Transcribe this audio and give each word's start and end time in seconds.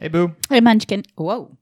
Hey, 0.00 0.08
boo. 0.08 0.34
Hey, 0.48 0.60
Munchkin. 0.60 1.04
Whoa. 1.16 1.56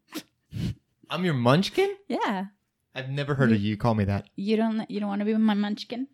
I'm 1.10 1.25
your 1.25 1.34
munchkin? 1.34 1.94
Yeah. 2.08 2.46
I've 2.95 3.08
never 3.08 3.34
heard 3.34 3.53
of 3.53 3.60
you 3.60 3.76
call 3.76 3.95
me 3.95 4.04
that. 4.04 4.26
You 4.37 4.57
don't. 4.57 4.88
You 4.91 5.00
don't 5.00 5.08
want 5.08 5.21
to 5.21 5.25
be 5.25 5.34
my 5.34 5.55
Munchkin. 5.55 6.08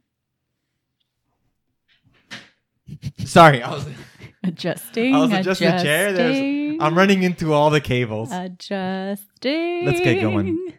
Sorry, 3.24 3.62
I 3.62 3.70
was 3.70 3.86
Adjusting. 4.42 5.14
I 5.14 5.20
was 5.20 5.32
adjusting 5.32 5.70
the 5.70 5.82
chair. 5.82 6.12
There's, 6.12 6.78
I'm 6.80 6.96
running 6.96 7.22
into 7.22 7.52
all 7.52 7.68
the 7.70 7.80
cables. 7.80 8.32
Adjusting. 8.32 9.84
Let's 9.84 10.00
get 10.00 10.20
going. 10.20 10.72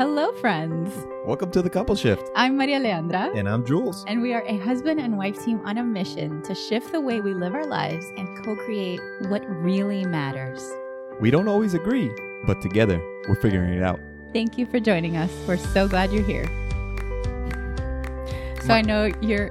Hello, 0.00 0.32
friends. 0.32 0.90
Welcome 1.26 1.50
to 1.50 1.60
the 1.60 1.68
couple 1.68 1.94
shift. 1.94 2.30
I'm 2.34 2.56
Maria 2.56 2.80
Leandra. 2.80 3.36
And 3.38 3.46
I'm 3.46 3.66
Jules. 3.66 4.02
And 4.08 4.22
we 4.22 4.32
are 4.32 4.40
a 4.46 4.56
husband 4.56 4.98
and 4.98 5.18
wife 5.18 5.44
team 5.44 5.60
on 5.66 5.76
a 5.76 5.84
mission 5.84 6.40
to 6.44 6.54
shift 6.54 6.90
the 6.90 7.00
way 7.02 7.20
we 7.20 7.34
live 7.34 7.54
our 7.54 7.66
lives 7.66 8.06
and 8.16 8.26
co 8.42 8.56
create 8.56 8.98
what 9.28 9.42
really 9.46 10.06
matters. 10.06 10.66
We 11.20 11.30
don't 11.30 11.48
always 11.48 11.74
agree, 11.74 12.10
but 12.46 12.62
together 12.62 12.98
we're 13.28 13.34
figuring 13.42 13.74
it 13.74 13.82
out. 13.82 14.00
Thank 14.32 14.56
you 14.56 14.64
for 14.64 14.80
joining 14.80 15.18
us. 15.18 15.30
We're 15.46 15.58
so 15.58 15.86
glad 15.86 16.10
you're 16.12 16.24
here. 16.24 16.46
So 18.62 18.68
Ma- 18.68 18.76
I 18.76 18.80
know 18.80 19.12
you're 19.20 19.50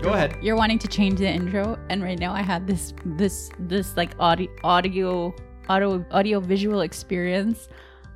Go 0.00 0.14
ahead. 0.14 0.38
you're 0.40 0.56
wanting 0.56 0.78
to 0.78 0.88
change 0.88 1.18
the 1.18 1.28
intro, 1.28 1.78
and 1.90 2.02
right 2.02 2.18
now 2.18 2.32
I 2.32 2.40
had 2.40 2.66
this 2.66 2.94
this 3.04 3.50
this 3.58 3.94
like 3.94 4.12
audio 4.18 4.48
audio 4.64 5.34
audio 5.68 6.02
audio 6.10 6.40
visual 6.40 6.80
experience 6.80 7.68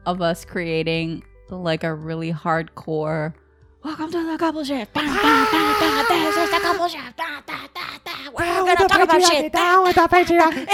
of 0.06 0.22
us 0.22 0.46
creating 0.46 1.22
like 1.50 1.84
a 1.84 1.94
really 1.94 2.32
hardcore. 2.32 3.34
Welcome 3.82 4.10
to 4.12 4.30
the 4.32 4.38
couple 4.38 4.64
shift. 4.64 4.94
This 4.94 5.02
is 5.04 6.50
the 6.50 6.58
couple 6.62 6.88
shift. 6.88 7.16
Da, 7.16 7.40
da, 7.46 7.66
da, 7.74 7.98
da. 8.04 8.30
We're 8.32 8.74
gonna 8.74 8.88
talk 8.88 9.02
about 9.02 9.22
shit. 9.22 9.52
Da, 9.52 9.92
da, 9.92 10.06
da, 10.06 10.22
da. 10.22 10.66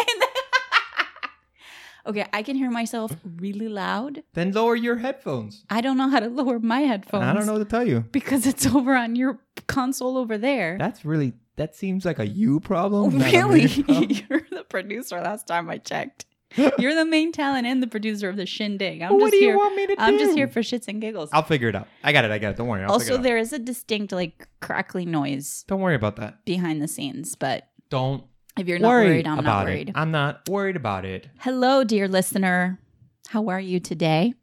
okay, 2.06 2.24
I 2.32 2.42
can 2.42 2.54
hear 2.56 2.70
myself 2.70 3.12
really 3.36 3.68
loud. 3.68 4.22
Then 4.34 4.52
lower 4.52 4.76
your 4.76 4.96
headphones. 4.98 5.64
I 5.68 5.80
don't 5.80 5.96
know 5.96 6.08
how 6.08 6.20
to 6.20 6.28
lower 6.28 6.60
my 6.60 6.80
headphones. 6.80 7.24
I 7.24 7.32
don't 7.32 7.46
know 7.46 7.54
what 7.54 7.58
to 7.58 7.64
tell 7.64 7.86
you. 7.86 8.00
because 8.12 8.46
it's 8.46 8.66
over 8.66 8.94
on 8.94 9.16
your 9.16 9.40
console 9.66 10.16
over 10.16 10.38
there. 10.38 10.78
That's 10.78 11.04
really, 11.04 11.32
that 11.56 11.74
seems 11.74 12.04
like 12.04 12.20
a 12.20 12.26
you 12.28 12.60
problem. 12.60 13.18
really? 13.18 13.66
problem. 13.82 14.10
You're 14.10 14.46
the 14.50 14.64
producer 14.68 15.20
last 15.20 15.48
time 15.48 15.68
I 15.68 15.78
checked. 15.78 16.26
You're 16.78 16.94
the 16.94 17.04
main 17.04 17.30
talent 17.32 17.66
and 17.66 17.82
the 17.82 17.86
producer 17.86 18.28
of 18.28 18.36
the 18.36 18.46
shindig. 18.46 19.02
I'm 19.02 19.12
what 19.14 19.20
just 19.20 19.30
do 19.32 19.36
you 19.38 19.42
here. 19.50 19.56
want 19.56 19.76
me 19.76 19.86
to 19.86 19.96
I'm 19.98 20.18
just 20.18 20.36
here 20.36 20.48
for 20.48 20.60
shits 20.60 20.88
and 20.88 21.00
giggles. 21.00 21.30
I'll 21.32 21.42
figure 21.44 21.68
it 21.68 21.76
out. 21.76 21.86
I 22.02 22.12
got 22.12 22.24
it. 22.24 22.30
I 22.30 22.38
got 22.38 22.50
it. 22.50 22.56
Don't 22.56 22.66
worry. 22.68 22.82
I'll 22.82 22.92
also, 22.92 23.14
it 23.14 23.16
out. 23.18 23.22
there 23.22 23.38
is 23.38 23.52
a 23.52 23.58
distinct 23.58 24.12
like 24.12 24.48
crackly 24.60 25.06
noise 25.06 25.64
Don't 25.68 25.80
worry 25.80 25.94
about 25.94 26.16
that. 26.16 26.44
behind 26.44 26.82
the 26.82 26.88
scenes, 26.88 27.36
but 27.36 27.68
Don't 27.88 28.24
if 28.58 28.66
you're 28.66 28.78
not 28.80 28.88
worry 28.88 29.06
worried, 29.06 29.26
I'm 29.28 29.38
about 29.38 29.44
not 29.44 29.68
it. 29.68 29.70
worried. 29.70 29.92
I'm 29.94 30.10
not 30.10 30.48
worried 30.48 30.76
about 30.76 31.04
it. 31.04 31.28
Hello, 31.38 31.84
dear 31.84 32.08
listener. 32.08 32.80
How 33.28 33.48
are 33.48 33.60
you 33.60 33.78
today? 33.78 34.34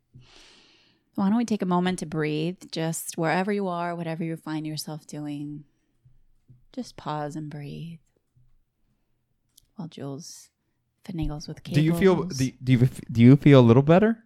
Why 1.16 1.28
don't 1.28 1.38
we 1.38 1.45
take 1.45 1.61
a 1.61 1.66
moment 1.67 2.00
to 2.00 2.05
breathe? 2.05 2.58
Just 2.72 3.17
wherever 3.17 3.52
you 3.52 3.67
are, 3.67 3.95
whatever 3.95 4.23
you 4.23 4.38
find 4.38 4.66
yourself 4.66 5.05
doing, 5.08 5.66
just 6.73 6.95
pause 6.95 7.35
and 7.35 7.50
breathe. 7.50 8.00
While 9.75 9.88
Jules 9.89 10.50
finagles 11.08 11.47
with 11.47 11.63
cables. 11.63 11.75
Do 11.75 11.81
you 11.81 11.94
feel? 11.95 12.23
Do, 12.23 12.52
do 12.63 12.72
you 12.73 12.89
do 13.11 13.22
you 13.22 13.36
feel 13.36 13.59
a 13.59 13.66
little 13.69 13.83
better? 13.83 14.17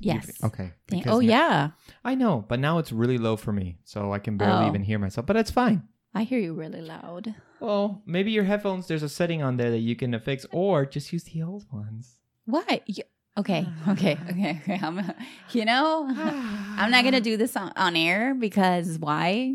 Yes. 0.00 0.26
fe- 0.26 0.46
Okay. 0.46 0.72
Thank- 0.88 1.06
oh 1.06 1.20
n- 1.20 1.28
yeah, 1.28 1.70
I 2.04 2.14
know, 2.14 2.44
but 2.48 2.60
now 2.60 2.78
it's 2.78 2.92
really 2.92 3.18
low 3.18 3.36
for 3.36 3.52
me, 3.52 3.78
so 3.84 4.12
I 4.12 4.18
can 4.18 4.36
barely 4.36 4.64
Oh. 4.64 4.68
even 4.68 4.82
hear 4.82 4.98
myself. 4.98 5.26
But 5.26 5.36
it's 5.36 5.50
fine. 5.50 5.82
I 6.14 6.22
hear 6.24 6.38
you 6.38 6.52
really 6.54 6.80
loud. 6.82 7.34
Well, 7.60 8.02
maybe 8.06 8.30
your 8.30 8.44
headphones. 8.44 8.86
There's 8.88 9.02
a 9.02 9.08
setting 9.08 9.42
on 9.42 9.56
there 9.56 9.70
that 9.70 9.78
you 9.80 9.96
can 9.96 10.18
fix, 10.20 10.44
or 10.52 10.84
just 10.86 11.12
use 11.12 11.24
the 11.24 11.42
old 11.42 11.64
ones. 11.72 12.16
What? 12.44 12.82
You, 12.86 13.04
okay, 13.38 13.66
okay, 13.88 14.18
okay, 14.30 14.60
okay. 14.62 14.78
I'm, 14.82 15.00
you 15.52 15.64
know, 15.64 16.06
I'm 16.78 16.90
not 16.90 17.04
gonna 17.04 17.20
do 17.20 17.36
this 17.38 17.56
on, 17.56 17.72
on 17.76 17.96
air 17.96 18.34
because 18.34 18.98
why? 18.98 19.54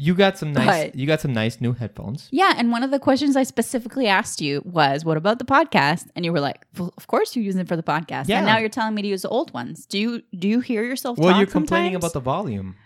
You 0.00 0.14
got 0.14 0.38
some 0.38 0.52
nice. 0.52 0.66
But- 0.66 0.96
You 0.98 1.06
got 1.06 1.20
some 1.20 1.32
nice 1.32 1.60
new 1.60 1.72
headphones. 1.72 2.28
Yeah, 2.30 2.54
and 2.56 2.72
one 2.72 2.82
of 2.82 2.90
the 2.90 2.98
questions 2.98 3.36
I 3.36 3.42
specifically 3.44 4.06
asked 4.06 4.40
you 4.40 4.62
was, 4.64 5.04
"What 5.04 5.16
about 5.16 5.38
the 5.38 5.44
podcast?" 5.44 6.06
And 6.14 6.24
you 6.24 6.32
were 6.32 6.40
like, 6.40 6.66
well, 6.76 6.92
"Of 6.96 7.06
course 7.06 7.36
you're 7.36 7.44
using 7.44 7.60
it 7.60 7.68
for 7.68 7.76
the 7.76 7.82
podcast." 7.82 8.28
Yeah. 8.28 8.38
And 8.38 8.46
now 8.46 8.58
you're 8.58 8.68
telling 8.78 8.94
me 8.94 9.02
to 9.02 9.08
use 9.08 9.22
the 9.22 9.28
old 9.28 9.52
ones. 9.52 9.86
Do 9.86 9.98
you 9.98 10.22
do 10.42 10.48
you 10.48 10.60
hear 10.60 10.82
yourself? 10.84 11.18
Well, 11.18 11.36
you're 11.36 11.46
complaining 11.46 11.92
sometimes? 11.92 12.04
about 12.04 12.12
the 12.14 12.20
volume. 12.20 12.76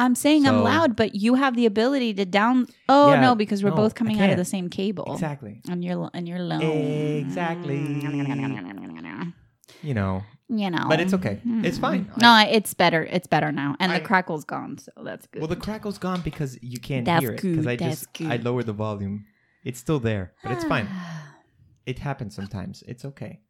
I'm 0.00 0.14
saying 0.14 0.46
I'm 0.46 0.62
loud, 0.62 0.94
but 0.94 1.16
you 1.16 1.34
have 1.34 1.56
the 1.56 1.66
ability 1.66 2.14
to 2.14 2.24
down. 2.24 2.68
Oh 2.88 3.10
Yeah, 3.10 3.20
no, 3.20 3.34
because 3.34 3.64
we're 3.64 3.70
no, 3.70 3.76
both 3.76 3.94
coming 3.96 4.20
out 4.20 4.30
of 4.30 4.36
the 4.36 4.44
same 4.44 4.70
cable. 4.70 5.12
Exactly. 5.12 5.60
And 5.68 5.84
you're 5.84 6.08
and 6.14 6.28
you're 6.28 6.38
low. 6.38 6.60
Exactly. 6.60 7.78
You 9.82 9.94
know, 9.94 10.22
You 10.50 10.70
know, 10.70 10.86
but 10.88 10.98
it's 10.98 11.12
okay. 11.12 11.40
It's 11.44 11.76
fine. 11.76 12.10
No, 12.16 12.28
I- 12.30 12.46
it's 12.46 12.72
better. 12.72 13.02
It's 13.04 13.26
better 13.26 13.52
now, 13.52 13.76
and 13.80 13.92
I- 13.92 13.98
the 13.98 14.04
crackle's 14.04 14.44
gone, 14.44 14.78
so 14.78 14.90
that's 15.04 15.26
good. 15.26 15.40
well, 15.42 15.48
the 15.48 15.56
crackle's 15.56 15.98
gone 15.98 16.22
because 16.22 16.58
you 16.62 16.78
can't 16.80 17.04
That's 17.04 17.20
hear 17.22 17.32
it 17.32 17.42
because 17.42 17.66
I 17.66 17.76
just 17.76 18.06
I 18.22 18.36
good. 18.38 18.44
lowered 18.46 18.64
the 18.66 18.72
volume. 18.72 19.26
It's 19.62 19.78
still 19.78 20.00
there, 20.00 20.32
but 20.42 20.52
it's 20.52 20.64
fine. 20.64 20.88
It 21.86 21.98
happens 22.00 22.34
sometimes. 22.34 22.82
It's 22.86 23.04
okay. 23.04 23.40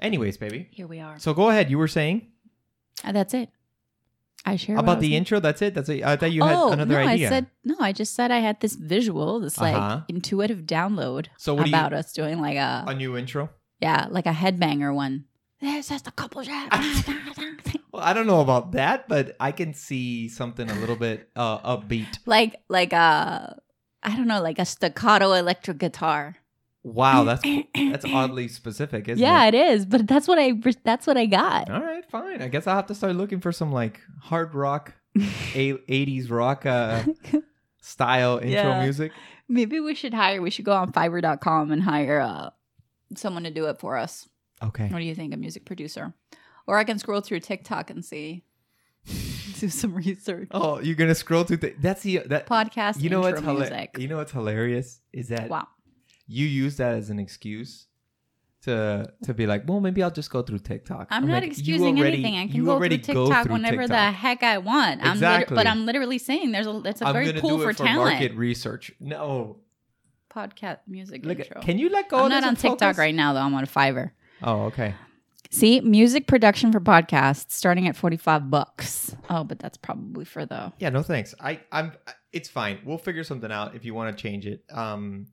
Anyways, 0.00 0.36
baby. 0.38 0.66
Here 0.72 0.86
we 0.88 0.98
are. 0.98 1.18
So 1.20 1.32
go 1.34 1.50
ahead. 1.50 1.70
You 1.70 1.78
were 1.78 1.88
saying 1.88 2.28
Uh, 3.04 3.12
that's 3.12 3.32
it. 3.34 3.48
I 4.44 4.56
share 4.56 4.76
I 4.76 4.80
about 4.80 5.00
the 5.00 5.14
intro. 5.14 5.38
That's 5.40 5.62
it. 5.62 5.74
That's 5.74 5.88
it. 5.88 6.02
I 6.02 6.16
thought 6.16 6.32
you 6.32 6.42
had 6.42 6.56
oh 6.56 6.72
another 6.72 6.94
no, 6.94 7.00
idea. 7.08 7.26
I 7.26 7.30
said 7.30 7.46
no. 7.64 7.76
I 7.80 7.92
just 7.92 8.14
said 8.14 8.30
I 8.30 8.38
had 8.38 8.60
this 8.60 8.74
visual, 8.74 9.38
this 9.40 9.58
like 9.60 9.76
Uh-huh. 9.76 10.00
intuitive 10.08 10.62
download 10.62 11.26
So 11.38 11.54
what 11.54 11.64
do 11.66 11.70
you- 11.70 11.76
about 11.76 11.92
us 11.92 12.12
doing 12.12 12.40
like 12.40 12.56
a 12.56 12.84
a 12.88 12.94
new 12.94 13.16
intro. 13.16 13.50
yeah, 13.80 14.06
like 14.10 14.26
a 14.26 14.32
headbanger 14.32 14.94
one. 14.94 15.26
There's 15.60 15.88
just 15.88 16.06
a 16.06 16.10
couple. 16.12 16.42
Well, 17.92 18.02
I 18.04 18.12
don't 18.12 18.28
know 18.28 18.40
about 18.40 18.70
that, 18.72 19.08
but 19.08 19.34
I 19.40 19.50
can 19.50 19.74
see 19.74 20.28
something 20.28 20.70
a 20.70 20.74
little 20.74 20.94
bit 20.94 21.28
uh, 21.34 21.58
upbeat. 21.76 22.18
like 22.24 22.54
like 22.68 22.92
a 22.92 23.60
I 24.02 24.16
don't 24.16 24.28
know, 24.28 24.40
like 24.40 24.60
a 24.60 24.64
staccato 24.64 25.32
electric 25.32 25.78
guitar. 25.78 26.36
Wow, 26.84 27.24
that's 27.24 27.42
that's 27.74 28.04
oddly 28.04 28.46
specific, 28.46 29.08
isn't 29.08 29.20
yeah, 29.20 29.44
it? 29.46 29.54
Yeah, 29.54 29.66
it 29.70 29.72
is. 29.74 29.86
But 29.86 30.06
that's 30.06 30.28
what 30.28 30.38
I 30.38 30.52
that's 30.84 31.06
what 31.06 31.16
I 31.16 31.26
got. 31.26 31.68
All 31.68 31.80
right, 31.82 32.08
fine. 32.08 32.40
I 32.40 32.46
guess 32.48 32.68
I'll 32.68 32.76
have 32.76 32.86
to 32.86 32.94
start 32.94 33.16
looking 33.16 33.40
for 33.40 33.50
some 33.50 33.72
like 33.72 34.00
hard 34.20 34.54
rock, 34.54 34.94
a- 35.16 35.74
80s 35.74 36.30
rock 36.30 36.64
uh, 36.66 37.02
style 37.82 38.36
intro 38.38 38.50
Yeah. 38.50 38.82
music. 38.84 39.10
Maybe 39.48 39.80
we 39.80 39.96
should 39.96 40.14
hire. 40.14 40.40
We 40.40 40.50
should 40.50 40.64
go 40.64 40.72
on 40.74 40.92
Fiverr.com 40.92 41.72
and 41.72 41.82
hire 41.82 42.20
uh, 42.20 42.50
someone 43.16 43.42
to 43.42 43.50
do 43.50 43.66
it 43.66 43.80
for 43.80 43.96
us. 43.96 44.28
Okay. 44.62 44.88
What 44.88 44.98
do 44.98 45.04
you 45.04 45.14
think, 45.14 45.32
a 45.34 45.36
music 45.36 45.64
producer? 45.64 46.12
Or 46.66 46.76
I 46.78 46.84
can 46.84 46.98
scroll 46.98 47.20
through 47.20 47.40
TikTok 47.40 47.90
and 47.90 48.04
see, 48.04 48.44
do 49.58 49.68
some 49.68 49.94
research. 49.94 50.48
Oh, 50.50 50.78
you're 50.80 50.94
gonna 50.94 51.14
scroll 51.14 51.44
through. 51.44 51.58
The, 51.58 51.74
that's 51.80 52.02
the 52.02 52.18
that. 52.26 52.46
Podcast 52.46 53.00
You 53.00 53.10
know 53.10 53.20
what's 53.20 53.40
hila-. 53.40 53.98
You 53.98 54.08
know 54.08 54.16
what's 54.18 54.32
hilarious 54.32 55.00
is 55.12 55.28
that 55.28 55.48
Wow. 55.48 55.66
you 56.26 56.46
use 56.46 56.76
that 56.76 56.94
as 56.96 57.10
an 57.10 57.18
excuse 57.18 57.86
to 58.62 59.10
to 59.24 59.32
be 59.32 59.46
like, 59.46 59.62
well, 59.66 59.80
maybe 59.80 60.02
I'll 60.02 60.10
just 60.10 60.30
go 60.30 60.42
through 60.42 60.58
TikTok. 60.58 61.08
I'm, 61.10 61.26
not 61.26 61.42
like, 61.42 61.44
excusing 61.44 61.98
already- 61.98 62.18
anything. 62.18 62.36
I 62.36 62.46
can 62.46 62.62
go 62.64 62.78
through 62.78 62.88
go 62.90 62.96
TikTok 62.98 63.44
through 63.46 63.52
whenever 63.54 63.88
the 63.88 64.10
heck 64.12 64.42
I 64.42 64.58
want. 64.58 65.00
I'm 65.00 65.06
lit- 65.06 65.14
Exactly. 65.14 65.54
but 65.54 65.66
I'm 65.66 65.86
literally 65.86 66.18
saying 66.18 66.52
there's 66.52 66.66
a 66.66 66.80
that's 66.84 67.00
a 67.00 67.06
I'm 67.06 67.14
very 67.14 67.32
pool 67.40 67.58
for 67.58 67.72
for 67.72 67.84
talent. 67.84 68.10
market 68.12 68.34
research. 68.36 68.92
No, 69.00 69.56
Podcast 70.30 70.78
music 70.86 71.24
look. 71.24 71.38
intro. 71.40 71.60
Can 71.62 71.78
you 71.78 71.88
let 71.88 72.08
go? 72.10 72.18
I'm 72.24 72.28
not 72.28 72.44
on 72.44 72.54
TikTok 72.54 72.78
focus? 72.80 72.98
right 72.98 73.14
now 73.14 73.32
though. 73.32 73.40
I'm 73.40 73.54
on 73.54 73.64
Fiverr. 73.66 74.10
Oh, 74.42 74.62
okay. 74.66 74.94
See, 75.50 75.80
music 75.80 76.26
production 76.28 76.70
for 76.70 76.80
podcasts 76.80 77.50
starting 77.52 77.88
at 77.88 77.96
45 77.96 78.50
bucks. 78.50 79.16
Oh, 79.28 79.42
but 79.44 79.58
that's 79.58 79.76
probably 79.76 80.24
for 80.24 80.46
the 80.46 80.72
Yeah, 80.78 80.90
no 80.90 81.02
thanks. 81.02 81.34
I 81.40 81.60
I'm 81.72 81.92
it's 82.32 82.48
fine. 82.48 82.78
We'll 82.84 82.98
figure 82.98 83.24
something 83.24 83.50
out 83.50 83.74
if 83.74 83.84
you 83.84 83.92
want 83.92 84.16
to 84.16 84.22
change 84.22 84.46
it. 84.46 84.62
Um 84.70 85.26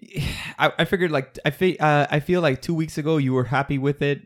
I, 0.58 0.72
I 0.78 0.84
figured 0.84 1.10
like 1.10 1.38
I 1.44 1.50
fe- 1.50 1.78
uh, 1.78 2.06
I 2.10 2.20
feel 2.20 2.40
like 2.40 2.60
2 2.62 2.74
weeks 2.74 2.98
ago 2.98 3.16
you 3.18 3.32
were 3.32 3.44
happy 3.44 3.78
with 3.78 4.02
it. 4.02 4.22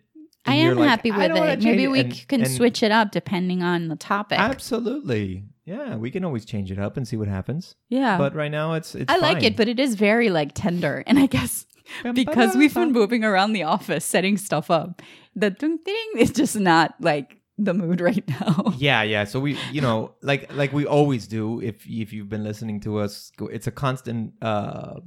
I 0.47 0.55
am 0.55 0.79
like, 0.79 0.89
happy 0.89 1.11
with 1.13 1.31
it. 1.37 1.63
Maybe 1.63 1.87
we 1.87 2.01
And- 2.01 2.29
can 2.29 2.41
and 2.43 2.51
switch 2.51 2.83
it 2.83 2.91
up 2.91 3.11
depending 3.13 3.63
on 3.63 3.89
the 3.89 3.97
topic. 3.97 4.39
Absolutely. 4.39 5.45
Yeah, 5.67 5.97
we 5.97 6.11
can 6.11 6.25
always 6.25 6.45
change 6.45 6.73
it 6.73 6.79
up 6.79 6.97
and 6.97 7.07
see 7.07 7.17
what 7.17 7.29
happens. 7.29 7.77
yeah. 7.91 8.17
But 8.19 8.35
right 8.35 8.51
now 8.51 8.73
it's 8.73 8.95
it's 8.95 9.13
I 9.13 9.19
like 9.19 9.43
it, 9.43 9.57
but 9.57 9.69
it 9.69 9.79
is 9.79 9.95
very 9.95 10.31
like 10.31 10.53
tender. 10.55 11.05
And 11.07 11.19
I 11.19 11.27
guess 11.27 11.67
because 12.15 12.57
we've 12.57 12.75
been 12.75 12.93
moving 12.93 13.25
around 13.25 13.53
the 13.53 13.63
office 13.65 14.05
setting 14.05 14.37
stuff 14.37 14.71
up, 14.71 15.03
the 15.35 15.51
ding 15.51 15.79
ding 15.85 16.11
is 16.19 16.31
just 16.31 16.59
not 16.59 16.95
like 17.01 17.37
the 17.59 17.75
mood 17.75 18.01
right 18.09 18.27
now. 18.29 18.73
Yeah, 18.79 19.03
yeah. 19.03 19.25
So 19.25 19.39
we, 19.41 19.59
you 19.73 19.81
know, 19.81 20.13
like 20.23 20.53
like 20.55 20.73
we 20.73 20.87
always 20.87 21.27
do. 21.27 21.61
If 21.61 21.87
if 21.87 22.13
you've 22.13 22.29
been 22.29 22.45
listening 22.45 22.81
to 22.81 22.99
us, 22.99 23.33
it's 23.51 23.67
a 23.67 23.71
constant 23.71 24.33
uh, 24.43 25.01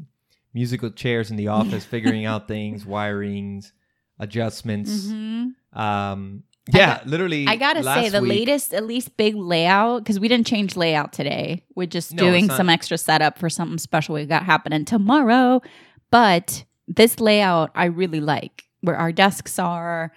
musical 0.53 0.89
chairs 0.91 1.31
in 1.31 1.38
the 1.38 1.47
office, 1.59 1.83
figuring 1.85 2.25
out 2.25 2.47
things, 2.47 2.85
wirings, 2.85 3.71
adjustments. 4.19 5.07
Mhm. 5.07 5.53
Um, 5.74 6.44
I 6.74 6.77
yeah, 6.77 6.97
got- 7.00 7.07
literally. 7.07 7.47
I 7.47 7.56
gotta 7.57 7.83
say, 7.83 8.07
the 8.09 8.21
week- 8.21 8.30
latest, 8.30 8.74
at 8.74 8.85
least 8.85 9.18
big 9.18 9.35
layout, 9.35 10.03
because 10.03 10.19
we 10.19 10.27
didn't 10.30 10.47
change 10.47 10.77
layout 10.77 11.12
today. 11.12 11.65
We're 11.75 11.88
just 11.88 12.13
No, 12.13 12.24
doing 12.24 12.50
some 12.50 12.69
extra 12.69 12.97
setup 12.97 13.38
for 13.38 13.50
something 13.50 13.77
special 13.77 14.15
we 14.15 14.25
got 14.25 14.44
happening 14.44 14.85
tomorrow. 14.85 15.62
But 16.09 16.63
this 16.88 17.19
layout 17.19 17.71
I 17.75 17.85
really 17.85 18.21
like, 18.21 18.65
where 18.81 18.95
our 18.95 19.12
desks 19.12 19.59
are. 19.59 20.12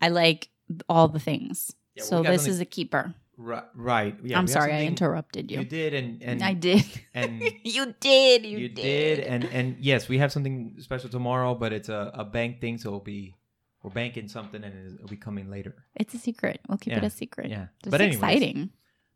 I 0.00 0.08
like 0.08 0.48
all 0.88 1.08
the 1.08 1.20
things. 1.20 1.72
Yeah, 1.94 2.04
so 2.04 2.22
this 2.22 2.46
is 2.46 2.60
a 2.60 2.64
keeper. 2.64 3.14
Right. 3.36 3.64
right. 3.74 4.16
Yeah, 4.22 4.38
I'm 4.38 4.46
sorry 4.46 4.72
I 4.72 4.84
interrupted 4.84 5.50
you. 5.50 5.60
You 5.60 5.64
did, 5.64 5.94
and 5.94 6.22
and 6.22 6.42
I 6.42 6.52
did. 6.52 6.84
and 7.14 7.42
you 7.64 7.94
did. 7.98 8.44
You, 8.44 8.58
you, 8.58 8.68
did. 8.68 9.16
did. 9.16 9.20
and 9.20 9.44
and 9.44 9.76
yes, 9.80 10.08
we 10.08 10.18
have 10.18 10.30
something 10.30 10.76
special 10.80 11.08
tomorrow, 11.08 11.54
but 11.54 11.72
it's 11.72 11.88
a, 11.88 12.10
a 12.14 12.24
bank 12.24 12.60
thing, 12.60 12.76
so 12.76 12.90
it'll 12.90 13.00
be 13.00 13.34
we're 13.82 13.90
banking 13.90 14.28
something, 14.28 14.62
and 14.62 14.94
it'll 14.94 15.08
be 15.08 15.16
coming 15.16 15.50
later. 15.50 15.74
It's 15.96 16.12
a 16.12 16.18
secret. 16.18 16.60
We'll 16.68 16.78
keep 16.78 16.92
it 16.92 17.02
a 17.04 17.08
secret. 17.08 17.48
Yeah, 17.48 17.66
It's 17.80 17.90
but 17.90 18.02
anyways, 18.02 18.16
exciting. 18.16 18.70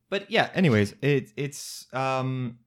But 0.09 0.31
yeah, 0.31 0.49
anyways, 0.55 0.95
it's 1.03 1.33
it's 1.37 1.87
um, 1.93 2.59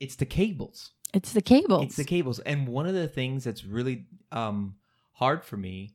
it's 0.00 0.16
the 0.16 0.26
cables. 0.26 0.90
It's 1.14 1.32
the 1.32 1.42
cables. 1.42 1.84
It's 1.84 1.96
the 1.96 2.04
cables, 2.04 2.38
and 2.40 2.66
one 2.68 2.86
of 2.86 2.94
the 2.94 3.08
things 3.08 3.44
that's 3.44 3.64
really 3.64 4.06
um 4.32 4.74
hard 5.12 5.44
for 5.44 5.56
me, 5.56 5.94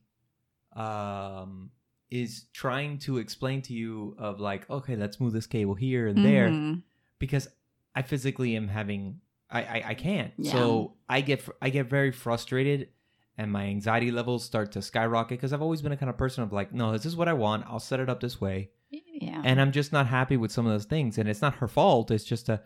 um, 0.74 1.70
is 2.10 2.46
trying 2.52 2.98
to 2.98 3.18
explain 3.18 3.62
to 3.62 3.72
you 3.74 4.14
of 4.18 4.40
like, 4.40 4.68
okay, 4.70 4.96
let's 4.96 5.20
move 5.20 5.32
this 5.32 5.46
cable 5.46 5.74
here 5.74 6.06
and 6.08 6.24
there, 6.24 6.48
Mhm. 6.48 6.82
because 7.18 7.48
I 7.94 8.02
physically 8.02 8.56
am 8.56 8.68
having 8.68 9.20
I 9.50 9.62
I, 9.62 9.82
I 9.88 9.94
can't. 9.94 10.32
Yeah. 10.38 10.52
So 10.52 10.94
I 11.08 11.20
get 11.22 11.42
fr- 11.42 11.52
I 11.60 11.70
get 11.70 11.86
very 11.90 12.12
frustrated 12.12 12.88
and 13.36 13.50
my 13.50 13.64
anxiety 13.64 14.10
levels 14.12 14.44
start 14.44 14.70
to 14.72 14.82
skyrocket 14.82 15.38
because 15.38 15.52
I've 15.52 15.62
always 15.62 15.82
been 15.82 15.92
a 15.92 15.96
kind 15.96 16.08
of 16.10 16.16
person 16.16 16.44
of 16.44 16.52
like, 16.52 16.72
no, 16.72 16.92
this 16.92 17.04
is 17.06 17.16
what 17.16 17.26
I 17.26 17.32
want. 17.32 17.64
I'll 17.66 17.80
set 17.80 17.98
it 18.00 18.08
up 18.08 18.20
this 18.20 18.40
way. 18.40 18.70
Yeah. 18.90 19.42
And 19.44 19.60
I'm 19.60 19.72
just 19.72 19.92
not 19.92 20.06
happy 20.06 20.36
with 20.36 20.52
some 20.52 20.66
of 20.66 20.72
those 20.72 20.84
things. 20.84 21.18
And 21.18 21.28
it's 21.28 21.42
not 21.42 21.54
her 21.56 21.66
fault. 21.68 22.10
It's 22.10 22.24
just 22.24 22.48
a 22.48 22.60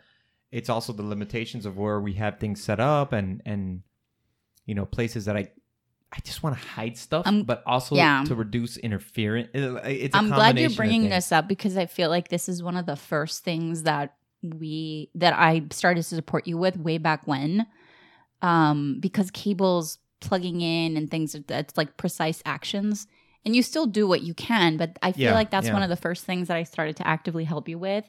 it's 0.55 0.69
also 0.69 0.93
the 0.93 1.03
limitations 1.03 1.65
of 1.65 1.77
where 1.77 1.99
we 1.99 2.13
have 2.13 2.39
things 2.39 2.63
set 2.63 2.79
up 2.79 3.13
and 3.13 3.41
and 3.45 3.81
you 4.65 4.73
know, 4.73 4.85
places 4.85 5.25
that 5.25 5.35
I 5.37 5.51
I 6.11 6.19
just 6.23 6.41
want 6.43 6.55
to 6.57 6.61
hide 6.65 6.97
stuff, 6.97 7.25
but 7.43 7.61
also 7.65 7.93
yeah. 7.95 8.23
to 8.25 8.35
reduce 8.35 8.77
interference. 8.77 9.49
It- 9.53 9.61
It's 10.03 10.15
a 10.15 10.17
I'm 10.17 10.29
glad 10.29 10.57
you're 10.57 10.69
bringing 10.69 11.09
this 11.09 11.31
up 11.31 11.47
because 11.47 11.75
I 11.77 11.87
feel 11.87 12.09
like 12.09 12.29
this 12.29 12.47
is 12.47 12.63
one 12.63 12.77
of 12.77 12.85
the 12.85 12.95
first 12.95 13.43
things 13.43 13.83
that 13.83 14.15
we 14.41 15.09
that 15.15 15.33
I 15.33 15.63
started 15.71 16.03
to 16.03 16.15
support 16.15 16.47
you 16.47 16.57
with 16.57 16.77
way 16.77 16.97
back 16.99 17.27
when. 17.27 17.67
Um, 18.41 18.99
because 18.99 19.31
cables 19.31 19.97
plugging 20.19 20.61
in 20.61 20.97
and 20.97 21.09
things 21.09 21.35
that's 21.47 21.75
like 21.77 21.97
precise 21.97 22.41
actions. 22.45 23.07
And 23.43 23.55
you 23.55 23.61
still 23.61 23.85
do 23.85 24.07
what 24.07 24.21
you 24.21 24.33
can, 24.33 24.77
but 24.77 24.97
I 25.03 25.11
feel 25.11 25.25
Yeah, 25.25 25.33
like 25.35 25.51
that's 25.51 25.67
yeah. 25.67 25.73
one 25.73 25.83
of 25.83 25.89
the 25.89 25.95
first 25.95 26.25
things 26.25 26.47
that 26.47 26.57
I 26.57 26.63
started 26.63 26.95
to 26.97 27.07
actively 27.07 27.43
help 27.43 27.67
you 27.69 27.77
with. 27.77 28.05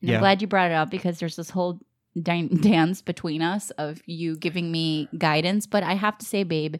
And. 0.00 0.16
I'm 0.16 0.20
glad 0.20 0.40
you 0.42 0.48
brought 0.48 0.70
it 0.70 0.74
up 0.74 0.90
because 0.90 1.18
there's 1.20 1.36
this 1.36 1.50
whole 1.50 1.78
dance 2.22 3.02
between 3.02 3.42
us 3.42 3.70
of 3.72 4.02
you 4.06 4.36
giving 4.36 4.70
me 4.72 5.08
guidance. 5.16 5.66
But 5.66 5.82
I 5.82 5.94
have 5.94 6.18
to 6.18 6.26
say, 6.26 6.42
babe, 6.42 6.76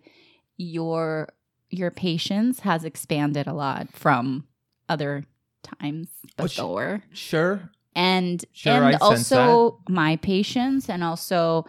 your 0.56 1.29
your 1.71 1.91
patience 1.91 2.61
has 2.61 2.85
expanded 2.85 3.47
a 3.47 3.53
lot 3.53 3.88
from 3.93 4.47
other 4.88 5.25
times 5.62 6.09
Oh, 6.38 6.47
sh- 6.47 6.56
before 6.56 7.03
Sure. 7.12 7.71
and 7.94 8.44
Sure, 8.53 8.73
and 8.73 8.97
I 8.97 8.99
also 8.99 9.79
my 9.88 10.17
patience 10.17 10.88
and 10.91 11.05
also 11.05 11.65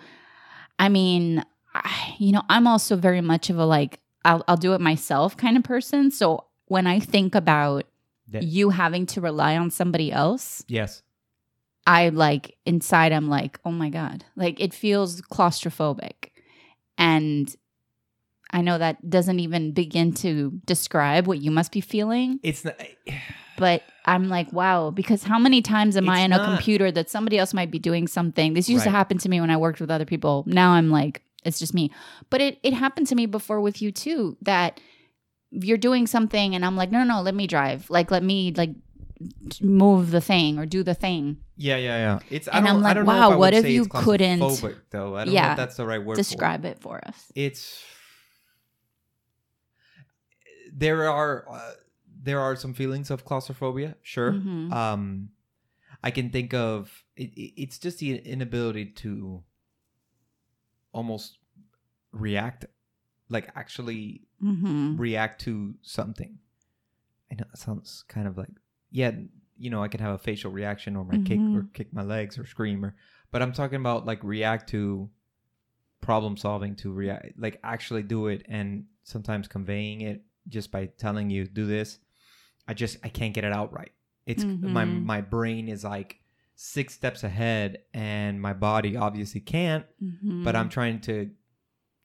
i 0.79 0.89
mean 0.89 1.43
I, 1.75 2.15
you 2.17 2.31
know 2.31 2.41
i'm 2.49 2.65
also 2.65 2.95
very 2.95 3.21
much 3.21 3.49
of 3.51 3.57
a 3.59 3.65
like 3.65 3.99
I'll, 4.25 4.43
I'll 4.47 4.57
do 4.57 4.73
it 4.73 4.81
myself 4.81 5.37
kind 5.37 5.55
of 5.55 5.63
person 5.63 6.09
so 6.09 6.45
when 6.65 6.87
i 6.87 6.99
think 6.99 7.35
about 7.35 7.85
you 8.43 8.69
having 8.71 9.05
to 9.07 9.21
rely 9.21 9.55
on 9.57 9.69
somebody 9.71 10.11
else 10.11 10.63
Yes. 10.67 11.03
I 11.87 12.09
like 12.09 12.57
inside 12.65 13.11
i'm 13.11 13.29
like 13.29 13.59
oh 13.65 13.71
my 13.71 13.89
god 13.89 14.25
like 14.35 14.59
it 14.59 14.73
feels 14.73 15.21
claustrophobic 15.21 16.29
and 16.97 17.55
i 18.51 18.61
know 18.61 18.77
that 18.77 19.09
doesn't 19.09 19.39
even 19.39 19.71
begin 19.71 20.13
to 20.13 20.51
describe 20.65 21.27
what 21.27 21.41
you 21.41 21.51
must 21.51 21.71
be 21.71 21.81
feeling 21.81 22.39
It's 22.43 22.65
not 22.65 22.75
but 23.57 23.83
I'm 24.05 24.27
like, 24.27 24.51
wow, 24.51 24.89
because 24.89 25.23
how 25.23 25.37
many 25.37 25.61
times 25.61 25.95
am 25.95 26.09
I 26.09 26.21
in 26.21 26.33
a 26.33 26.43
computer 26.43 26.91
that 26.91 27.11
somebody 27.11 27.37
else 27.37 27.53
might 27.53 27.69
be 27.69 27.77
doing 27.77 28.07
something? 28.07 28.55
This 28.55 28.67
used 28.67 28.83
to 28.85 28.89
happen 28.89 29.19
to 29.19 29.29
me 29.29 29.39
when 29.39 29.51
I 29.51 29.57
worked 29.57 29.79
with 29.79 29.91
other 29.91 30.05
people. 30.05 30.43
Now 30.47 30.71
I'm 30.71 30.89
like, 30.89 31.21
it's 31.43 31.59
just 31.59 31.73
me. 31.73 31.91
But 32.31 32.41
it, 32.41 32.59
it 32.63 32.73
happened 32.73 33.05
to 33.07 33.15
me 33.15 33.27
before 33.27 33.61
with 33.61 33.79
you 33.79 33.91
too, 33.91 34.35
that 34.41 34.79
you're 35.51 35.77
doing 35.77 36.07
something 36.07 36.55
and 36.55 36.65
I'm 36.65 36.75
like, 36.75 36.91
no, 36.91 37.03
no, 37.03 37.17
no, 37.17 37.21
let 37.21 37.35
me 37.35 37.45
drive. 37.45 37.87
Like, 37.91 38.09
let 38.09 38.23
me 38.23 38.51
like 38.57 38.71
move 39.61 40.11
the 40.11 40.21
thing 40.21 40.57
or 40.59 40.65
do 40.65 40.83
the 40.83 40.93
thing. 40.93 41.37
Yeah, 41.57 41.77
yeah, 41.77 41.97
yeah. 41.97 42.19
It's 42.29 42.47
I 42.47 42.57
And 42.57 42.67
I 42.67 42.71
like, 42.71 42.95
don't 42.95 43.05
know 43.05 43.11
wow, 43.11 43.37
what 43.37 43.53
if 43.53 43.65
you 43.67 43.85
couldn't- 43.85 44.39
though. 44.91 45.15
I 45.15 45.25
don't 45.25 45.33
know 45.33 45.39
Yeah. 45.41 45.51
if 45.51 45.57
that's 45.57 45.75
the 45.77 45.85
right 45.85 45.99
word. 46.03 46.15
for 46.15 46.21
it. 46.21 46.23
Describe 46.23 46.65
it 46.65 46.79
for 46.79 46.99
us. 47.07 47.31
It's 47.35 47.83
there 50.73 51.09
are 51.09 51.45
uh, 51.51 51.71
there 52.23 52.39
are 52.39 52.55
some 52.55 52.73
feelings 52.73 53.09
of 53.11 53.25
claustrophobia, 53.25 53.95
sure. 54.01 54.33
Mhm. 54.33 54.71
Um, 54.71 55.29
I 56.03 56.11
can 56.11 56.29
think 56.29 56.53
of 56.53 57.03
it, 57.15 57.31
it- 57.35 57.61
it's 57.61 57.77
just 57.77 57.99
the 57.99 58.17
inability 58.17 58.85
to 58.85 59.43
almost 60.93 61.37
react, 62.11 62.65
like 63.29 63.49
actually 63.55 64.21
Mhm. 64.43 64.97
react 64.99 65.41
to 65.41 65.75
something. 65.81 66.39
I 67.31 67.35
know 67.35 67.45
that 67.49 67.57
sounds 67.57 68.03
kind 68.07 68.27
of 68.27 68.37
like 68.37 68.49
yeah, 68.91 69.11
you 69.57 69.69
know, 69.69 69.83
I 69.83 69.87
can 69.87 69.99
have 70.01 70.13
a 70.13 70.17
facial 70.17 70.51
reaction 70.51 70.95
or 70.95 71.03
my 71.05 71.17
kick 71.17 71.39
or 71.53 71.61
Mhm. 71.63 71.73
kick 71.73 71.93
my 71.93 72.03
legs 72.03 72.37
or 72.37 72.45
scream 72.45 72.83
or 72.85 72.95
but 73.31 73.41
I'm 73.41 73.53
talking 73.53 73.79
about 73.79 74.05
like 74.05 74.23
react 74.23 74.69
to 74.69 75.09
problem 76.01 76.35
solving 76.35 76.75
to 76.75 76.91
react 76.91 77.33
like 77.37 77.59
actually 77.63 78.01
do 78.03 78.27
it 78.27 78.43
and 78.49 78.85
sometimes 79.03 79.47
conveying 79.47 80.01
it 80.01 80.23
just 80.47 80.71
by 80.71 80.87
telling 80.97 81.29
you 81.29 81.45
do 81.45 81.65
this. 81.67 81.99
I 82.67 82.73
just 82.73 82.97
I 83.03 83.09
can't 83.09 83.33
get 83.33 83.43
it 83.43 83.53
out 83.53 83.71
right. 83.73 83.91
It's 84.25 84.43
my 84.61 84.85
Mhm. 84.85 85.03
my 85.03 85.21
brain 85.21 85.67
is 85.67 85.83
like 85.83 86.19
six 86.55 86.93
steps 86.93 87.23
ahead 87.23 87.79
and 87.93 88.41
my 88.41 88.53
body 88.53 88.95
obviously 88.95 89.41
can't 89.41 89.85
but 90.43 90.55
Mhm. 90.55 90.59
I'm 90.59 90.69
trying 90.69 90.99
to 91.01 91.29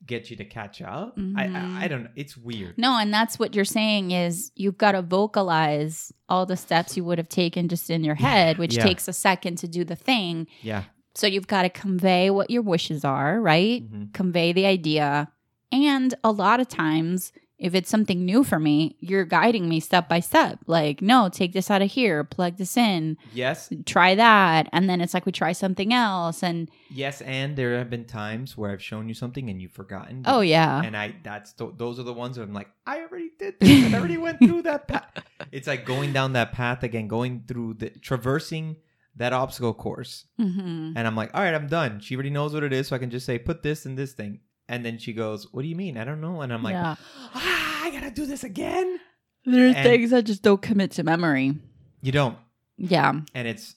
get 0.07 0.31
you 0.31 0.37
to 0.37 0.45
catch 0.45 0.81
up. 0.83 1.15
I, 1.17 1.21
Mhm. 1.21 1.55
I 1.81 1.85
I 1.85 1.89
don't 1.89 2.05
know. 2.05 2.11
It's 2.17 2.37
weird. 2.37 2.79
No, 2.79 2.97
and 2.99 3.13
that's 3.13 3.39
what 3.39 3.55
you're 3.55 3.65
saying 3.65 4.11
is 4.13 4.53
you've 4.55 4.79
got 4.79 4.93
to 4.93 5.03
vocalize 5.03 6.13
all 6.29 6.47
the 6.47 6.57
steps 6.57 6.97
you 6.97 7.05
would 7.05 7.19
have 7.19 7.29
taken 7.29 7.69
just 7.69 7.91
in 7.91 8.05
your 8.05 8.15
head, 8.15 8.59
which 8.59 8.77
Yeah. 8.77 8.85
takes 8.85 9.09
a 9.09 9.13
second 9.13 9.57
to 9.59 9.69
do 9.69 9.85
the 9.85 9.97
thing. 9.97 10.47
Yeah. 10.63 10.85
So 11.15 11.27
you've 11.27 11.47
got 11.47 11.63
to 11.63 11.71
convey 11.71 12.31
what 12.31 12.51
your 12.51 12.63
wishes 12.63 13.05
are, 13.05 13.41
right? 13.41 13.83
Mhm. 13.91 14.13
Convey 14.13 14.53
the 14.53 14.67
idea. 14.67 15.29
And 15.73 16.15
a 16.23 16.31
lot 16.31 16.61
of 16.61 16.69
times, 16.69 17.33
if 17.59 17.75
it's 17.75 17.89
something 17.89 18.25
new 18.25 18.45
for 18.45 18.59
me, 18.59 18.97
you're 19.01 19.25
guiding 19.25 19.69
me 19.69 19.81
step 19.81 20.09
by 20.09 20.21
step. 20.21 20.59
Like, 20.67 21.01
no, 21.01 21.29
take 21.31 21.53
this 21.55 21.71
out 21.71 21.81
of 21.81 21.91
here, 21.91 22.23
plug 22.23 22.59
this 22.59 22.77
in, 22.77 23.17
Yes. 23.33 23.71
try 23.87 24.15
that. 24.15 24.69
And 24.73 24.91
then 24.91 25.01
it's 25.01 25.15
like 25.15 25.25
we 25.25 25.33
try 25.33 25.53
something 25.53 25.93
else. 25.93 26.43
And 26.43 26.71
Yes. 26.91 27.23
And 27.23 27.57
there 27.57 27.79
have 27.79 27.89
been 27.89 28.05
times 28.05 28.57
where 28.59 28.71
I've 28.71 28.83
shown 28.83 29.09
you 29.09 29.15
something 29.15 29.49
and 29.49 29.61
you've 29.63 29.73
forgotten. 29.73 30.23
oh, 30.27 30.41
yeah. 30.41 30.83
And 30.85 30.95
I 30.97 31.15
that's 31.23 31.55
th- 31.55 31.73
those 31.79 31.99
are 31.99 32.03
the 32.05 32.13
ones 32.13 32.37
that 32.37 32.43
I'm 32.43 32.53
like 32.53 32.69
I 32.87 33.01
already 33.01 33.31
did 33.39 33.55
this. 33.59 33.93
I 33.95 33.99
already 33.99 34.19
went 34.19 34.39
through 34.39 34.63
that 34.63 34.87
path. 34.89 35.11
It's 35.51 35.67
like 35.67 35.85
going 35.87 36.13
down 36.13 36.35
that 36.35 36.53
path 36.53 36.83
again, 36.83 37.09
going 37.09 37.45
through 37.49 37.75
the 37.75 37.91
traversing 37.91 38.77
that 39.17 39.33
obstacle 39.33 39.73
course. 39.73 40.27
hmm 40.37 40.93
And 40.95 41.07
I'm 41.07 41.17
like, 41.17 41.31
all 41.33 41.41
right, 41.43 41.55
I'm 41.55 41.69
done. 41.69 42.01
She 42.01 42.15
already 42.17 42.29
knows 42.29 42.53
what 42.53 42.63
it 42.63 42.73
is, 42.75 42.89
so 42.89 42.97
I 42.97 42.99
can 42.99 43.09
just 43.09 43.25
say 43.25 43.39
put 43.39 43.63
this 43.63 43.87
in 43.87 43.95
this 43.95 44.13
thing. 44.13 44.41
And 44.69 44.85
then 44.85 44.99
she 44.99 45.13
goes, 45.13 45.53
"What 45.53 45.63
do 45.63 45.69
you 45.69 45.77
mean? 45.77 45.97
I 45.97 46.05
don't 46.05 46.21
know." 46.21 46.41
And 46.41 46.53
I'm 46.53 46.63
like, 46.63 46.73
yeah. 46.75 46.97
"Ah, 47.35 47.85
I 47.85 47.91
gotta 47.91 48.11
do 48.11 48.27
this 48.27 48.43
again." 48.45 48.99
There 49.45 49.65
are 49.67 49.69
and- 49.69 49.77
things 49.77 50.11
that 50.11 50.25
just 50.25 50.43
don't 50.43 50.61
commit 50.61 50.91
to 50.93 51.05
memory. 51.05 51.55
You 52.03 52.13
don't, 52.13 52.37
Yeah. 52.77 53.13
and 53.35 53.49
it's 53.49 53.75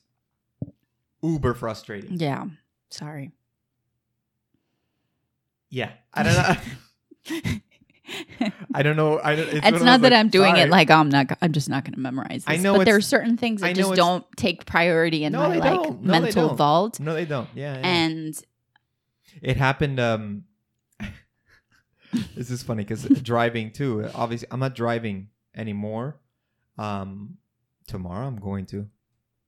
uber 1.22 1.53
frustrating. 1.53 2.17
Yeah. 2.19 2.46
Sorry. 2.89 3.31
Yeah, 5.69 5.91
I 6.13 6.24
don't 6.24 6.34
know. 6.34 7.51
I 8.74 8.81
don't 8.81 8.96
know. 8.96 9.19
I 9.24 9.36
don't, 9.36 9.48
it's, 9.50 9.67
it's 9.67 9.84
not 9.84 10.01
that 10.01 10.13
I'm 10.13 10.29
doing 10.29 10.55
sorry. 10.55 10.62
it 10.62 10.69
like 10.69 10.89
I'm 10.89 11.10
not. 11.10 11.27
I'm 11.43 11.51
just 11.51 11.69
not 11.69 11.84
going 11.84 11.93
to 11.93 12.00
memorize. 12.00 12.46
This. 12.46 12.48
I 12.48 12.55
know 12.58 12.77
but 12.77 12.86
there 12.86 12.96
are 12.96 13.01
certain 13.01 13.38
things 13.38 13.62
I 13.62 13.67
that 13.67 13.75
just 13.75 13.93
don't 13.93 14.25
take 14.36 14.65
priority 14.65 15.24
in 15.25 15.34
No, 15.34 15.48
my 15.48 15.58
like. 15.58 15.89
No, 15.91 16.00
mental 16.01 16.55
vault. 16.55 17.00
No, 17.00 17.13
they 17.13 17.25
don't. 17.25 17.48
Yeah, 17.53 17.75
yeah. 17.77 17.88
And 17.88 18.36
it 19.43 19.58
happened. 19.58 20.00
Um, 20.00 20.46
this 22.36 22.50
is 22.51 22.63
funny 22.63 22.84
because 22.84 23.04
driving 23.22 23.72
too. 23.72 24.10
Obviously, 24.16 24.48
I'm 24.51 24.60
not 24.60 24.75
driving 24.75 25.30
anymore. 25.56 26.20
Um, 26.78 27.38
tomorrow 27.88 28.25
I'm 28.28 28.38
going 28.39 28.66
to. 28.68 28.88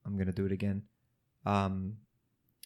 I'm 0.04 0.18
gonna 0.18 0.32
do 0.32 0.46
it 0.46 0.52
again. 0.52 0.82
Um, 1.46 1.94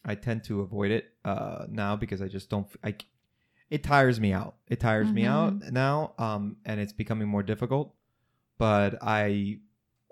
I 0.05 0.15
tend 0.15 0.43
to 0.45 0.61
avoid 0.61 0.91
it 0.91 1.05
uh 1.25 1.65
now 1.69 1.95
because 1.95 2.21
I 2.21 2.27
just 2.27 2.49
don't. 2.49 2.67
I. 2.83 2.95
It 3.69 3.83
tires 3.83 4.19
me 4.19 4.31
out. 4.31 4.55
It 4.69 4.79
tires 4.79 5.11
me 5.11 5.25
out 5.25 5.71
now. 5.73 6.13
Um, 6.17 6.55
and 6.65 6.79
it's 6.79 6.93
becoming 6.93 7.27
more 7.27 7.43
difficult. 7.43 7.93
But 8.57 8.97
I, 9.01 9.59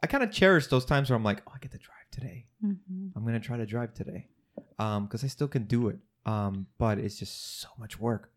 I 0.03 0.07
kind 0.07 0.23
of 0.25 0.31
cherish 0.31 0.67
those 0.67 0.83
times 0.83 1.09
where 1.09 1.15
I'm 1.15 1.23
like, 1.23 1.41
oh, 1.47 1.51
I 1.55 1.59
get 1.59 1.71
to 1.71 1.77
drive 1.77 1.95
today. 2.11 2.47
Mhm. 2.63 3.11
I'm 3.15 3.23
gonna 3.25 3.39
try 3.39 3.55
to 3.57 3.65
drive 3.65 3.93
today, 3.93 4.27
um, 4.77 5.05
because 5.05 5.23
I 5.23 5.27
still 5.27 5.47
can 5.47 5.63
do 5.63 5.87
it. 5.87 5.97
Um, 6.25 6.67
but 6.77 6.97
it's 6.97 7.17
just 7.17 7.61
so 7.61 7.69
much 7.79 7.97
work. 7.99 8.29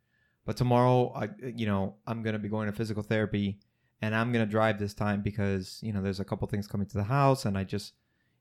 But 0.48 0.56
tomorrow 0.56 1.12
I 1.14 1.28
you 1.44 1.66
know 1.66 1.96
I'm 2.06 2.22
gonna 2.22 2.38
be 2.38 2.48
going 2.48 2.68
to 2.68 2.72
physical 2.72 3.02
therapy, 3.02 3.58
and 4.00 4.14
I'm 4.14 4.32
gonna 4.32 4.46
drive 4.46 4.78
this 4.78 4.94
time 4.94 5.20
because 5.20 5.78
you 5.82 5.92
know 5.92 6.00
there's 6.00 6.20
a 6.20 6.24
couple 6.24 6.48
things 6.48 6.66
coming 6.66 6.86
to 6.86 6.96
the 6.96 7.04
house, 7.04 7.44
and 7.44 7.58
I 7.58 7.64
just 7.64 7.92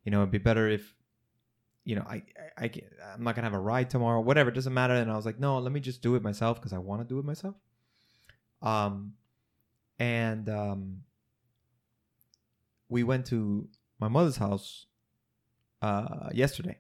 you 0.05 0.11
know 0.13 0.19
it'd 0.19 0.31
be 0.31 0.37
better 0.37 0.69
if 0.69 0.95
you 1.83 1.97
know 1.97 2.05
I 2.07 2.23
I, 2.57 2.63
I 2.63 2.71
I'm 3.13 3.25
not 3.25 3.35
gonna 3.35 3.45
have 3.45 3.53
a 3.53 3.59
ride 3.59 3.89
tomorrow, 3.89 4.21
whatever. 4.21 4.49
It 4.51 4.53
doesn't 4.53 4.73
matter. 4.73 4.93
And 4.93 5.11
I 5.11 5.17
was 5.17 5.25
like, 5.25 5.37
no, 5.37 5.59
let 5.59 5.73
me 5.73 5.81
just 5.81 6.01
do 6.01 6.15
it 6.15 6.23
myself 6.23 6.55
because 6.61 6.71
I 6.71 6.77
want 6.77 7.01
to 7.01 7.05
do 7.05 7.19
it 7.19 7.25
myself. 7.25 7.55
Um, 8.61 9.15
and 9.99 10.47
um, 10.47 11.01
we 12.87 13.03
went 13.03 13.25
to 13.25 13.67
my 13.99 14.07
mother's 14.07 14.37
house 14.37 14.85
uh 15.81 16.29
yesterday. 16.33 16.79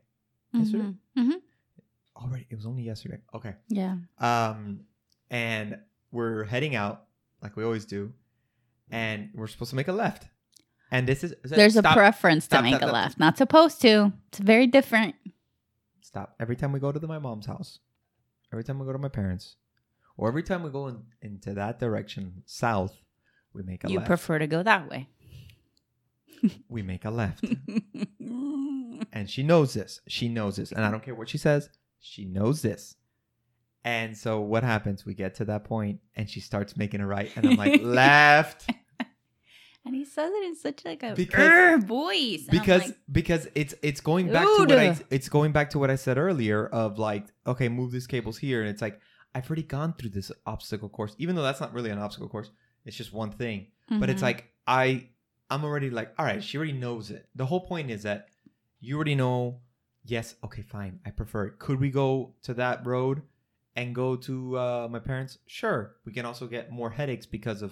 Yesterday? 0.53 0.93
Mm-hmm. 1.17 1.31
Already, 2.15 2.47
it 2.49 2.55
was 2.55 2.65
only 2.65 2.83
yesterday. 2.83 3.19
Okay. 3.33 3.55
Yeah. 3.67 3.97
Um, 4.19 4.85
and 5.29 5.77
we're 6.11 6.43
heading 6.45 6.75
out 6.75 7.03
like 7.41 7.55
we 7.55 7.63
always 7.63 7.85
do, 7.85 8.13
and 8.89 9.29
we're 9.33 9.47
supposed 9.47 9.69
to 9.71 9.75
make 9.75 9.87
a 9.87 9.93
left. 9.93 10.27
And 10.91 11.05
this 11.07 11.23
is 11.23 11.33
There's 11.43 11.75
a 11.75 11.83
preference 11.83 12.45
Stop, 12.45 12.59
to 12.59 12.63
make 12.63 12.75
stop, 12.75 12.81
a 12.83 12.85
stop. 12.85 12.93
left. 12.93 13.19
Not 13.19 13.37
supposed 13.37 13.81
to. 13.81 14.13
It's 14.29 14.39
very 14.39 14.67
different. 14.67 15.15
stop. 16.01 16.35
Every 16.39 16.55
time 16.55 16.71
we 16.71 16.79
go 16.79 16.91
to 16.93 16.99
the, 16.99 17.07
my 17.07 17.19
mom's 17.19 17.45
house, 17.45 17.79
every 18.53 18.63
time 18.63 18.79
we 18.79 18.85
go 18.85 18.93
to 18.93 18.97
my 18.97 19.09
parents, 19.09 19.57
or 20.15 20.29
every 20.29 20.43
time 20.43 20.63
we 20.63 20.69
go 20.69 20.87
in, 20.87 21.03
into 21.21 21.53
that 21.55 21.79
direction 21.79 22.43
south, 22.45 22.95
we 23.53 23.63
make 23.63 23.83
a 23.83 23.89
You 23.89 23.97
left. 23.97 24.07
prefer 24.07 24.39
to 24.39 24.47
go 24.47 24.63
that 24.63 24.89
way. 24.89 25.09
we 26.69 26.81
make 26.83 27.03
a 27.03 27.09
left, 27.11 27.43
and 28.19 29.27
she 29.29 29.43
knows 29.43 29.73
this. 29.73 30.01
She 30.07 30.29
knows 30.29 30.55
this, 30.57 30.71
and 30.71 30.85
I 30.85 30.91
don't 30.91 31.03
care 31.03 31.15
what 31.15 31.29
she 31.29 31.37
says. 31.37 31.69
She 31.99 32.25
knows 32.25 32.61
this. 32.61 32.95
And 33.83 34.17
so 34.17 34.41
what 34.41 34.63
happens? 34.63 35.05
We 35.05 35.13
get 35.13 35.35
to 35.35 35.45
that 35.45 35.63
point, 35.63 36.01
and 36.15 36.29
she 36.29 36.39
starts 36.41 36.75
making 36.75 36.99
a 36.99 37.07
right, 37.07 37.31
and 37.35 37.45
I'm 37.47 37.55
like 37.55 37.81
left. 37.83 38.69
and 39.87 39.95
he 39.95 40.03
says 40.03 40.31
it 40.33 40.43
in 40.43 40.55
such 40.55 40.83
like 40.85 41.01
a 41.03 41.13
Because- 41.15 41.83
voice. 41.83 42.41
And 42.41 42.51
because 42.51 42.85
like, 42.87 42.97
because 43.11 43.47
it's 43.55 43.73
it's 43.81 44.01
going 44.01 44.31
back 44.31 44.43
to 44.43 44.65
what 44.67 44.71
I 44.71 44.97
it's 45.09 45.29
going 45.29 45.51
back 45.53 45.69
to 45.71 45.79
what 45.79 45.89
I 45.89 45.95
said 45.95 46.17
earlier 46.17 46.67
of 46.67 46.99
like 46.99 47.25
okay 47.45 47.69
move 47.69 47.91
these 47.91 48.05
cables 48.07 48.37
here 48.37 48.61
and 48.61 48.69
it's 48.69 48.81
like 48.81 48.99
I've 49.33 49.49
already 49.49 49.63
gone 49.63 49.93
through 49.93 50.09
this 50.09 50.31
obstacle 50.45 50.89
course 50.89 51.15
even 51.17 51.35
though 51.35 51.41
that's 51.43 51.61
not 51.61 51.73
really 51.73 51.89
an 51.89 51.99
obstacle 51.99 52.27
course 52.27 52.51
it's 52.85 52.97
just 52.97 53.13
one 53.13 53.31
thing 53.31 53.67
but 53.89 54.09
it's 54.09 54.19
mhm. 54.19 54.23
like 54.23 54.51
I 54.67 55.09
I'm 55.49 55.63
already 55.63 55.89
like 55.89 56.13
all 56.19 56.25
right 56.25 56.43
she 56.43 56.57
already 56.57 56.73
knows 56.73 57.09
it 57.09 57.29
the 57.35 57.45
whole 57.45 57.61
point 57.61 57.89
is 57.89 58.03
that 58.03 58.27
you 58.81 58.95
already 58.95 59.15
know 59.15 59.61
yes 60.03 60.35
okay 60.43 60.61
fine 60.63 60.99
I 61.05 61.11
prefer 61.11 61.45
it 61.45 61.59
could 61.59 61.79
we 61.79 61.91
go 61.91 62.33
to 62.43 62.53
that 62.55 62.85
road 62.85 63.21
and 63.77 63.95
go 63.95 64.15
to 64.17 64.57
uh, 64.57 64.87
my 64.91 64.99
parents 64.99 65.37
sure 65.45 65.95
we 66.05 66.11
can 66.11 66.25
also 66.25 66.45
get 66.47 66.71
more 66.71 66.89
headaches 66.89 67.25
because 67.25 67.61
of 67.61 67.71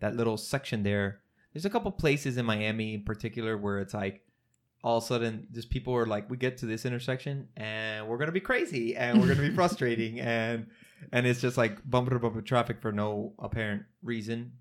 that 0.00 0.16
little 0.16 0.36
section 0.36 0.82
there 0.82 1.20
there's 1.52 1.64
a 1.66 1.70
couple 1.70 1.92
places 1.92 2.36
in 2.36 2.44
Miami 2.44 2.94
in 2.94 3.02
particular 3.04 3.56
where 3.56 3.78
it's 3.78 3.94
like 3.94 4.22
all 4.82 4.98
of 4.98 5.04
a 5.04 5.06
sudden 5.06 5.46
just 5.52 5.70
people 5.70 5.94
are 5.94 6.06
like 6.06 6.28
we 6.28 6.36
get 6.36 6.56
to 6.58 6.66
this 6.66 6.84
intersection 6.84 7.48
and 7.56 8.06
we're 8.08 8.18
gonna 8.18 8.32
be 8.32 8.40
crazy 8.40 8.96
and 8.96 9.20
we're 9.20 9.28
gonna 9.28 9.48
be 9.48 9.54
frustrating 9.62 10.18
and 10.20 10.66
and 11.12 11.26
it's 11.26 11.40
just 11.40 11.56
like 11.56 11.78
bumper 11.88 12.10
to 12.10 12.18
bumper 12.18 12.42
traffic 12.42 12.80
for 12.80 12.90
no 12.92 13.32
apparent 13.38 13.82
reason 14.02 14.52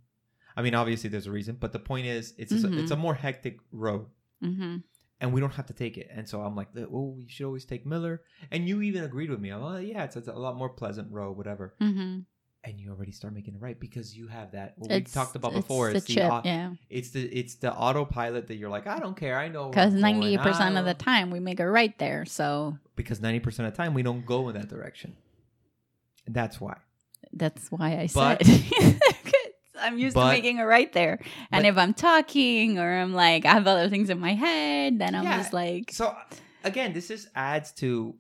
i 0.56 0.62
mean 0.62 0.76
obviously 0.76 1.10
there's 1.10 1.28
a 1.28 1.32
reason 1.32 1.58
but 1.60 1.72
the 1.74 1.80
point 1.80 2.06
is 2.06 2.34
it's 2.38 2.54
Mhm. 2.54 2.76
a, 2.78 2.80
it's 2.80 2.92
a 2.92 2.96
more 2.96 3.16
hectic 3.16 3.58
road 3.72 4.06
Mhm. 4.42 4.84
And 5.24 5.32
we 5.34 5.40
don't 5.42 5.54
have 5.54 5.66
to 5.68 5.74
take 5.74 5.98
it. 5.98 6.08
And 6.16 6.28
so 6.30 6.42
i'm 6.42 6.56
like 6.56 6.68
oh 6.78 7.16
we 7.18 7.26
should 7.30 7.46
always 7.48 7.66
take 7.66 7.86
miller. 7.86 8.22
And 8.52 8.68
you 8.68 8.82
even 8.82 9.04
agreed 9.04 9.30
with 9.32 9.40
me. 9.40 9.50
I'm 9.50 9.62
like 9.64 9.88
yeah 9.88 10.04
it's, 10.04 10.16
it's 10.18 10.28
a 10.28 10.34
lot 10.34 10.56
more 10.58 10.70
pleasant 10.70 11.08
road 11.12 11.38
whatever. 11.38 11.74
Mhm. 11.82 12.26
and 12.66 12.80
you 12.80 12.88
already 12.92 13.12
start 13.12 13.34
making 13.34 13.54
it 13.56 13.62
right 13.68 13.78
because 13.88 14.16
you 14.20 14.26
have 14.28 14.52
that 14.58 14.70
what 14.78 14.90
we 14.92 15.02
talked 15.02 15.36
about 15.36 15.52
it's 15.52 15.62
before 15.62 15.90
the 15.92 15.98
it's 15.98 16.06
the, 16.08 16.14
chip, 16.14 16.32
yeah. 16.46 16.72
it's 16.98 17.10
the 17.16 17.24
it's 17.40 17.56
the 17.56 17.72
autopilot 17.86 18.48
that 18.48 18.56
you're 18.60 18.70
like 18.78 18.88
i 18.96 19.00
don't 19.04 19.18
care 19.24 19.36
i 19.46 19.48
know 19.56 19.66
Because 19.70 19.94
ninety 19.94 20.38
percent 20.38 20.78
of 20.78 20.86
the 20.86 20.94
time 20.94 21.26
we 21.36 21.40
make 21.50 21.60
it 21.60 21.70
right 21.80 21.96
there. 22.04 22.22
So. 22.26 22.78
Because 22.96 23.20
90% 23.20 23.48
of 23.48 23.72
the 23.72 23.78
time 23.82 23.92
we 23.96 24.04
don't 24.04 24.24
go 24.26 24.40
in 24.50 24.54
that 24.60 24.70
direction. 24.70 25.10
That's 26.28 26.62
why. 26.62 26.78
That's 27.42 27.72
why 27.72 27.90
I 28.04 28.08
But- 28.14 28.46
said 28.46 29.00
I'm 29.84 29.98
used 30.00 30.16
but- 30.16 30.24
to 30.28 30.34
making 30.34 30.58
it 30.58 30.64
right 30.64 30.92
there. 30.94 31.20
And 31.52 31.64
but- 31.64 31.66
if 31.70 31.78
I'm 31.78 31.94
talking 31.94 32.80
or 32.80 32.92
I'm 33.02 33.14
like 33.14 33.46
I 33.46 33.54
have 33.54 33.68
other 33.68 33.90
things 33.90 34.10
in 34.10 34.20
my 34.20 34.34
head, 34.34 35.00
then 35.00 35.14
I'm 35.16 35.24
Yeah. 35.24 35.38
just 35.38 35.54
like 35.54 35.92
so 35.92 36.16
again 36.64 36.94
this 36.94 37.10
just 37.10 37.28
adds 37.36 37.72
to 37.74 38.16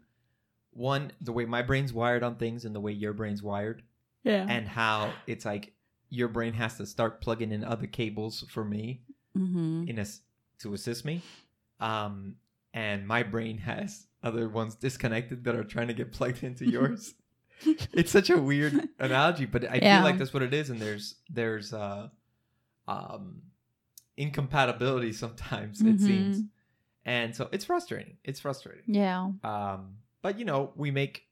one 0.71 1.11
the 1.21 1.31
way 1.31 1.45
my 1.45 1.61
brain's 1.61 1.93
wired 1.93 2.23
on 2.23 2.35
things 2.35 2.65
and 2.65 2.75
the 2.75 2.79
way 2.81 2.91
your 2.91 3.13
brain's 3.13 3.41
wired 3.43 3.83
yeah. 4.23 4.45
and 4.49 4.67
how 4.67 5.11
it's 5.27 5.45
like 5.45 5.73
your 6.09 6.27
brain 6.27 6.53
has 6.53 6.77
to 6.77 6.85
start 6.85 7.21
plugging 7.21 7.51
in 7.51 7.63
other 7.63 7.87
cables 7.87 8.43
for 8.49 8.65
me 8.65 9.01
hmm 9.33 9.85
in 9.87 9.97
us 9.99 10.21
to 10.59 10.73
assist 10.73 11.05
me 11.05 11.21
um 11.79 12.35
and 12.73 13.07
my 13.07 13.21
brain 13.23 13.57
has 13.59 14.07
other 14.23 14.49
ones 14.49 14.75
disconnected 14.75 15.43
that 15.43 15.55
are 15.55 15.63
trying 15.63 15.87
to 15.87 15.93
get 15.93 16.11
plugged 16.11 16.43
into 16.43 16.65
yours 16.69 17.13
it's 17.93 18.11
such 18.11 18.29
a 18.29 18.37
weird 18.37 18.89
analogy 18.99 19.45
but 19.45 19.63
i 19.69 19.75
Yeah. 19.75 19.97
feel 19.97 20.03
like 20.03 20.17
that's 20.17 20.33
what 20.33 20.43
it 20.43 20.53
is 20.53 20.69
and 20.69 20.79
there's 20.81 21.15
there's 21.29 21.73
uh 21.73 22.09
um 22.87 23.41
incompatibility 24.17 25.11
sometimes 25.13 25.81
it 25.81 25.99
seems 25.99 26.41
and 27.05 27.35
so 27.35 27.49
it's 27.51 27.65
frustrating 27.65 28.17
it's 28.23 28.39
frustrating 28.39 28.83
Yeah. 28.87 29.31
um 29.43 29.95
but 30.21 30.37
you 30.39 30.45
know 30.45 30.71
we 30.75 30.91
make 30.91 31.27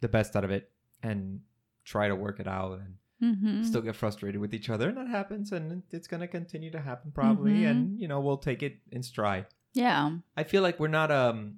the 0.00 0.08
best 0.08 0.36
out 0.36 0.44
of 0.44 0.50
it 0.50 0.70
and 1.02 1.40
try 1.84 2.08
to 2.08 2.14
work 2.14 2.38
it 2.40 2.46
out 2.46 2.80
and 2.80 2.94
hmm 3.20 3.62
still 3.62 3.80
get 3.82 3.94
frustrated 3.94 4.40
with 4.40 4.52
each 4.54 4.68
other 4.70 4.88
and 4.88 4.96
that 4.96 5.08
happens 5.08 5.52
and 5.52 5.82
it's 5.90 6.06
going 6.08 6.20
to 6.20 6.26
continue 6.28 6.70
to 6.70 6.80
happen 6.80 7.10
probably 7.12 7.60
Mhm. 7.60 7.70
and 7.70 8.00
you 8.00 8.08
know 8.08 8.20
we'll 8.20 8.36
take 8.38 8.62
it 8.62 8.78
in 8.90 9.02
stride 9.02 9.46
Yeah. 9.74 10.18
i 10.36 10.42
feel 10.44 10.62
like 10.62 10.78
we're 10.80 10.88
not 10.88 11.10
um 11.12 11.56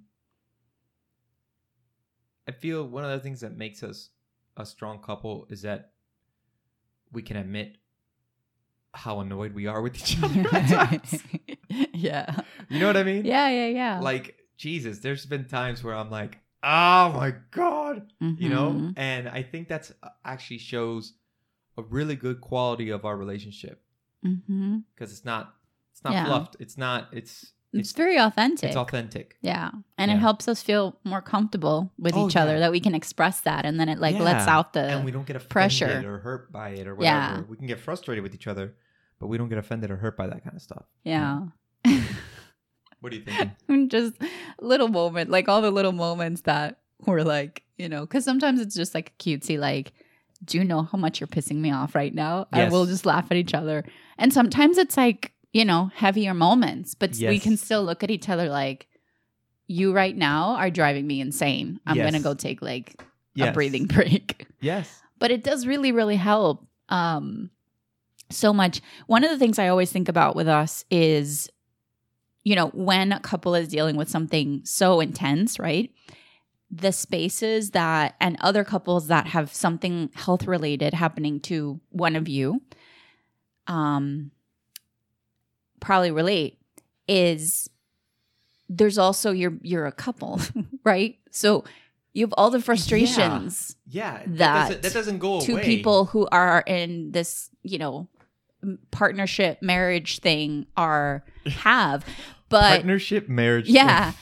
i 2.49 2.53
feel 2.53 2.87
one 2.87 3.05
of 3.05 3.11
the 3.11 3.21
things 3.21 3.41
that 3.41 3.57
makes 3.57 3.83
us 3.83 4.11
a 4.57 4.65
strong 4.67 4.99
couple 5.01 5.47
is 5.51 5.63
that 5.63 5.93
we 7.13 7.23
can 7.23 7.37
admit 7.37 7.77
how 8.93 9.21
annoyed 9.21 9.55
we 9.55 9.67
are 9.67 9.83
with 9.83 9.97
each 9.97 10.17
other 10.23 10.45
at 10.53 10.69
times. 10.69 11.23
yeah. 11.95 12.41
you 12.69 12.79
know 12.79 12.87
what 12.87 12.97
i 12.97 13.03
mean 13.03 13.25
Yeah, 13.25 13.49
yeah, 13.49 13.67
yeah. 13.67 14.01
like 14.01 14.37
jesus 14.57 14.99
there's 15.01 15.27
been 15.27 15.47
times 15.47 15.83
where 15.83 15.95
i'm 15.95 16.11
like 16.11 16.39
oh 16.63 17.13
my 17.13 17.35
god 17.51 18.07
you 18.21 18.49
know 18.49 18.71
Mhm. 18.73 18.95
and 18.97 19.29
i 19.29 19.43
think 19.43 19.69
that's 19.69 19.93
uh, 20.03 20.09
actually 20.25 20.59
shows 20.59 21.15
a 21.77 21.83
really 21.83 22.15
good 22.17 22.41
quality 22.41 22.91
of 22.91 23.05
our 23.05 23.17
relationship 23.17 23.83
Mhm. 24.25 24.85
because 24.95 25.11
it's 25.13 25.25
not 25.25 25.55
it's 25.93 26.05
not 26.05 26.13
Yeah. 26.15 26.27
fluffed 26.27 26.57
it's 26.61 26.79
not 26.79 27.09
it's 27.13 27.53
It's 27.81 27.93
very 27.93 28.17
authentic. 28.19 28.69
it's 28.69 28.77
authentic 28.77 29.37
Yeah. 29.43 29.71
And 29.99 30.11
Yeah. 30.11 30.17
it 30.17 30.21
helps 30.21 30.49
us 30.49 30.63
feel 30.63 30.99
more 31.05 31.21
comfortable 31.21 31.91
with 31.99 32.15
Oh, 32.15 32.27
each 32.27 32.37
other 32.37 32.53
yeah. 32.55 32.61
that 32.61 32.71
we 32.73 32.81
can 32.81 32.95
express 32.95 33.41
that 33.41 33.65
and 33.67 33.79
then 33.81 33.89
it 33.89 33.99
like 33.99 34.19
lets 34.19 34.47
out 34.47 34.73
the 34.73 34.81
and 34.85 35.05
we 35.05 35.11
don't 35.11 35.27
get 35.27 35.37
offended 35.37 35.51
pressure. 35.51 36.03
or 36.09 36.19
hurt 36.21 36.53
by 36.53 36.71
it 36.71 36.87
or 36.87 36.95
whatever 36.95 37.05
Yeah. 37.37 37.41
we 37.49 37.57
can 37.57 37.67
get 37.67 37.81
frustrated 37.81 38.23
with 38.23 38.35
each 38.35 38.47
other 38.47 38.75
but 39.19 39.27
we 39.27 39.37
don't 39.39 39.49
get 39.49 39.59
offended 39.59 39.91
or 39.91 39.97
hurt 39.97 40.17
by 40.17 40.27
that 40.29 40.43
kind 40.45 40.57
of 40.57 40.63
stuff 40.63 40.85
yeah. 41.03 41.41
what 43.01 43.11
do 43.13 43.19
you 43.19 43.23
think 43.25 43.91
just 43.91 44.15
little 44.61 44.89
moment, 44.89 45.29
like 45.31 45.49
all 45.49 45.61
the 45.61 45.71
little 45.71 45.93
moments 45.93 46.43
that 46.43 46.79
were 47.07 47.23
like, 47.23 47.63
you 47.77 47.89
know, 47.89 48.01
because 48.03 48.25
sometimes 48.25 48.61
it's 48.61 48.75
just 48.75 48.95
like 48.95 49.13
cutesy, 49.19 49.59
like, 49.59 49.93
do 50.43 50.57
you 50.57 50.65
know 50.65 50.83
how 50.85 50.97
much 50.97 51.21
you're 51.21 51.27
pissing 51.27 51.57
me 51.57 51.71
off 51.71 51.95
right 51.95 52.15
now? 52.15 52.47
And 52.53 52.73
we'll 52.73 52.87
just 52.87 53.05
laugh 53.05 53.27
at 53.31 53.37
each 53.37 53.53
other. 53.53 53.85
And 54.17 54.33
sometimes 54.33 54.79
it's 54.79 54.97
like, 54.97 55.34
you 55.55 55.65
know, 55.65 55.91
heavier 55.95 56.35
moments, 56.35 56.95
but 56.95 57.17
we 57.31 57.39
can 57.39 57.57
still 57.57 57.83
look 57.83 58.03
at 58.03 58.11
each 58.11 58.29
other 58.29 58.49
like, 58.51 58.89
you 59.67 59.95
right 59.95 60.15
now 60.17 60.57
are 60.57 60.69
driving 60.69 61.07
me 61.07 61.21
insane. 61.23 61.81
I'm 61.87 61.97
Yes. 61.97 62.05
going 62.11 62.21
to 62.23 62.29
go 62.29 62.35
take 62.35 62.61
like 62.61 63.01
yes. 63.35 63.49
a 63.49 63.53
breathing 63.53 63.87
break. 63.97 64.47
yes 64.61 65.01
but 65.19 65.31
it 65.31 65.43
does 65.45 65.67
really 65.67 65.91
really 65.93 66.17
help 66.17 66.67
um 66.91 67.51
so 68.31 68.53
much 68.53 68.81
one 69.07 69.23
of 69.25 69.31
the 69.31 69.39
things 69.39 69.59
i 69.59 69.69
always 69.69 69.91
think 69.93 70.09
about 70.09 70.35
with 70.37 70.49
us 70.49 70.85
is 70.91 71.49
you 72.43 72.55
know 72.57 72.69
when 72.69 73.13
a 73.13 73.21
couple 73.21 73.55
is 73.55 73.69
dealing 73.69 73.97
with 73.97 74.09
something 74.09 74.61
so 74.65 75.01
intense 75.01 75.59
right 75.59 75.91
the 76.71 76.91
spaces 76.93 77.71
that 77.71 78.17
and 78.21 78.37
other 78.41 78.65
couples 78.65 79.07
that 79.09 79.27
have 79.29 79.53
something 79.55 80.11
health 80.15 80.47
related 80.47 80.93
happening 80.95 81.39
to 81.41 81.81
one 81.91 82.17
of 82.17 82.29
you 82.29 82.61
um 83.67 84.31
probably 85.85 86.11
relate 86.11 86.59
is 87.07 87.69
there's 88.69 88.97
also 88.99 89.31
you're 89.31 89.55
you're 89.63 89.87
a 89.87 89.93
couple 89.93 90.41
right? 90.85 91.19
So 91.31 91.65
you 92.15 92.25
have 92.25 92.35
all 92.39 92.51
the 92.51 92.61
frustrations 92.63 93.77
yeah 93.87 94.23
That 94.27 94.69
doesn't, 94.69 94.83
that 94.83 94.93
doesn't 94.93 95.19
go 95.19 95.41
two 95.41 95.55
away. 95.55 95.65
people 95.65 96.07
who 96.07 96.27
are 96.33 96.63
in 96.67 97.13
this, 97.13 97.51
you 97.63 97.79
know, 97.79 98.09
partnership 98.91 99.61
marriage 99.63 100.21
thing 100.21 100.67
are 100.77 101.25
have. 101.47 102.05
But 102.49 102.71
partnership 102.77 103.29
marriage 103.29 103.69
yeah, 103.69 104.13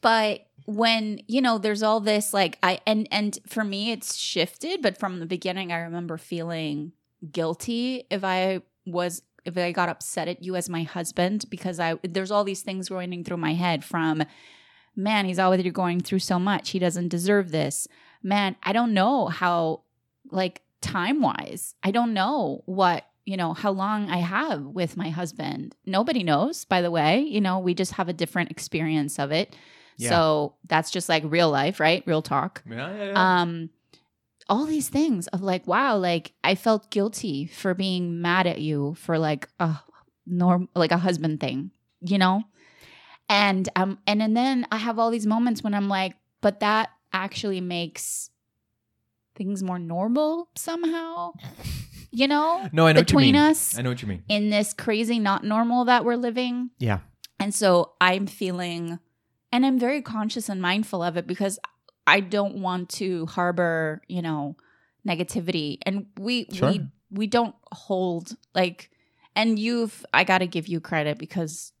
but 0.00 0.46
when 0.66 1.20
you 1.26 1.40
know 1.40 1.58
there's 1.58 1.82
all 1.82 1.98
this 1.98 2.32
like 2.32 2.56
i 2.62 2.78
and 2.86 3.08
and 3.10 3.38
for 3.46 3.64
me 3.64 3.90
it's 3.90 4.14
shifted 4.16 4.80
but 4.82 4.96
from 4.96 5.18
the 5.18 5.26
beginning 5.26 5.72
i 5.72 5.78
remember 5.78 6.16
feeling 6.16 6.92
guilty 7.32 8.04
if 8.08 8.22
i 8.22 8.60
was 8.86 9.22
if 9.44 9.56
i 9.56 9.72
got 9.72 9.88
upset 9.88 10.28
at 10.28 10.42
you 10.42 10.56
as 10.56 10.68
my 10.68 10.82
husband 10.82 11.44
because 11.50 11.78
i 11.80 11.94
there's 12.02 12.30
all 12.30 12.44
these 12.44 12.62
things 12.62 12.90
running 12.90 13.24
through 13.24 13.36
my 13.36 13.54
head 13.54 13.84
from 13.84 14.22
man 14.96 15.24
he's 15.24 15.38
already 15.38 15.70
going 15.70 16.00
through 16.00 16.18
so 16.18 16.38
much. 16.38 16.70
He 16.70 16.78
doesn't 16.78 17.08
deserve 17.08 17.50
this. 17.50 17.86
Man 18.22 18.56
i 18.62 18.72
don't 18.72 18.92
know 18.92 19.26
how 19.28 19.82
like 20.30 20.62
time 20.80 21.20
wise 21.20 21.74
i 21.82 21.90
don't 21.90 22.12
know 22.14 22.62
what 22.66 23.04
you 23.24 23.36
know 23.36 23.52
how 23.52 23.70
long 23.70 24.10
i 24.10 24.18
have 24.18 24.64
with 24.64 24.96
my 24.96 25.10
husband. 25.10 25.74
Nobody 25.86 26.22
knows 26.22 26.64
by 26.64 26.82
the 26.82 26.90
way 26.90 27.20
you 27.20 27.40
know 27.40 27.58
we 27.58 27.74
just 27.74 27.92
have 27.92 28.08
a 28.08 28.12
different 28.12 28.50
experience 28.50 29.18
of 29.18 29.30
it. 29.32 29.56
Yeah. 29.96 30.10
so 30.10 30.54
that's 30.66 30.90
just 30.90 31.08
like 31.08 31.22
real 31.26 31.50
life 31.50 31.78
right? 31.80 32.02
Real 32.06 32.22
talk. 32.22 32.62
Yeah, 32.68 32.94
yeah, 32.94 33.04
yeah. 33.04 33.40
um 33.42 33.70
all 34.50 34.66
these 34.66 34.88
things 34.88 35.26
of 35.28 35.40
like 35.42 35.64
wow 35.66 35.96
like 35.96 36.32
i 36.44 36.54
felt 36.56 36.90
guilty 36.90 37.46
for 37.46 37.72
being 37.72 38.20
mad 38.20 38.46
at 38.46 38.60
you 38.60 38.94
for 38.94 39.16
like 39.18 39.48
a 39.60 39.78
norm 40.26 40.68
like 40.74 40.90
a 40.92 40.98
husband 40.98 41.38
thing 41.40 41.70
you 42.00 42.18
know 42.18 42.42
and 43.28 43.68
um 43.76 43.98
and, 44.06 44.20
and 44.22 44.36
then 44.36 44.66
i 44.72 44.76
have 44.76 44.98
all 44.98 45.10
these 45.10 45.26
moments 45.26 45.62
when 45.62 45.72
i'm 45.72 45.88
like 45.88 46.14
but 46.40 46.60
that 46.60 46.90
actually 47.12 47.60
makes 47.60 48.30
things 49.34 49.62
more 49.62 49.78
normal 49.78 50.48
somehow 50.56 51.32
you 52.10 52.26
know 52.26 52.68
no, 52.72 52.86
I 52.86 52.92
know 52.92 53.00
what 53.00 53.10
you 53.10 53.16
between 53.16 53.32
mean. 53.34 53.36
us 53.42 53.78
I 53.78 53.82
know 53.82 53.90
what 53.90 54.02
you 54.02 54.08
mean. 54.08 54.24
in 54.28 54.50
this 54.50 54.74
crazy 54.74 55.18
not 55.18 55.44
normal 55.44 55.84
that 55.86 56.04
we're 56.04 56.16
living 56.16 56.70
Yeah. 56.78 56.98
and 57.38 57.54
so 57.54 57.92
I'm 58.00 58.26
feeling, 58.26 58.98
and 59.52 59.64
I'm 59.64 59.78
very 59.78 60.02
conscious 60.02 60.48
and 60.48 60.60
mindful 60.60 61.02
of 61.02 61.16
it 61.16 61.26
because 61.26 61.58
I 62.10 62.20
don't 62.20 62.56
want 62.56 62.88
to 62.90 63.26
harbor, 63.26 64.02
you 64.08 64.22
know, 64.22 64.56
negativity. 65.06 65.78
And 65.82 66.06
we 66.18 66.46
Sure. 66.52 66.70
we 66.70 66.86
we 67.10 67.26
don't 67.26 67.54
hold 67.72 68.36
like, 68.54 68.90
and 69.34 69.58
you've 69.58 70.04
I 70.12 70.24
got 70.24 70.38
to 70.38 70.46
give 70.46 70.68
you 70.68 70.80
credit 70.80 71.18
because 71.18 71.72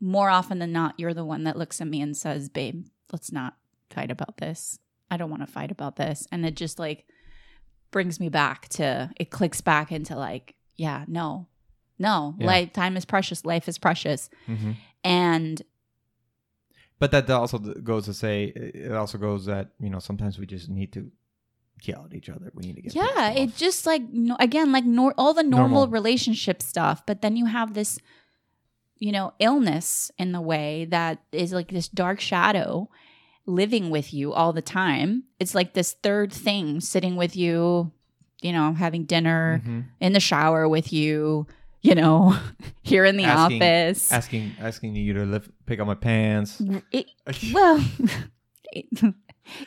more 0.00 0.30
often 0.30 0.58
than 0.60 0.72
not, 0.72 0.94
you're 0.98 1.14
the 1.14 1.24
one 1.24 1.44
that 1.44 1.56
looks 1.58 1.80
at 1.80 1.86
me 1.88 2.00
and 2.00 2.16
says, 2.16 2.48
"Babe, 2.48 2.86
let's 3.12 3.32
not 3.32 3.56
fight 3.90 4.10
about 4.10 4.36
this. 4.38 4.78
I 5.10 5.16
don't 5.16 5.30
want 5.30 5.42
to 5.46 5.52
fight 5.52 5.70
about 5.70 5.96
this." 5.96 6.26
And 6.32 6.46
it 6.46 6.54
just 6.56 6.78
like 6.78 7.06
brings 7.90 8.20
me 8.20 8.28
back 8.28 8.68
to 8.68 9.10
it 9.16 9.30
clicks 9.30 9.60
back 9.60 9.90
into 9.90 10.14
like, 10.14 10.54
yeah, 10.76 11.04
no. 11.08 11.46
No, 11.98 12.34
Yeah. 12.38 12.46
like 12.46 12.72
time 12.74 12.96
is 12.96 13.04
precious, 13.04 13.44
life 13.44 13.66
is 13.68 13.76
precious. 13.78 14.30
hmm 14.46 14.72
And 15.02 15.60
But 16.98 17.12
that 17.12 17.30
also 17.30 17.58
goes 17.58 18.06
to 18.06 18.14
say, 18.14 18.44
it 18.44 18.92
also 18.92 19.18
goes 19.18 19.46
that 19.46 19.70
you 19.80 19.90
know 19.90 19.98
sometimes 20.00 20.38
we 20.38 20.46
just 20.46 20.68
need 20.68 20.92
to 20.94 21.10
yell 21.84 22.06
at 22.06 22.14
each 22.14 22.28
other. 22.28 22.50
We 22.54 22.64
need 22.66 22.76
to 22.76 22.82
get 22.82 22.94
yeah, 22.94 23.30
it 23.30 23.56
just 23.56 23.86
like 23.86 24.02
no, 24.12 24.36
again 24.40 24.72
like 24.72 24.84
nor- 24.84 25.14
all 25.16 25.32
the 25.34 25.42
normal, 25.44 25.68
Normal. 25.82 25.88
relationship 25.88 26.60
stuff, 26.62 27.04
but 27.06 27.22
then 27.22 27.36
you 27.36 27.46
have 27.46 27.74
this 27.74 27.98
you 28.98 29.12
know 29.12 29.32
illness 29.38 30.10
in 30.18 30.32
the 30.32 30.40
way 30.40 30.86
that 30.90 31.22
is 31.30 31.52
like 31.52 31.68
this 31.70 31.86
dark 31.88 32.20
shadow 32.20 32.88
living 33.46 33.90
with 33.90 34.12
you 34.12 34.32
all 34.32 34.52
the 34.52 34.60
time. 34.62 35.22
It's 35.38 35.54
like 35.54 35.72
this 35.74 35.92
third 36.02 36.32
thing 36.32 36.80
sitting 36.80 37.14
with 37.16 37.34
you, 37.36 37.92
you 38.42 38.52
know, 38.52 38.72
having 38.74 39.04
dinner 39.04 39.62
Mhm. 39.64 39.84
in 40.00 40.12
the 40.12 40.20
shower 40.20 40.68
with 40.68 40.92
you, 40.92 41.46
you 41.80 41.94
know, 41.94 42.36
here 42.82 43.04
in 43.06 43.16
the 43.16 43.24
Asking- 43.24 43.62
office. 43.62 44.12
asking 44.12 44.52
asking 44.60 44.96
you 44.96 45.14
to 45.14 45.24
lift, 45.24 45.50
pick 45.68 45.80
up 45.80 45.86
my 45.86 45.94
pants. 45.94 46.60
it, 46.90 47.10
well 47.52 47.84
it, 48.72 49.14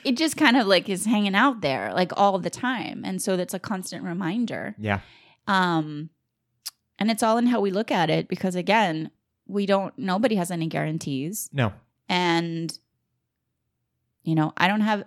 it 0.04 0.18
just 0.18 0.38
kind 0.38 0.58
of 0.58 0.68
like 0.68 0.90
is 0.90 1.06
hanging 1.06 1.36
out 1.36 1.62
there 1.62 1.94
like 1.94 2.12
all 2.18 2.40
the 2.40 2.50
time. 2.50 3.04
And 3.06 3.22
so 3.22 3.38
that's 3.38 3.54
a 3.54 3.60
constant 3.60 4.04
reminder. 4.04 4.76
Yeah, 4.78 5.00
um 5.48 6.10
and 7.00 7.10
it's 7.10 7.24
all 7.24 7.38
in 7.38 7.48
how 7.48 7.62
we 7.62 7.72
look 7.72 7.92
at 7.92 8.10
it 8.10 8.28
because 8.28 8.56
again 8.56 9.12
we 9.48 9.66
don't 9.66 9.98
nobody 9.98 10.36
has 10.36 10.52
any 10.52 10.68
guarantees. 10.68 11.50
No, 11.54 11.74
and 12.10 12.78
you 14.24 14.36
know 14.36 14.54
i 14.58 14.68
don't 14.68 14.82
have 14.82 15.04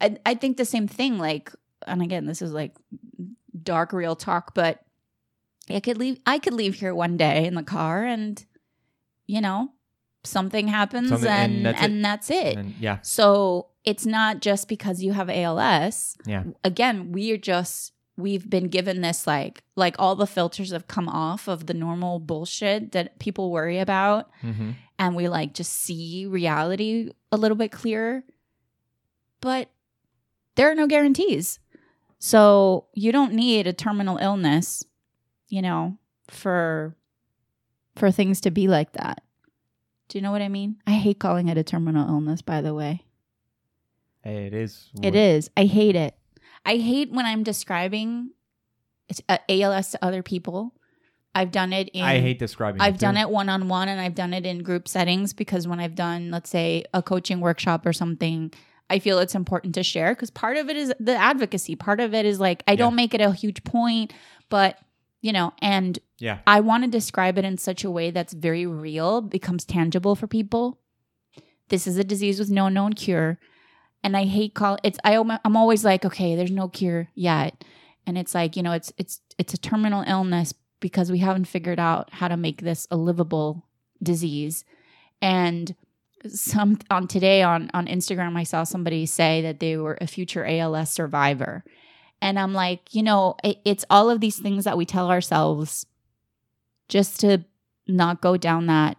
I, 0.00 0.16
I 0.26 0.34
think 0.34 0.56
the 0.56 0.64
same 0.64 0.88
thing 0.88 1.18
like 1.18 1.52
and 1.86 2.02
again 2.02 2.26
this 2.26 2.42
is 2.42 2.52
like 2.52 2.76
dark 3.62 3.92
real 3.92 4.16
talk 4.16 4.54
but 4.54 4.84
i 5.70 5.80
could 5.80 5.98
leave 5.98 6.18
i 6.26 6.38
could 6.38 6.52
leave 6.52 6.74
here 6.74 6.94
one 6.94 7.16
day 7.16 7.46
in 7.46 7.54
the 7.54 7.62
car 7.62 8.04
and 8.04 8.44
you 9.26 9.40
know 9.40 9.72
something 10.24 10.68
happens 10.68 11.08
Something- 11.08 11.28
and 11.28 11.52
and 11.54 11.66
that's 11.66 11.82
and 11.82 11.94
it. 11.98 12.02
that's 12.02 12.30
it, 12.30 12.56
and 12.56 12.74
yeah, 12.80 12.98
so 13.02 13.66
it's 13.84 14.06
not 14.06 14.40
just 14.40 14.68
because 14.68 15.02
you 15.02 15.12
have 15.12 15.28
als 15.28 16.16
yeah, 16.26 16.44
again 16.64 17.12
we 17.12 17.32
are 17.32 17.36
just 17.38 17.92
we've 18.16 18.48
been 18.48 18.68
given 18.68 19.00
this 19.00 19.26
like 19.26 19.62
like 19.74 19.96
all 19.98 20.14
the 20.14 20.26
filters 20.26 20.70
have 20.70 20.86
come 20.86 21.08
off 21.08 21.48
of 21.48 21.66
the 21.66 21.74
normal 21.74 22.18
bullshit 22.20 22.92
that 22.92 23.18
people 23.18 23.50
worry 23.50 23.78
about 23.78 24.30
hmm 24.40 24.70
and 24.98 25.16
we 25.16 25.26
like 25.28 25.52
just 25.54 25.72
see 25.72 26.26
reality 26.26 27.10
a 27.32 27.36
little 27.36 27.56
bit 27.56 27.72
clearer. 27.72 28.22
But 29.40 29.68
there 30.54 30.70
are 30.70 30.76
no 30.76 30.86
guarantees. 30.86 31.58
So 32.20 32.86
you 32.94 33.10
don't 33.10 33.32
need 33.32 33.66
a 33.66 33.72
terminal 33.72 34.18
illness, 34.18 34.84
you 35.48 35.60
know, 35.60 35.98
for 36.28 36.94
for 37.96 38.12
things 38.12 38.40
to 38.42 38.50
be 38.52 38.68
like 38.68 38.92
that. 38.92 39.24
Do 40.12 40.18
you 40.18 40.22
know 40.22 40.30
what 40.30 40.42
I 40.42 40.50
mean? 40.50 40.76
I 40.86 40.90
hate 40.90 41.18
calling 41.18 41.48
it 41.48 41.56
a 41.56 41.62
terminal 41.62 42.06
illness, 42.06 42.42
by 42.42 42.60
the 42.60 42.74
way. 42.74 43.02
It 44.22 44.52
is. 44.52 44.90
It 45.02 45.14
is. 45.14 45.48
I 45.56 45.64
hate 45.64 45.96
it. 45.96 46.14
I 46.66 46.76
hate 46.76 47.10
when 47.10 47.24
I'm 47.24 47.42
describing 47.42 48.32
uh, 49.26 49.38
ALS 49.48 49.92
to 49.92 50.04
other 50.04 50.22
people. 50.22 50.74
I've 51.34 51.50
done 51.50 51.72
it 51.72 51.88
in 51.94 52.04
I 52.04 52.20
hate 52.20 52.38
describing. 52.38 52.82
I've 52.82 52.98
done 52.98 53.16
it 53.16 53.30
one 53.30 53.48
on 53.48 53.68
one 53.68 53.88
and 53.88 54.02
I've 54.02 54.14
done 54.14 54.34
it 54.34 54.44
in 54.44 54.62
group 54.62 54.86
settings 54.86 55.32
because 55.32 55.66
when 55.66 55.80
I've 55.80 55.94
done, 55.94 56.30
let's 56.30 56.50
say, 56.50 56.84
a 56.92 57.02
coaching 57.02 57.40
workshop 57.40 57.86
or 57.86 57.94
something, 57.94 58.52
I 58.90 58.98
feel 58.98 59.18
it's 59.18 59.34
important 59.34 59.74
to 59.76 59.82
share 59.82 60.14
because 60.14 60.28
part 60.28 60.58
of 60.58 60.68
it 60.68 60.76
is 60.76 60.92
the 61.00 61.16
advocacy. 61.16 61.74
Part 61.74 62.00
of 62.00 62.12
it 62.12 62.26
is 62.26 62.38
like, 62.38 62.62
I 62.68 62.76
don't 62.76 62.96
make 62.96 63.14
it 63.14 63.22
a 63.22 63.32
huge 63.32 63.64
point, 63.64 64.12
but, 64.50 64.76
you 65.22 65.32
know, 65.32 65.54
and 65.60 65.98
Yeah, 66.18 66.40
I 66.46 66.60
want 66.60 66.84
to 66.84 66.90
describe 66.90 67.38
it 67.38 67.44
in 67.44 67.56
such 67.56 67.84
a 67.84 67.90
way 67.90 68.10
that's 68.10 68.34
very 68.34 68.66
real, 68.66 69.22
becomes 69.22 69.64
tangible 69.64 70.14
for 70.14 70.26
people. 70.26 70.78
This 71.68 71.86
is 71.86 71.96
a 71.96 72.04
disease 72.04 72.38
with 72.38 72.50
no 72.50 72.68
known 72.68 72.92
cure. 72.92 73.38
And 74.04 74.16
I 74.16 74.24
hate 74.24 74.54
call 74.54 74.78
it's 74.82 74.98
I 75.04 75.16
I'm 75.16 75.56
always 75.56 75.84
like, 75.84 76.04
okay, 76.04 76.34
there's 76.34 76.50
no 76.50 76.68
cure 76.68 77.08
yet. 77.14 77.64
And 78.04 78.18
it's 78.18 78.34
like, 78.34 78.56
you 78.56 78.62
know, 78.62 78.72
it's 78.72 78.92
it's 78.98 79.20
it's 79.38 79.54
a 79.54 79.58
terminal 79.58 80.04
illness 80.06 80.52
because 80.80 81.10
we 81.10 81.18
haven't 81.18 81.46
figured 81.46 81.78
out 81.78 82.12
how 82.12 82.28
to 82.28 82.36
make 82.36 82.60
this 82.60 82.88
a 82.90 82.96
livable 82.96 83.64
disease. 84.02 84.64
And 85.22 85.74
some 86.26 86.78
on 86.90 87.06
today 87.06 87.42
on 87.42 87.70
on 87.72 87.86
Instagram 87.86 88.36
I 88.36 88.42
saw 88.42 88.64
somebody 88.64 89.06
say 89.06 89.40
that 89.42 89.60
they 89.60 89.76
were 89.76 89.98
a 90.00 90.06
future 90.08 90.44
ALS 90.44 90.90
survivor. 90.90 91.64
And 92.22 92.38
I'm 92.38 92.54
like, 92.54 92.94
you 92.94 93.02
know, 93.02 93.34
it, 93.44 93.58
it's 93.64 93.84
all 93.90 94.08
of 94.08 94.20
these 94.20 94.38
things 94.38 94.64
that 94.64 94.76
we 94.78 94.86
tell 94.86 95.10
ourselves 95.10 95.84
just 96.88 97.20
to 97.20 97.44
not 97.88 98.20
go 98.22 98.36
down 98.36 98.66
that 98.66 98.96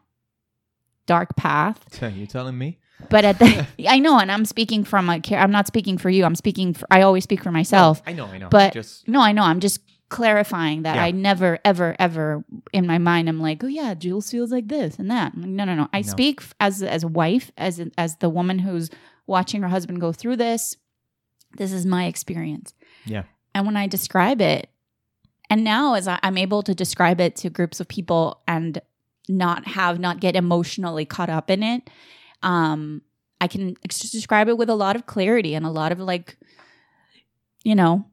dark 1.06 1.36
path. 1.36 1.84
So 2.00 2.08
you 2.08 2.28
telling 2.28 2.58
me? 2.58 2.80
But 3.10 3.26
at 3.26 3.40
the, 3.40 3.66
I 3.90 4.00
know, 4.00 4.20
and 4.20 4.32
I'm 4.32 4.46
speaking 4.46 4.84
from 4.84 5.10
a 5.10 5.20
care. 5.20 5.40
I'm 5.40 5.52
not 5.52 5.68
speaking 5.68 5.98
for 5.98 6.10
you. 6.10 6.26
I'm 6.26 6.36
speaking. 6.36 6.74
For, 6.74 6.86
I 6.92 7.02
always 7.02 7.24
speak 7.24 7.42
for 7.44 7.52
myself. 7.52 8.02
I 8.06 8.14
know, 8.14 8.26
I 8.26 8.38
know. 8.38 8.50
But- 8.50 8.74
just 8.74 9.08
No, 9.08 9.22
I 9.22 9.32
know. 9.32 9.44
I'm 9.44 9.60
just 9.60 9.80
clarifying 10.10 10.84
that 10.84 10.98
Yeah. 10.98 11.04
I 11.06 11.12
never, 11.12 11.58
ever, 11.66 11.96
ever 11.98 12.44
in 12.72 12.86
my 12.86 13.00
mind 13.00 13.28
I'm 13.30 13.40
like, 13.40 13.64
oh 13.64 13.68
yeah, 13.68 13.94
Jules 13.96 14.30
feels 14.30 14.52
like 14.52 14.68
this 14.68 15.00
and 15.00 15.10
that. 15.10 15.36
No, 15.36 15.64
no, 15.66 15.74
no. 15.76 15.88
I 15.92 16.02
No. 16.02 16.08
speak 16.08 16.42
as 16.60 16.84
as 16.84 17.04
a 17.04 17.08
wife, 17.08 17.52
as 17.58 17.82
as 17.98 18.18
the 18.18 18.30
woman 18.30 18.60
who's 18.60 18.90
watching 19.28 19.62
her 19.64 19.70
husband 19.70 20.00
go 20.02 20.12
through 20.12 20.36
this. 20.38 20.76
This 21.58 21.72
is 21.72 21.86
my 21.86 22.06
experience. 22.06 22.74
Yeah. 23.06 23.24
And 23.54 23.66
when 23.66 23.78
I 23.78 23.88
describe 23.88 24.42
it, 24.42 24.70
and 25.50 25.64
now 25.64 25.94
as 25.94 26.08
I'm 26.08 26.38
able 26.38 26.64
to 26.64 26.74
describe 26.74 27.20
it 27.22 27.36
to 27.38 27.50
groups 27.50 27.80
of 27.80 27.88
people 27.88 28.42
and 28.48 28.82
not 29.30 29.68
have 29.68 30.00
not 30.00 30.20
get 30.20 30.36
emotionally 30.36 31.06
caught 31.06 31.30
up 31.30 31.50
in 31.50 31.64
it, 31.64 31.90
um, 32.42 33.02
I 33.40 33.48
can 33.48 33.76
describe 33.84 34.48
it 34.48 34.58
with 34.58 34.70
a 34.70 34.76
lot 34.76 34.96
of 34.96 35.06
clarity 35.06 35.54
and 35.54 35.66
a 35.66 35.70
lot 35.70 35.92
of 35.92 36.00
like, 36.00 36.38
you 37.64 37.76
know, 37.76 38.06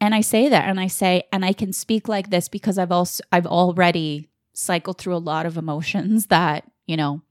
and 0.00 0.14
I 0.14 0.20
say 0.20 0.48
that 0.48 0.68
and 0.68 0.80
I 0.80 0.88
say 0.88 1.22
and 1.32 1.44
I 1.44 1.52
can 1.52 1.72
speak 1.72 2.08
like 2.08 2.30
this 2.30 2.48
because 2.48 2.78
I've 2.78 2.92
also 2.92 3.22
I've 3.30 3.46
already 3.46 4.28
cycled 4.52 4.98
through 4.98 5.16
a 5.16 5.18
lot 5.18 5.46
of 5.46 5.56
emotions 5.56 6.26
that, 6.26 6.70
you 6.86 6.96
know, 6.96 7.22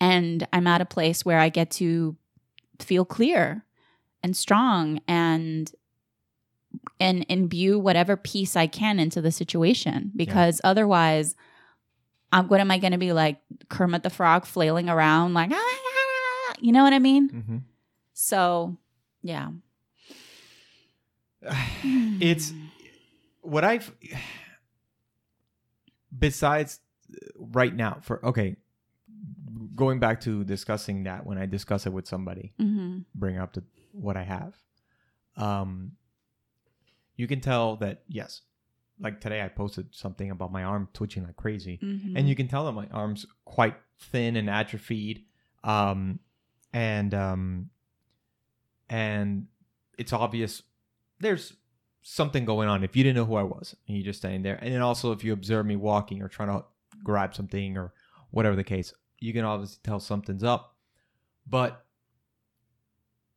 and 0.00 0.46
I'm 0.52 0.66
at 0.66 0.80
a 0.80 0.86
place 0.86 1.24
where 1.24 1.38
I 1.38 1.48
get 1.48 1.70
to 1.72 2.16
feel 2.80 3.04
clear 3.04 3.64
and 4.22 4.36
strong 4.36 5.00
and 5.06 5.70
and 7.00 7.24
imbue 7.28 7.78
whatever 7.78 8.16
peace 8.16 8.56
I 8.56 8.66
can 8.66 8.98
into 8.98 9.20
the 9.20 9.32
situation 9.32 10.12
because 10.16 10.60
otherwise 10.64 11.34
um, 12.32 12.48
what 12.48 12.60
am 12.60 12.70
I 12.70 12.78
going 12.78 12.92
to 12.92 12.98
be 12.98 13.12
like 13.12 13.40
Kermit 13.68 14.02
the 14.02 14.10
Frog 14.10 14.44
flailing 14.44 14.88
around 14.88 15.34
like 15.34 15.50
"Ah, 15.52 16.54
you 16.60 16.72
know 16.72 16.84
what 16.84 16.92
I 16.92 16.98
mean? 16.98 17.30
Mhm. 17.30 17.62
So, 18.12 18.76
yeah. 19.22 19.50
it's 22.20 22.52
what 23.40 23.64
I've 23.64 23.92
besides 26.18 26.80
right 27.38 27.74
now 27.74 27.98
for 28.02 28.24
okay 28.24 28.56
going 29.74 30.00
back 30.00 30.20
to 30.22 30.44
discussing 30.44 31.04
that 31.04 31.24
when 31.24 31.38
I 31.38 31.46
discuss 31.46 31.86
it 31.86 31.92
with 31.92 32.06
somebody 32.06 32.52
hmm 32.58 32.98
bring 33.14 33.38
up 33.38 33.54
the, 33.54 33.62
what 33.92 34.16
I 34.16 34.24
have 34.24 34.54
um 35.36 35.92
you 37.18 37.26
can 37.26 37.40
tell 37.40 37.76
that 37.76 38.02
yes 38.08 38.40
like 38.98 39.20
today 39.20 39.42
I 39.42 39.48
posted 39.48 39.94
something 39.94 40.30
about 40.30 40.50
my 40.50 40.64
arm 40.64 40.88
twitching 40.94 41.24
like 41.24 41.36
crazy. 41.36 41.76
Hmm 41.80 42.16
and 42.16 42.26
you 42.28 42.34
can 42.34 42.48
tell 42.48 42.64
that 42.64 42.72
my 42.72 42.86
arms 42.90 43.26
quite 43.44 43.76
thin 44.00 44.36
and 44.36 44.48
atrophied 44.48 45.24
um 45.64 46.20
and 46.72 47.12
um 47.12 47.70
and 48.88 49.46
it's 49.98 50.12
obvious 50.12 50.62
there's 51.20 51.54
something 52.02 52.44
going 52.44 52.68
on 52.68 52.82
if 52.84 52.96
you 52.96 53.02
didn't 53.02 53.16
know 53.16 53.24
who 53.24 53.34
i 53.34 53.42
was 53.42 53.76
and 53.86 53.96
you're 53.96 54.04
just 54.06 54.20
standing 54.20 54.42
there. 54.42 54.58
And 54.62 54.72
then 54.72 54.80
also 54.80 55.12
if 55.12 55.22
you 55.24 55.32
observe 55.32 55.66
me 55.66 55.76
walking 55.76 56.22
or 56.22 56.28
trying 56.28 56.48
to 56.48 56.64
grab 57.04 57.34
something 57.34 57.76
or 57.76 57.92
whatever 58.30 58.56
the 58.56 58.64
case 58.64 58.94
you 59.20 59.32
can 59.32 59.44
obviously 59.44 59.80
tell 59.82 59.98
something's 60.00 60.44
up. 60.44 60.76
But 61.46 61.84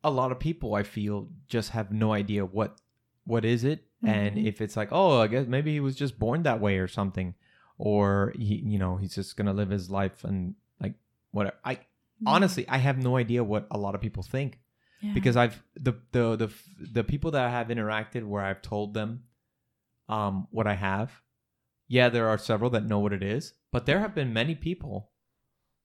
a 0.04 0.10
lot 0.10 0.32
of 0.32 0.39
people 0.39 0.74
i 0.74 0.84
feel 0.84 1.28
just 1.48 1.70
have 1.72 1.91
no 1.91 2.12
idea 2.12 2.44
what 2.44 2.81
what 3.26 3.46
is 3.46 3.64
it? 3.64 3.86
And 4.04 4.36
Mhm. 4.38 4.46
if 4.48 4.62
it's 4.62 4.76
like 4.76 4.90
oh 4.92 5.20
i 5.22 5.28
guess 5.28 5.46
maybe 5.48 5.72
he 5.72 5.80
was 5.80 5.96
just 5.96 6.18
born 6.18 6.42
that 6.44 6.60
way 6.60 6.78
or 6.80 6.88
something 6.88 7.36
or 7.78 8.34
he 8.36 8.56
you 8.56 8.80
know 8.80 8.98
he's 8.98 9.14
just 9.14 9.38
gonna 9.38 9.54
live 9.54 9.70
his 9.70 9.90
life 9.92 10.24
and 10.24 10.56
like 10.80 10.96
whatever. 11.32 11.56
I 11.64 11.80
honestly 12.26 12.66
i 12.68 12.78
have 12.78 12.98
no 12.98 13.18
idea 13.18 13.44
what 13.44 13.68
a 13.72 13.78
lot 13.78 13.94
of 13.96 14.02
people 14.02 14.24
think 14.24 14.60
Yeah. 15.02 15.14
because 15.14 15.36
i've 15.38 15.62
the 15.76 15.94
the 16.12 16.36
the 16.36 16.50
the 16.94 17.04
people 17.04 17.30
that 17.32 17.44
i 17.46 17.50
have 17.50 17.68
interacted 17.68 18.24
where 18.26 18.44
i've 18.44 18.62
told 18.64 18.94
them 18.96 19.24
um 20.10 20.48
what 20.52 20.68
i 20.68 20.74
have 20.74 21.22
yeah 21.88 22.10
there 22.10 22.28
are 22.28 22.38
several 22.38 22.70
that 22.72 22.86
know 22.86 23.00
what 23.00 23.14
it 23.14 23.24
is 23.24 23.54
but 23.72 23.86
there 23.86 24.00
have 24.00 24.14
been 24.16 24.34
many 24.34 24.56
people 24.56 25.12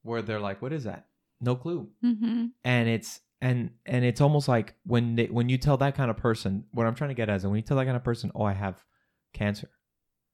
where 0.03 0.23
they're 0.23 0.41
like 0.41 0.63
what 0.63 0.73
is 0.73 0.85
that? 0.85 1.09
No 1.41 1.55
clue. 1.57 1.91
Hmm 2.01 2.47
and 2.65 2.89
it's 2.89 3.21
and 3.47 3.59
and 3.93 4.05
it's 4.05 4.21
almost 4.27 4.47
like 4.55 4.69
when 4.93 5.05
they 5.17 5.27
when 5.39 5.49
you 5.53 5.59
tell 5.67 5.77
that 5.79 5.95
kind 5.99 6.11
of 6.13 6.17
person 6.29 6.53
what 6.77 6.85
i'm 6.87 6.95
trying 7.01 7.11
to 7.15 7.19
get 7.21 7.29
at 7.29 7.37
is 7.37 7.47
when 7.47 7.57
you 7.61 7.67
tell 7.69 7.77
that 7.79 7.85
kind 7.89 7.97
of 8.01 8.05
person 8.11 8.31
oh 8.35 8.45
i 8.53 8.55
have 8.65 8.77
cancer 9.41 9.71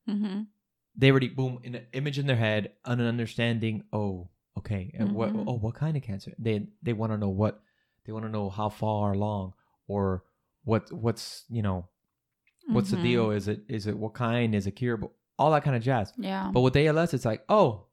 hmm 0.09 0.41
they 1.01 1.11
already 1.11 1.29
boom 1.29 1.59
an 1.65 1.75
image 1.93 2.19
in 2.19 2.27
their 2.27 2.37
head 2.37 2.63
an 2.85 3.01
understanding 3.01 3.77
oh 3.93 4.29
okay 4.59 4.83
and 4.99 5.15
what 5.19 5.29
Mhm. 5.33 5.45
oh 5.49 5.57
what 5.65 5.75
kind 5.75 5.97
of 5.97 6.03
cancer? 6.03 6.33
They 6.39 6.57
they 6.87 6.93
want 7.01 7.13
to 7.13 7.19
know 7.19 7.31
what 7.43 7.55
they 8.05 8.13
want 8.13 8.25
to 8.27 8.31
know 8.37 8.51
how 8.51 8.69
far 8.69 9.13
along 9.19 9.55
or 9.93 10.03
what 10.65 10.83
what's 11.05 11.45
you 11.57 11.63
know 11.63 11.79
what's 12.75 12.91
the 12.91 12.99
Mhm. 12.99 13.03
deal 13.09 13.31
is 13.39 13.49
it 13.49 13.61
is 13.69 13.87
it 13.87 13.97
what 14.03 14.13
kind? 14.15 14.55
Is 14.55 14.67
it 14.67 14.73
curable? 14.73 15.11
All 15.39 15.51
that 15.53 15.65
kind 15.65 15.77
of 15.79 15.83
jazz. 15.83 16.13
Yeah. 16.19 16.51
but 16.55 16.61
with 16.61 16.77
ALS 16.77 17.15
it's 17.15 17.25
like 17.25 17.43
oh 17.49 17.87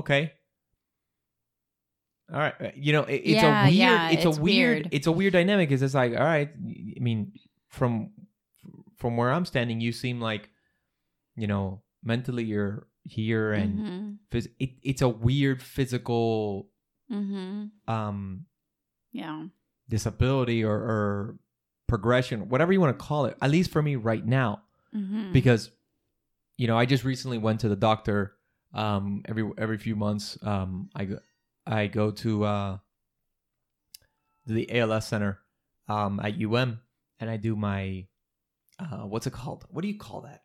okay 0.00 0.22
all 2.32 2.38
right 2.38 2.54
uh, 2.60 2.70
you 2.74 2.92
know 2.92 3.02
it, 3.04 3.16
it's 3.24 3.42
Yeah, 3.42 3.62
a 3.62 3.64
weird 3.66 3.74
yeah, 3.76 4.08
it's, 4.10 4.24
it's 4.24 4.38
a 4.38 4.40
weird, 4.40 4.76
weird. 4.84 4.88
it's 4.92 5.06
a 5.06 5.12
weird 5.12 5.32
dynamic 5.32 5.68
because 5.68 5.82
it's 5.82 5.94
like 5.94 6.12
all 6.12 6.24
right 6.24 6.50
i 6.56 7.00
mean 7.00 7.32
from 7.68 8.10
from 8.96 9.16
where 9.16 9.30
i'm 9.30 9.44
standing 9.44 9.80
you 9.80 9.92
seem 9.92 10.20
like 10.20 10.48
you 11.36 11.46
know 11.46 11.82
mentally 12.02 12.44
you're 12.44 12.86
here 13.04 13.52
and 13.52 13.78
Mhm. 13.78 14.16
phys- 14.30 14.48
it, 14.58 14.70
it's 14.82 15.02
a 15.02 15.08
weird 15.08 15.62
physical 15.62 16.68
Mhm. 17.10 17.70
um 17.86 18.46
Yeah. 19.12 19.46
disability 19.88 20.64
or, 20.64 20.74
or 20.74 21.38
progression 21.86 22.48
whatever 22.48 22.72
you 22.72 22.80
want 22.80 22.98
to 22.98 23.04
call 23.04 23.26
it 23.26 23.36
at 23.42 23.50
least 23.50 23.70
for 23.70 23.82
me 23.82 23.96
right 23.96 24.24
now 24.24 24.62
Mhm. 24.94 25.32
because 25.34 25.70
you 26.56 26.66
know 26.66 26.78
i 26.78 26.86
just 26.86 27.04
recently 27.04 27.36
went 27.36 27.60
to 27.60 27.68
the 27.68 27.76
doctor 27.76 28.36
um 28.72 29.22
every 29.26 29.48
every 29.58 29.76
few 29.76 29.94
months 29.94 30.38
um 30.42 30.88
i 30.96 31.04
go 31.04 31.18
i 31.66 31.86
go 31.86 32.10
to 32.10 32.44
uh 32.44 32.78
the 34.46 34.70
als 34.80 35.06
center 35.06 35.38
um 35.88 36.20
at 36.20 36.34
um 36.40 36.80
and 37.20 37.30
i 37.30 37.36
do 37.36 37.56
my 37.56 38.06
uh 38.78 39.06
what's 39.06 39.26
it 39.26 39.32
called 39.32 39.64
what 39.70 39.82
do 39.82 39.88
you 39.88 39.98
call 39.98 40.20
that 40.22 40.42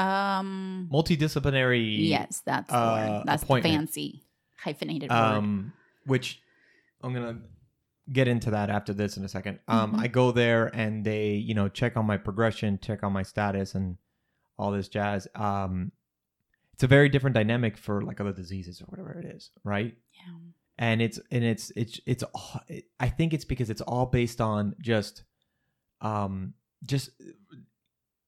um. 0.00 0.88
multidisciplinary 0.92 2.08
Yes, 2.08 2.42
that's 2.44 2.72
uh. 2.72 3.22
That's 3.24 3.44
fancy 3.44 4.22
hyphenated 4.58 5.10
word. 5.10 5.16
um 5.16 5.72
which 6.06 6.40
i'm 7.02 7.12
gonna 7.14 7.38
get 8.12 8.26
into 8.28 8.50
that 8.50 8.70
after 8.70 8.92
this 8.92 9.16
in 9.16 9.24
a 9.24 9.28
second 9.28 9.58
um 9.68 9.92
Mhm. 9.94 10.00
i 10.00 10.06
go 10.08 10.32
there 10.32 10.66
and 10.74 11.04
they 11.04 11.34
you 11.34 11.54
know 11.54 11.68
check 11.68 11.96
on 11.96 12.06
my 12.06 12.16
progression 12.16 12.78
check 12.82 13.02
on 13.02 13.12
my 13.12 13.22
status 13.22 13.74
and 13.74 13.96
all 14.58 14.70
this 14.72 14.88
jazz 14.88 15.28
um 15.34 15.92
it's 16.76 16.84
a 16.84 16.86
very 16.86 17.08
different 17.08 17.34
dynamic 17.34 17.76
for 17.76 18.02
like 18.02 18.20
other 18.20 18.32
diseases 18.32 18.80
or 18.80 18.84
whatever 18.86 19.18
it 19.18 19.24
is 19.24 19.50
right 19.64 19.94
Yeah. 20.12 20.34
and 20.78 21.02
it's 21.02 21.18
and 21.30 21.42
it's 21.42 21.72
it's 21.74 21.98
it's 22.06 22.22
all, 22.22 22.60
i 23.00 23.08
think 23.08 23.32
it's 23.34 23.44
because 23.46 23.70
it's 23.70 23.80
all 23.80 24.06
based 24.06 24.40
on 24.40 24.74
just 24.80 25.24
um 26.02 26.54
just 26.84 27.10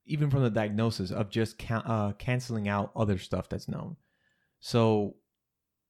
even 0.06 0.30
from 0.30 0.42
the 0.42 0.50
diagnosis 0.50 1.10
of 1.10 1.28
just 1.30 1.58
ca- 1.58 1.82
uh, 1.84 2.12
canceling 2.12 2.66
out 2.68 2.90
other 2.96 3.18
stuff 3.18 3.48
that's 3.48 3.68
known 3.68 3.96
so 4.60 5.14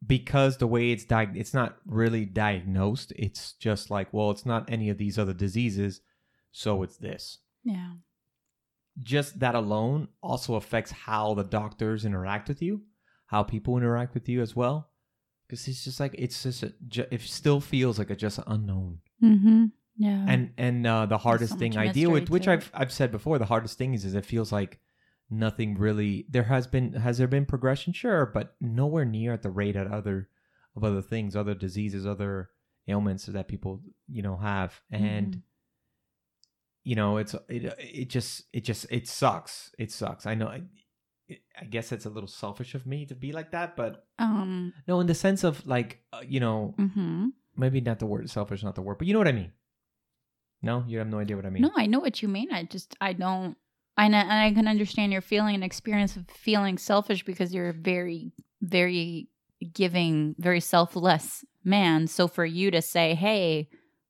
because 0.07 0.57
the 0.59 0.67
way 0.67 0.91
it's 0.91 1.05
diag- 1.05 1.37
it's 1.37 1.55
not 1.55 1.77
really 1.87 2.25
diagnosed 2.25 3.13
it's 3.17 3.53
just 3.55 3.91
like 3.91 4.13
well 4.13 4.31
it's 4.33 4.45
not 4.47 4.69
any 4.69 4.89
of 4.91 4.99
these 4.99 5.19
other 5.19 5.33
diseases 5.33 6.01
so 6.51 6.83
it's 6.83 6.97
this 6.97 7.39
Yeah. 7.65 7.93
Just 9.01 9.39
that 9.41 9.55
alone 9.55 10.09
also 10.23 10.55
affects 10.55 10.91
how 10.91 11.35
the 11.35 11.45
doctors 11.45 12.05
interact 12.05 12.49
with 12.49 12.61
you, 12.63 12.83
how 13.27 13.43
people 13.43 13.77
interact 13.77 14.15
with 14.15 14.29
you 14.29 14.43
as 14.43 14.57
well. 14.57 14.91
Because 15.47 15.67
it's 15.69 15.85
just 15.85 15.99
like 16.01 16.15
it's 16.19 16.43
just 16.43 16.63
a, 16.63 16.73
it 17.15 17.21
still 17.23 17.61
feels 17.61 17.99
like 17.99 18.11
a 18.11 18.17
just 18.17 18.39
an 18.39 18.45
unknown. 18.49 18.99
Mm-hmm. 19.23 19.67
Yeah. 19.97 20.25
And 20.29 20.53
and 20.59 20.87
uh, 20.87 21.07
the 21.07 21.19
hardest 21.19 21.55
so 21.55 21.59
thing 21.59 21.77
I 21.77 21.89
deal 21.89 22.11
with, 22.11 22.25
mystery 22.25 22.33
which. 22.33 22.49
I've 22.49 22.71
I've 22.75 22.93
said 22.93 23.11
before, 23.11 23.39
the 23.39 23.47
hardest 23.47 23.79
thing 23.79 23.95
is 23.95 24.05
is 24.05 24.15
it 24.15 24.27
feels 24.27 24.53
like 24.53 24.79
nothing 25.31 25.77
really. 25.77 26.27
There 26.29 26.45
has 26.45 26.67
been 26.67 26.93
has 26.93 27.19
there 27.19 27.27
been 27.29 27.47
progression, 27.47 27.93
sure, 27.93 28.27
but 28.27 28.55
nowhere 28.61 29.05
near 29.05 29.33
at 29.33 29.43
the 29.43 29.51
rate 29.51 29.75
at 29.77 29.87
other 29.91 30.29
of 30.77 30.85
other 30.85 31.03
things, 31.03 31.35
other 31.35 31.55
diseases, 31.55 32.07
other 32.07 32.51
ailments 32.87 33.27
that 33.27 33.49
people 33.49 33.81
you 34.07 34.23
know 34.23 34.37
have, 34.37 34.81
and 34.91 35.37
Mhm. 35.37 35.43
You 36.89 36.95
know 37.01 37.19
it's 37.23 37.35
it 37.49 37.63
it 37.79 38.09
just 38.17 38.33
it 38.57 38.63
just 38.71 38.87
it 38.99 39.05
sucks 39.07 39.55
it 39.79 39.91
sucks 39.93 40.25
i 40.27 40.35
know 40.35 40.49
i, 40.57 40.61
I 41.61 41.65
guess 41.75 41.93
it's 41.93 42.07
a 42.07 42.11
little 42.17 42.33
selfish 42.43 42.75
of 42.79 42.87
me 42.87 43.05
to 43.07 43.15
be 43.15 43.31
like 43.39 43.51
that 43.57 43.77
but 43.77 43.93
um. 44.19 44.73
no 44.89 45.01
in 45.03 45.07
the 45.07 45.15
sense 45.27 45.45
of 45.45 45.55
like 45.67 45.91
uh, 46.17 46.23
you 46.35 46.41
know 46.41 46.75
Mm-hmm. 46.79 47.27
maybe 47.57 47.81
not 47.81 47.99
the 47.99 48.07
word 48.07 48.31
selfish 48.31 48.63
not 48.65 48.75
the 48.75 48.83
word 48.87 48.97
but 48.99 49.07
you 49.07 49.13
know 49.13 49.21
what 49.25 49.29
i 49.35 49.39
mean 49.43 49.53
no 50.63 50.85
you 50.89 50.99
have 50.99 51.09
no 51.09 51.19
idea 51.19 51.37
what 51.37 51.47
i 51.47 51.51
mean 51.51 51.63
No, 51.63 51.71
I 51.77 51.87
know 51.87 52.01
what 52.01 52.23
you 52.23 52.29
mean. 52.29 52.49
I 52.53 52.65
just 52.65 52.97
I 53.01 53.13
don't. 53.13 53.57
I 53.97 54.07
know, 54.09 54.19
and 54.19 54.33
I 54.33 54.53
can 54.53 54.69
understand 54.69 55.13
your 55.13 55.21
feeling 55.33 55.55
and 55.57 55.65
experience 55.65 56.17
of 56.17 56.25
feeling 56.31 56.79
selfish 56.79 57.25
because 57.25 57.53
you're 57.53 57.71
a 57.71 57.73
very, 57.95 58.33
very 58.63 59.29
giving, 59.73 60.37
very 60.39 60.61
selfless 60.61 61.45
man. 61.65 62.07
So 62.07 62.29
for 62.29 62.45
you 62.47 62.71
to 62.71 62.81
say, 62.81 63.15
"Hey, 63.15 63.69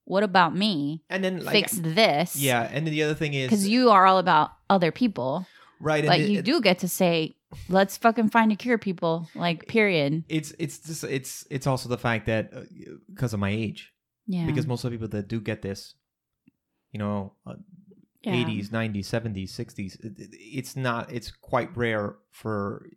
what 0.09 0.23
about 0.23 0.55
me? 0.55 1.03
and 1.09 1.23
then 1.23 1.43
like 1.45 1.53
Fix 1.53 1.73
this," 1.81 2.35
yeah 2.35 2.63
and 2.73 2.85
then 2.85 2.91
the 2.93 3.03
other 3.03 3.15
thing 3.15 3.33
is 3.33 3.47
because 3.49 3.67
you 3.67 3.89
are 3.91 4.05
all 4.05 4.17
about 4.17 4.51
other 4.69 4.91
people. 4.91 5.45
right 5.79 6.05
But 6.05 6.19
you 6.31 6.41
do 6.41 6.59
get 6.61 6.79
to 6.79 6.87
say, 6.89 7.35
"Let's 7.69 7.95
fucking 7.97 8.29
find 8.29 8.51
a 8.51 8.55
cure, 8.55 8.77
people." 8.77 9.29
Like, 9.35 9.67
period. 9.67 10.23
it's 10.27 10.51
it's 10.59 10.79
just 10.79 11.03
it's 11.05 11.45
it's 11.49 11.67
also 11.67 11.87
the 11.89 11.97
fact 12.07 12.25
that 12.25 12.51
because 13.13 13.33
of 13.33 13.39
my 13.39 13.51
age 13.51 13.93
Yeah. 14.27 14.45
because 14.49 14.65
most 14.67 14.83
of 14.83 14.91
the 14.91 14.95
people 14.97 15.07
that 15.17 15.27
do 15.29 15.39
get 15.39 15.61
this 15.61 15.95
you 16.91 16.99
know 16.99 17.33
uh, 17.47 17.55
Yeah. 18.23 18.33
80s 18.43 18.67
90s 18.69 19.07
70s 19.07 19.51
60s 19.55 19.95
it- 20.05 20.19
it- 20.19 20.35
it's 20.59 20.75
not 20.75 21.01
it's 21.15 21.31
quite 21.31 21.69
rare 21.77 22.15
for 22.31 22.89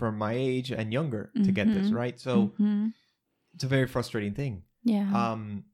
for 0.00 0.10
my 0.24 0.32
age 0.32 0.70
and 0.72 0.92
younger 0.98 1.30
to 1.44 1.50
get 1.52 1.66
this 1.76 1.88
Mhm. 1.90 1.94
right 2.02 2.16
so 2.26 2.32
Mhm. 2.58 2.92
it's 3.54 3.64
a 3.64 3.70
very 3.76 3.86
frustrating 3.94 4.32
thing 4.40 4.62
Yeah. 4.84 5.10
um 5.22 5.64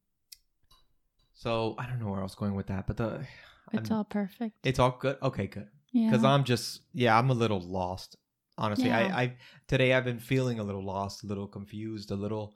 so 1.34 1.74
i 1.78 1.86
don't 1.86 1.98
know 2.00 2.08
where 2.10 2.20
i 2.20 2.22
was 2.22 2.34
going 2.34 2.54
with 2.54 2.66
that 2.68 2.86
but 2.86 2.96
the 2.96 3.20
it's 3.72 3.90
I'm- 3.90 3.98
all 3.98 4.04
perfect. 4.04 4.54
it's 4.66 4.78
all 4.78 4.96
good 5.00 5.16
okay 5.22 5.46
good 5.46 5.68
yeah. 5.92 6.08
because 6.10 6.24
i'm 6.24 6.44
just 6.44 6.80
yeah 6.92 7.18
i'm 7.18 7.30
a 7.30 7.34
little 7.34 7.60
lost 7.60 8.16
honestly 8.56 8.88
Yeah. 8.88 8.98
i 9.14 9.22
i 9.22 9.36
today 9.68 9.92
i've 9.94 10.04
been 10.04 10.20
feeling 10.20 10.58
a 10.60 10.64
little 10.64 10.84
lost 10.84 11.24
a 11.24 11.26
little 11.26 11.46
confused 11.48 12.10
a 12.10 12.16
little 12.16 12.54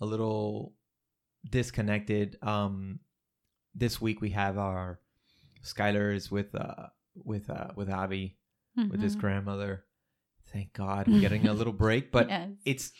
a 0.00 0.06
little 0.06 0.74
disconnected 1.50 2.36
um 2.42 3.00
this 3.74 4.00
week 4.00 4.20
we 4.20 4.30
have 4.30 4.58
our 4.58 5.00
skylar 5.64 6.14
is 6.14 6.30
with 6.30 6.54
uh 6.54 6.86
with 7.16 7.48
uh 7.50 7.68
with 7.76 7.88
abby 7.88 8.36
with 8.90 9.00
his 9.00 9.16
Mhm. 9.16 9.20
grandmother 9.20 9.84
thank 10.52 10.72
god 10.72 11.08
we're 11.08 11.20
getting 11.20 11.46
a 11.46 11.52
little 11.54 11.72
break 11.84 12.10
but 12.12 12.28
Yes. 12.28 12.50
it's 12.64 12.92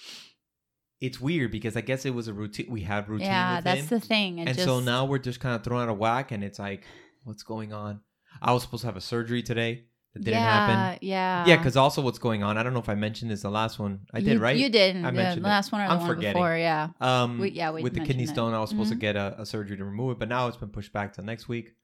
it's 1.01 1.21
weird 1.21 1.51
because 1.51 1.77
I 1.77 1.81
guess 1.81 2.05
it 2.05 2.15
was 2.15 2.29
a 2.29 2.33
routine. 2.35 2.67
We 2.71 2.83
had 2.83 3.09
routine. 3.09 3.27
yeah, 3.29 3.61
that's 3.61 3.81
him. 3.83 3.87
the 3.87 4.01
thing. 4.01 4.39
It 4.39 4.49
and 4.49 4.55
just, 4.57 4.67
so 4.67 4.81
now 4.81 5.05
we're 5.07 5.19
just 5.19 5.41
kind 5.41 5.55
of 5.57 5.65
thrown 5.65 5.83
out 5.83 5.89
of 5.89 5.99
whack, 5.99 6.31
and 6.33 6.45
it's 6.45 6.59
like, 6.59 6.85
what's 7.25 7.43
going 7.43 7.73
on? 7.73 8.01
I 8.43 8.53
was 8.53 8.63
supposed 8.63 8.83
to 8.83 8.87
have 8.87 8.97
a 8.97 9.01
surgery 9.01 9.43
today 9.43 9.85
that 10.15 10.21
didn't 10.25 10.41
yeah, 10.41 10.67
happen. 10.67 10.99
Yeah, 11.03 11.47
Yeah, 11.47 11.57
because 11.57 11.77
also 11.77 12.03
what's 12.03 12.19
going 12.19 12.43
on? 12.43 12.59
I 12.59 12.63
don't 12.63 12.73
know 12.75 12.81
if 12.81 12.89
I 12.89 12.95
mentioned 12.97 13.31
this 13.31 13.43
the 13.43 13.51
last 13.51 13.79
one. 13.79 14.01
I 14.13 14.21
did, 14.21 14.35
you, 14.35 14.39
right? 14.41 14.57
You 14.57 14.69
didn't. 14.69 15.05
I 15.05 15.11
the 15.11 15.17
mentioned 15.17 15.47
it. 15.47 15.49
last 15.49 15.73
one 15.73 15.81
or 15.83 15.87
the 15.89 15.93
I'm 15.95 16.01
one 16.01 16.09
forgetting. 16.09 16.33
before. 16.35 16.57
Yeah. 16.57 16.89
Um, 17.01 17.39
We- 17.39 17.51
yeah, 17.51 17.71
we 17.71 17.83
with 17.83 17.95
the 17.95 18.01
kidney 18.05 18.25
it. 18.25 18.29
stone, 18.29 18.53
I 18.55 18.59
was 18.61 18.71
supposed 18.71 18.91
Mhm. 18.91 18.95
to 18.95 18.99
get 18.99 19.17
a, 19.17 19.41
a 19.41 19.47
surgery 19.47 19.77
to 19.77 19.85
remove 19.85 20.13
it, 20.13 20.19
but 20.19 20.29
now 20.29 20.49
it's 20.49 20.57
been 20.57 20.69
pushed 20.71 20.93
back 20.93 21.13
to 21.15 21.23
next 21.23 21.49
week. 21.49 21.75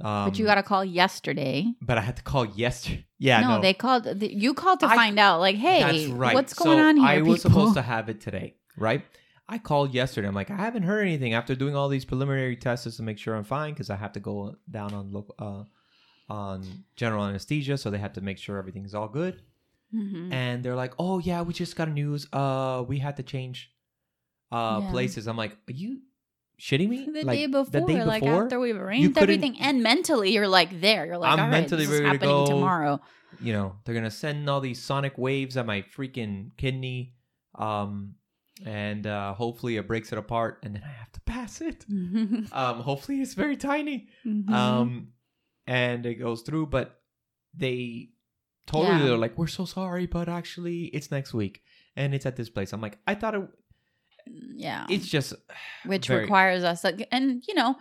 Um, 0.00 0.28
but 0.30 0.38
you 0.38 0.44
got 0.44 0.58
a 0.58 0.62
call 0.62 0.84
yesterday. 0.84 1.72
But 1.82 1.98
I 1.98 2.02
had 2.02 2.16
to 2.16 2.22
call 2.22 2.44
yesterday. 2.46 3.04
Yeah, 3.18 3.40
no, 3.40 3.56
no, 3.56 3.60
they 3.62 3.74
called. 3.74 4.04
The, 4.04 4.32
you 4.32 4.54
called 4.54 4.80
to 4.80 4.86
I- 4.86 4.94
find 4.94 5.18
out, 5.18 5.40
like, 5.40 5.56
hey, 5.56 5.80
That's 5.82 6.06
right. 6.12 6.34
what's 6.34 6.56
So 6.56 6.64
going 6.64 6.78
on 6.80 6.96
here? 6.96 7.06
I 7.06 7.22
was 7.22 7.42
people? 7.42 7.50
supposed 7.50 7.74
to 7.74 7.82
have 7.94 8.08
it 8.08 8.20
today, 8.20 8.54
right? 8.76 9.02
I 9.48 9.58
called 9.58 9.94
yesterday. 9.94 10.28
I'm 10.28 10.34
like, 10.34 10.50
I 10.50 10.56
haven't 10.56 10.82
heard 10.84 11.00
anything 11.02 11.32
after 11.34 11.54
doing 11.54 11.74
all 11.74 11.88
these 11.88 12.04
preliminary 12.04 12.54
tests 12.54 12.84
just 12.84 12.98
to 12.98 13.02
make 13.02 13.18
sure 13.18 13.34
I'm 13.34 13.44
fine 13.44 13.72
because 13.72 13.88
I 13.90 13.96
have 13.96 14.12
to 14.12 14.20
go 14.20 14.56
down 14.70 14.92
on 14.94 15.10
local, 15.10 15.34
uh, 15.38 15.64
on 16.32 16.84
general 16.96 17.24
anesthesia, 17.24 17.78
so 17.78 17.90
they 17.90 17.98
have 17.98 18.12
to 18.12 18.20
make 18.20 18.38
sure 18.38 18.58
everything's 18.58 18.94
all 18.94 19.08
good. 19.08 19.40
Mhm. 19.94 20.30
And 20.32 20.62
they're 20.62 20.76
like, 20.76 20.92
"Oh 20.98 21.18
yeah, 21.18 21.40
we 21.40 21.54
just 21.54 21.74
got 21.76 21.90
news. 21.90 22.26
Uh, 22.32 22.84
we 22.86 22.98
had 22.98 23.16
to 23.16 23.22
change 23.22 23.72
uh 24.52 24.80
Yeah. 24.82 24.90
places." 24.90 25.26
I'm 25.26 25.38
like, 25.38 25.52
"Are 25.52 25.72
you 25.72 26.02
shitting 26.60 26.88
me?" 26.88 27.08
The 27.12 27.24
like, 27.24 27.38
day 27.38 27.46
before, 27.46 28.04
like 28.04 28.22
after 28.22 28.58
we've 28.60 28.76
arranged 28.76 29.16
everything, 29.18 29.58
and 29.60 29.82
mentally 29.82 30.32
you're 30.32 30.48
like 30.48 30.80
there. 30.80 31.06
You're 31.06 31.18
like, 31.18 31.32
I'm 31.32 31.38
all 31.40 31.44
right, 31.46 31.50
mentally 31.50 31.84
this 31.86 31.94
is 31.94 32.00
to 32.00 32.06
happening 32.06 32.28
go. 32.30 32.46
tomorrow. 32.46 33.00
you 33.40 33.52
know, 33.52 33.76
they're 33.84 33.94
gonna 33.94 34.10
send 34.10 34.48
all 34.50 34.60
these 34.60 34.80
sonic 34.82 35.16
waves 35.18 35.56
at 35.56 35.66
my 35.66 35.82
freaking 35.82 36.50
kidney, 36.56 37.14
um, 37.54 38.14
and 38.64 39.06
uh, 39.06 39.34
hopefully 39.34 39.76
it 39.76 39.86
breaks 39.86 40.10
it 40.12 40.18
apart, 40.18 40.58
and 40.64 40.74
then 40.74 40.82
I 40.84 40.88
have 40.92 41.12
to 41.12 41.20
pass 41.20 41.60
it. 41.60 41.84
Um, 42.52 42.80
hopefully 42.80 43.20
it's 43.20 43.34
very 43.34 43.56
tiny. 43.56 44.08
Mhm. 44.26 44.50
Um, 44.50 45.08
and 45.66 46.04
it 46.06 46.14
goes 46.16 46.42
through, 46.42 46.66
but 46.66 47.00
they 47.54 48.10
totally 48.66 48.98
Yeah. 48.98 49.06
they're 49.06 49.16
like, 49.18 49.36
"We're 49.38 49.46
so 49.46 49.64
sorry, 49.64 50.06
but 50.06 50.28
actually 50.28 50.84
it's 50.86 51.10
next 51.10 51.32
week, 51.34 51.62
and 51.96 52.14
it's 52.14 52.26
at 52.26 52.36
this 52.36 52.48
place." 52.50 52.72
I'm 52.72 52.80
like, 52.80 52.98
I 53.06 53.14
thought 53.14 53.34
it. 53.34 53.48
Yeah, 54.56 54.86
It's 54.90 55.06
just 55.06 55.34
which 55.86 56.08
very- 56.08 56.22
requires 56.22 56.64
us, 56.64 56.84
like, 56.84 57.06
and 57.12 57.42
you 57.46 57.54
know, 57.54 57.76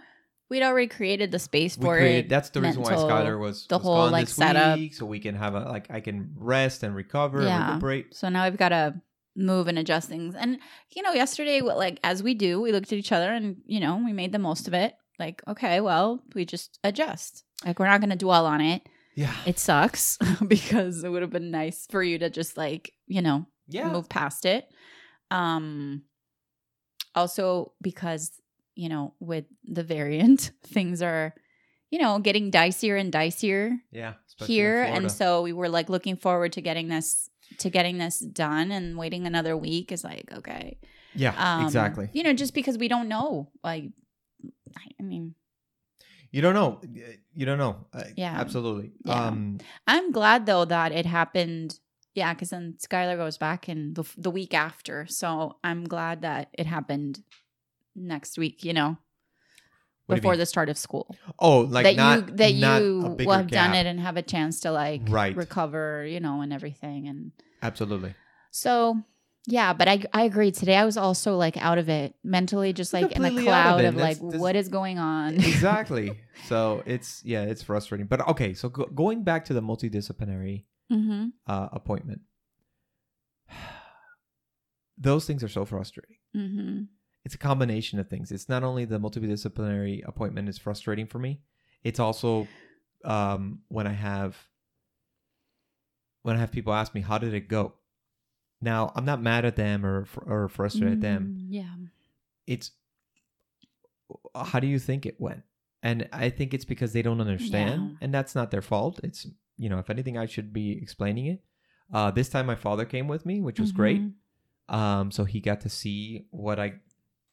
we'd 0.49 0.63
already 0.63 0.87
created 0.87 1.31
the 1.31 1.39
space 1.39 1.75
for 1.75 1.97
created, 1.97 2.25
it. 2.25 2.29
that's 2.29 2.49
the 2.51 2.61
reason 2.61 2.81
why 2.81 2.93
Skylar 2.93 3.39
was 3.39 3.67
the 3.67 3.77
was 3.77 3.83
whole, 3.83 4.09
like, 4.09 4.25
this 4.27 4.35
setup. 4.35 4.77
week, 4.77 4.93
so 4.95 5.05
we 5.05 5.19
can 5.19 5.35
have 5.35 5.55
a 5.55 5.59
like 5.61 5.89
I 5.91 5.99
can 5.99 6.31
rest 6.37 6.83
and 6.83 6.95
recover 6.95 7.39
and 7.39 7.47
Yeah. 7.47 7.67
recuperate. 7.67 8.15
So 8.15 8.29
now 8.29 8.45
we've 8.45 8.57
got 8.57 8.69
to 8.69 9.01
move 9.35 9.67
and 9.67 9.77
adjust 9.77 10.09
things. 10.09 10.33
And 10.35 10.57
you 10.95 11.01
know, 11.03 11.11
yesterday, 11.13 11.61
like 11.61 11.99
as 12.03 12.23
we 12.23 12.33
do, 12.33 12.59
we 12.61 12.71
looked 12.71 12.91
at 12.91 12.97
each 12.97 13.11
other 13.11 13.31
and 13.31 13.57
you 13.65 13.79
know, 13.79 14.01
we 14.03 14.13
made 14.13 14.31
the 14.31 14.39
most 14.39 14.67
of 14.67 14.73
it. 14.73 14.95
Like, 15.19 15.41
okay, 15.47 15.81
well, 15.81 16.21
we 16.35 16.45
just 16.45 16.77
adjust. 16.83 17.43
Like, 17.65 17.79
we're 17.79 17.87
not 17.87 18.01
going 18.01 18.11
to 18.11 18.15
dwell 18.15 18.45
on 18.45 18.61
it. 18.61 18.83
Yeah, 19.15 19.33
It 19.47 19.57
sucks 19.57 20.19
because 20.47 21.03
it 21.03 21.09
would 21.09 21.23
have 21.23 21.31
been 21.31 21.49
nice 21.49 21.87
for 21.89 22.03
you 22.03 22.19
to 22.19 22.29
just 22.29 22.55
like 22.55 22.93
you 23.07 23.21
know 23.23 23.47
yeah. 23.67 23.91
move 23.91 24.07
past 24.09 24.45
it. 24.45 24.69
Um, 25.31 26.03
also 27.15 27.73
because 27.81 28.31
you 28.75 28.89
know 28.89 29.13
with 29.19 29.45
the 29.63 29.83
variant, 29.83 30.51
things 30.65 31.01
are 31.01 31.33
you 31.89 31.99
know 31.99 32.19
getting 32.19 32.51
dicier 32.51 32.99
and 32.99 33.11
dicier 33.13 33.77
Yeah, 33.91 34.13
here 34.45 34.83
and 34.83 35.11
so 35.11 35.41
we 35.41 35.53
were 35.53 35.69
like 35.69 35.89
looking 35.89 36.17
forward 36.17 36.53
to 36.53 36.61
getting 36.61 36.87
this 36.89 37.29
to 37.59 37.69
getting 37.69 37.97
this 37.97 38.19
done 38.19 38.71
and 38.71 38.97
waiting 38.97 39.25
another 39.25 39.55
week 39.55 39.91
is 39.91 40.03
like 40.03 40.25
okay 40.33 40.77
yeah, 41.15 41.33
um 41.37 41.63
exactly. 41.63 42.09
you 42.11 42.23
know 42.23 42.33
just 42.33 42.53
because 42.53 42.77
we 42.77 42.87
don't 42.87 43.07
know 43.07 43.49
like 43.63 43.85
i 44.99 45.03
mean 45.03 45.33
You 46.29 46.41
don't 46.41 46.53
know. 46.53 46.81
You 47.33 47.45
don't 47.45 47.57
know. 47.57 47.87
Uh, 47.93 48.03
Yeah. 48.15 48.35
absolutely. 48.35 48.91
Yeah. 49.05 49.27
Um, 49.27 49.59
i'm 49.87 50.11
glad 50.11 50.45
though 50.45 50.65
that 50.65 50.91
it 50.91 51.05
happened 51.05 51.79
yeah 52.17 52.33
because 52.33 52.49
then 52.49 52.75
skylar 52.85 53.15
goes 53.23 53.37
back 53.37 53.69
in 53.69 53.93
the, 53.97 54.03
the 54.17 54.31
week 54.39 54.53
after 54.53 55.05
so 55.07 55.55
i'm 55.63 55.83
glad 55.85 56.21
that 56.27 56.49
it 56.61 56.65
happened 56.65 57.13
next 57.95 58.37
week 58.37 58.63
you 58.67 58.73
know 58.73 58.89
What 60.05 60.15
do 60.15 60.17
you 60.17 60.21
before 60.21 60.31
mean? 60.33 60.39
the 60.39 60.45
start 60.53 60.69
of 60.73 60.77
school 60.77 61.05
oh, 61.39 61.59
like 61.61 61.83
that 61.85 61.95
not 61.95 62.15
you 62.29 62.35
that 62.41 62.53
not 62.55 62.81
a 62.81 62.85
you 62.85 63.09
bigger 63.17 63.27
will 63.29 63.37
have 63.37 63.51
done 63.51 63.71
gap. 63.71 63.85
it 63.85 63.89
and 63.89 63.99
have 63.99 64.17
a 64.17 64.21
chance 64.33 64.59
to 64.61 64.71
like 64.71 65.01
Right. 65.09 65.35
recover 65.35 66.05
you 66.05 66.19
know 66.19 66.41
and 66.41 66.51
everything 66.53 67.07
and 67.07 67.31
Absolutely. 67.63 68.13
So 68.51 69.01
yeah, 69.49 69.71
but 69.73 69.87
I 69.87 70.03
I 70.13 70.23
agree. 70.29 70.51
Today 70.51 70.75
I 70.75 70.85
was 70.85 70.97
also 70.97 71.37
like 71.37 71.57
out 71.57 71.77
of 71.79 71.87
it 71.89 72.13
mentally, 72.23 72.71
just 72.73 72.91
like 72.93 73.11
in 73.17 73.23
a 73.25 73.29
Completely 73.29 73.49
out 73.49 73.77
of 73.77 73.79
cloud 73.79 73.81
it. 73.81 73.87
of, 73.87 73.95
like 73.95 74.17
That's- 74.19 74.39
what 74.41 74.55
is 74.55 74.67
going 74.69 74.99
on. 74.99 75.35
exactly. 75.35 76.19
so 76.49 76.83
it's 76.85 77.21
yeah, 77.25 77.43
it's 77.51 77.63
frustrating. 77.63 78.05
But 78.07 78.27
okay, 78.27 78.53
so 78.53 78.69
go, 78.69 78.85
going 79.03 79.23
back 79.23 79.45
to 79.45 79.53
the 79.53 79.61
multidisciplinary 79.61 80.65
mm-hmm. 80.91 81.27
uh, 81.45 81.69
appointment, 81.71 82.21
those 84.97 85.25
things 85.25 85.43
are 85.43 85.49
so 85.49 85.65
frustrating. 85.65 86.17
Mm-hmm. 86.35 86.81
It's 87.25 87.35
a 87.35 87.39
combination 87.39 87.99
of 87.99 88.07
things. 88.09 88.31
It's 88.31 88.47
not 88.47 88.63
only 88.63 88.85
the 88.85 88.99
multidisciplinary 88.99 90.01
appointment 90.07 90.47
is 90.47 90.57
frustrating 90.57 91.07
for 91.07 91.19
me. 91.19 91.41
It's 91.83 91.99
also 91.99 92.47
um, 93.03 93.59
when 93.67 93.85
I 93.85 93.93
have 93.93 94.37
when 96.23 96.35
I 96.35 96.39
have 96.39 96.51
people 96.51 96.73
ask 96.73 96.93
me 96.93 97.01
how 97.01 97.17
did 97.17 97.33
it 97.33 97.47
go. 97.47 97.73
Now 98.61 98.91
I'm 98.95 99.05
not 99.05 99.21
mad 99.21 99.45
at 99.45 99.55
them 99.55 99.85
or 99.85 100.07
or 100.25 100.47
frustrated 100.49 100.93
at 100.93 101.01
them. 101.01 101.37
Mm, 101.41 101.45
Yeah. 101.49 101.75
it's 102.47 102.71
how 104.35 104.59
do 104.59 104.67
you 104.67 104.79
think 104.79 105.05
it 105.05 105.19
went 105.19 105.43
and 105.83 106.07
i 106.13 106.29
think 106.29 106.53
it's 106.53 106.63
because 106.63 106.93
they 106.93 107.01
don't 107.01 107.19
understand 107.19 107.81
Yeah. 107.81 107.97
and 108.01 108.13
that's 108.13 108.33
not 108.35 108.51
their 108.51 108.61
fault 108.61 109.01
it's 109.03 109.27
you 109.57 109.69
know 109.69 109.79
if 109.79 109.89
anything 109.89 110.17
i 110.17 110.25
should 110.25 110.51
be 110.53 110.71
explaining 110.81 111.25
it 111.27 111.43
uh 111.93 112.11
this 112.11 112.29
time 112.29 112.45
my 112.45 112.55
father 112.55 112.85
came 112.85 113.07
with 113.07 113.25
me 113.25 113.41
which 113.41 113.59
was 113.59 113.71
great 113.71 114.01
Mhm. 114.01 114.13
um 114.73 115.11
so 115.11 115.23
he 115.23 115.39
got 115.39 115.61
to 115.61 115.69
see 115.69 116.25
what 116.31 116.59
i 116.59 116.73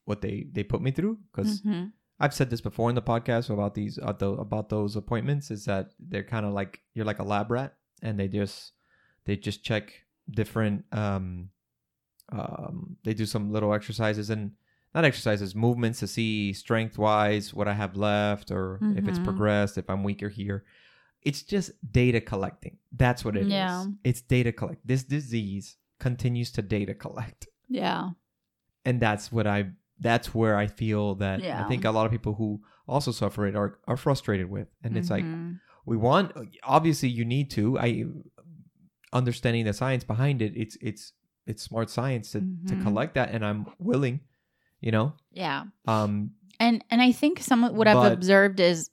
what 0.04 0.20
they 0.20 0.46
they 0.52 0.62
put 0.64 0.80
me 0.82 0.90
through 0.90 1.18
because 1.32 1.60
Mhm. 1.62 1.92
i've 2.20 2.34
said 2.34 2.50
this 2.50 2.60
before 2.60 2.88
in 2.88 2.94
the 2.94 3.02
podcast 3.02 3.50
about 3.50 3.74
these 3.74 3.98
uh, 3.98 4.14
about 4.46 4.68
those 4.68 4.96
appointments 4.96 5.50
is 5.50 5.64
that 5.64 5.90
they're 5.98 6.24
kind 6.34 6.46
of 6.46 6.52
like 6.52 6.80
you're 6.94 7.04
like 7.06 7.18
a 7.18 7.24
lab 7.24 7.50
rat 7.50 7.76
and 8.02 8.18
they 8.18 8.28
just 8.28 8.72
they 9.24 9.36
just 9.36 9.64
check 9.64 10.04
different 10.30 10.84
um 10.92 11.50
um 12.30 12.96
they 13.04 13.14
do 13.14 13.26
some 13.26 13.52
little 13.52 13.72
exercises 13.74 14.30
and 14.30 14.52
not 14.94 15.04
exercises 15.04 15.54
movements 15.54 15.98
to 16.00 16.06
see 16.06 16.52
strength 16.52 16.96
wise 16.98 17.52
what 17.52 17.68
i 17.68 17.72
have 17.74 17.96
left 17.96 18.50
or 18.50 18.80
if 18.96 19.06
it's 19.08 19.18
Mhm. 19.18 19.24
progressed 19.24 19.76
if 19.78 19.88
i'm 19.90 20.02
weaker 20.04 20.28
here 20.28 20.64
it's 21.24 21.42
just 21.42 21.70
data 21.90 22.20
collecting 22.20 22.76
that's 22.96 23.24
what 23.24 23.36
it 23.36 23.46
is. 23.46 23.52
Yeah. 23.52 23.84
it's 24.04 24.20
data 24.22 24.52
collect 24.52 24.80
this 24.86 25.02
disease 25.04 25.76
continues 25.98 26.50
to 26.52 26.62
data 26.62 26.94
collect 26.94 27.48
Yeah. 27.68 28.10
and 28.84 29.00
that's 29.00 29.32
what 29.32 29.46
i 29.46 29.70
that's 30.00 30.34
where 30.34 30.56
i 30.56 30.66
feel 30.66 31.14
that 31.16 31.42
i 31.42 31.68
think 31.68 31.84
a 31.84 31.90
lot 31.90 32.04
of 32.06 32.12
people 32.12 32.34
who 32.34 32.60
also 32.86 33.10
suffer 33.12 33.46
it 33.46 33.54
are 33.56 33.78
are 33.86 33.96
frustrated 33.96 34.48
with 34.50 34.68
and 34.82 34.96
it's 34.96 35.10
like 35.10 35.24
Mhm. 35.24 35.60
we 35.86 35.96
want 35.96 36.32
obviously 36.64 37.08
you 37.08 37.24
need 37.24 37.50
to 37.52 37.78
i 37.78 38.04
understanding 39.12 39.64
the 39.64 39.72
science 39.72 40.04
behind 40.04 40.42
it 40.42 40.52
it's 40.56 40.76
it's 40.80 41.12
it's 41.46 41.62
smart 41.62 41.90
science 41.90 42.32
to, 42.32 42.40
to 42.40 42.74
Mhm. 42.74 42.82
collect 42.82 43.14
that 43.14 43.30
and 43.30 43.44
i'm 43.44 43.66
willing 43.78 44.20
you 44.80 44.90
know 44.90 45.14
yeah. 45.32 45.64
um 45.86 46.32
And 46.60 46.84
and 46.90 47.02
I 47.02 47.10
think 47.12 47.40
some 47.40 47.64
of 47.64 47.74
what 47.74 47.88
I've 47.88 48.12
observed 48.12 48.60
is 48.60 48.90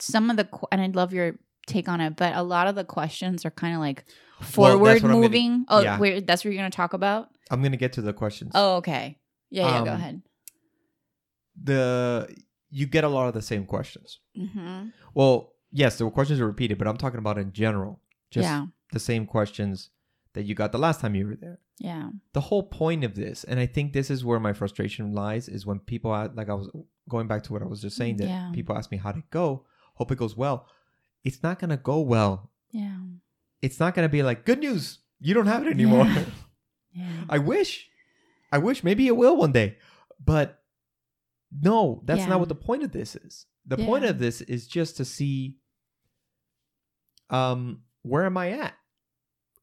some 0.00 0.30
of 0.30 0.36
the 0.36 0.48
and 0.72 0.80
I'd 0.80 0.96
love 0.96 1.12
your 1.12 1.36
take 1.66 1.88
on 1.88 2.00
it, 2.00 2.16
but 2.16 2.34
a 2.34 2.42
lot 2.42 2.66
of 2.66 2.74
the 2.74 2.84
questions 2.84 3.44
are 3.44 3.50
kind 3.50 3.74
of 3.74 3.80
like 3.80 4.04
forward 4.40 4.78
what 4.80 4.90
I'm 4.96 5.00
gonna- 5.02 5.14
moving. 5.14 5.64
oh, 5.68 5.80
yeah. 5.80 5.98
wait, 5.98 6.26
that's 6.26 6.44
what 6.44 6.52
you're 6.52 6.60
going 6.60 6.70
to 6.70 6.76
talk 6.76 6.92
about? 6.94 7.28
i'm 7.52 7.62
gonna 7.62 7.76
get 7.76 7.92
to 7.94 8.00
the 8.02 8.12
questions 8.12 8.52
Oh, 8.54 8.76
okay. 8.76 9.18
Yeah, 9.50 9.66
yeah, 9.68 9.84
go 9.84 9.90
Um, 9.90 9.96
ahead. 9.96 10.22
the 11.62 12.28
you 12.70 12.86
get 12.86 13.04
a 13.04 13.08
lot 13.08 13.26
of 13.28 13.34
the 13.34 13.42
same 13.42 13.64
questions 13.66 14.20
Mhm. 14.38 14.92
well 15.14 15.54
yes 15.72 15.98
the 15.98 16.08
questions 16.10 16.40
are 16.40 16.46
repeated 16.46 16.78
but 16.78 16.86
i'm 16.86 16.96
talking 16.96 17.18
about 17.18 17.38
in 17.38 17.52
general 17.52 18.00
just 18.30 18.44
Yeah. 18.48 18.66
the 18.92 19.00
same 19.00 19.26
questions 19.26 19.90
that 20.34 20.44
you 20.44 20.54
got 20.54 20.70
the 20.72 20.78
last 20.78 21.00
time 21.00 21.14
you 21.14 21.26
were 21.26 21.36
there 21.36 21.58
Yeah. 21.78 22.10
the 22.32 22.40
whole 22.42 22.62
point 22.62 23.02
of 23.04 23.14
this 23.16 23.42
and 23.44 23.58
i 23.58 23.66
think 23.66 23.92
this 23.92 24.10
is 24.10 24.24
where 24.24 24.38
my 24.40 24.52
frustration 24.52 25.12
lies 25.12 25.48
is 25.48 25.66
when 25.66 25.80
people 25.80 26.10
like 26.12 26.48
i 26.48 26.54
was 26.54 26.70
going 27.08 27.26
back 27.26 27.42
to 27.44 27.52
what 27.52 27.62
i 27.62 27.66
was 27.66 27.82
just 27.82 27.96
saying 27.96 28.16
that 28.18 28.28
Yeah. 28.28 28.50
people 28.54 28.76
ask 28.76 28.90
me 28.92 28.98
how'd 28.98 29.18
it 29.18 29.28
go 29.30 29.66
hope 30.00 30.10
it 30.10 30.16
goes 30.18 30.34
well 30.36 30.66
it's 31.24 31.42
not 31.42 31.58
gonna 31.58 31.76
go 31.76 32.00
well 32.00 32.50
Yeah. 32.70 32.96
it's 33.60 33.78
not 33.78 33.94
gonna 33.94 34.08
be 34.08 34.22
like 34.22 34.46
good 34.46 34.58
news 34.58 34.98
you 35.20 35.34
don't 35.34 35.46
have 35.46 35.66
it 35.66 35.70
anymore 35.70 36.06
Yeah. 36.06 36.24
Yeah. 36.92 37.24
i 37.28 37.38
wish 37.38 37.88
i 38.50 38.58
wish 38.58 38.82
maybe 38.82 39.06
it 39.06 39.16
will 39.16 39.36
one 39.36 39.52
day 39.52 39.76
but 40.24 40.62
no 41.52 42.02
that's 42.06 42.20
Yeah. 42.20 42.28
not 42.30 42.40
what 42.40 42.48
the 42.48 42.54
point 42.54 42.82
of 42.82 42.92
this 42.92 43.14
is 43.14 43.46
the 43.66 43.76
point 43.76 44.04
of 44.06 44.18
this 44.18 44.40
is 44.40 44.66
just 44.66 44.96
to 44.96 45.04
see 45.04 45.56
um 47.28 47.82
where 48.02 48.24
am 48.24 48.36
i 48.38 48.50
at 48.52 48.74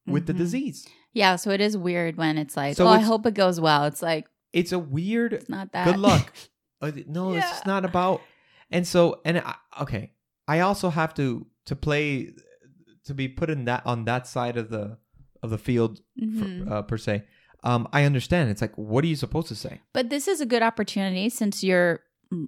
with 0.05 0.25
the 0.27 0.33
Mhm. 0.33 0.37
disease 0.37 0.87
Yeah, 1.13 1.35
so 1.35 1.49
it 1.49 1.61
is 1.61 1.75
weird 1.75 2.15
when 2.15 2.37
it's 2.37 2.55
like, 2.55 2.75
So 2.77 2.85
oh, 2.85 2.89
I 2.89 2.99
hope 2.99 3.25
it 3.25 3.33
goes 3.33 3.59
well. 3.59 3.85
It's 3.85 4.03
like 4.03 4.27
It's 4.53 4.71
a 4.71 4.77
weird 4.77 5.33
it's 5.33 5.49
not 5.49 5.71
that. 5.71 5.85
good 5.85 5.97
luck. 5.97 6.31
Uh, 6.79 6.91
no, 7.07 7.33
it's 7.33 7.43
Yeah. 7.43 7.49
just 7.53 7.65
not 7.65 7.83
about. 7.85 8.21
And 8.69 8.85
so, 8.85 9.19
and 9.25 9.39
I, 9.39 9.55
okay, 9.81 10.13
I 10.47 10.59
also 10.61 10.89
have 10.89 11.13
to 11.15 11.45
to 11.65 11.75
play 11.75 12.31
to 13.05 13.13
be 13.13 13.27
put 13.27 13.49
in 13.49 13.65
that 13.65 13.85
on 13.85 14.05
that 14.05 14.27
side 14.27 14.57
of 14.57 14.69
the 14.69 14.97
of 15.43 15.49
the 15.49 15.57
field 15.57 16.01
Mhm. 16.21 16.65
for, 16.67 16.73
uh, 16.73 16.81
per 16.81 16.97
se. 16.97 17.23
Um, 17.63 17.87
I 17.91 18.03
understand. 18.03 18.49
It's 18.49 18.61
like, 18.61 18.75
what 18.77 19.03
are 19.03 19.07
you 19.07 19.15
supposed 19.15 19.47
to 19.49 19.55
say? 19.55 19.81
But 19.93 20.09
this 20.09 20.27
is 20.27 20.41
a 20.41 20.45
good 20.45 20.61
opportunity 20.63 21.29
since 21.29 21.63
you're 21.63 21.99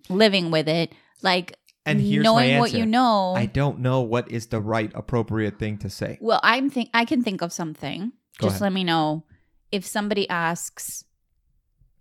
living 0.10 0.52
with 0.52 0.68
it. 0.68 0.94
Like 1.22 1.56
And 1.86 2.00
here's 2.02 2.24
knowing 2.24 2.58
what 2.60 2.74
you 2.74 2.86
know. 2.86 3.34
I 3.36 3.46
don't 3.46 3.80
know 3.80 4.02
what 4.02 4.30
is 4.32 4.48
the 4.48 4.62
right 4.62 4.92
appropriate 4.96 5.58
thing 5.60 5.78
to 5.80 5.90
say. 5.90 6.18
well, 6.22 6.40
I'm 6.44 6.70
think 6.70 6.90
I 6.94 7.06
can 7.06 7.24
think 7.24 7.42
of 7.42 7.52
something. 7.54 8.12
Go 8.40 8.48
Just 8.48 8.56
ahead. 8.56 8.62
let 8.62 8.74
me 8.74 8.84
know 8.84 9.26
if 9.72 9.86
somebody 9.86 10.28
asks, 10.30 11.04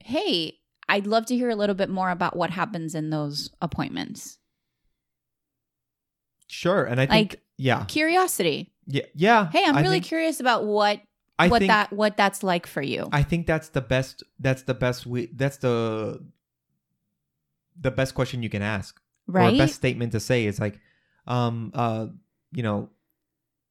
"Hey, 0.01 0.59
I'd 0.89 1.07
love 1.07 1.27
to 1.27 1.35
hear 1.37 1.51
a 1.51 1.57
little 1.57 1.75
bit 1.75 1.91
more 1.91 2.11
about 2.11 2.37
what 2.37 2.51
happens 2.51 2.95
in 2.95 3.11
those 3.11 3.51
appointments." 3.61 4.39
Sure, 6.49 6.85
and 6.85 7.01
I 7.01 7.07
think 7.07 7.33
Like- 7.33 7.43
yeah, 7.57 7.85
Curiosity. 7.85 8.73
yeah, 8.87 9.03
yeah. 9.15 9.51
Hey, 9.51 9.63
I'm 9.65 9.77
I 9.77 9.83
really 9.83 10.01
curious 10.01 10.41
about 10.41 10.65
what 10.65 11.01
I 11.39 11.49
what 11.49 11.59
think 11.61 11.69
that 11.71 11.93
what 11.93 12.17
that's 12.17 12.43
like 12.43 12.67
for 12.67 12.83
you. 12.83 13.09
I 13.13 13.23
think 13.23 13.47
that's 13.47 13.69
the 13.69 13.81
best. 13.81 14.23
That's 14.41 14.63
the 14.63 14.75
best. 14.75 15.07
We. 15.07 15.27
That's 15.27 15.59
the 15.59 16.25
the 17.81 17.91
best 17.91 18.15
question 18.15 18.43
you 18.43 18.49
can 18.51 18.63
ask. 18.63 19.01
right? 19.27 19.55
or 19.55 19.59
best 19.59 19.75
statement 19.77 20.13
to 20.13 20.21
say 20.21 20.47
is 20.47 20.59
like 20.59 20.81
um 21.27 21.71
uh 21.75 22.07
you 22.53 22.63
know 22.63 22.89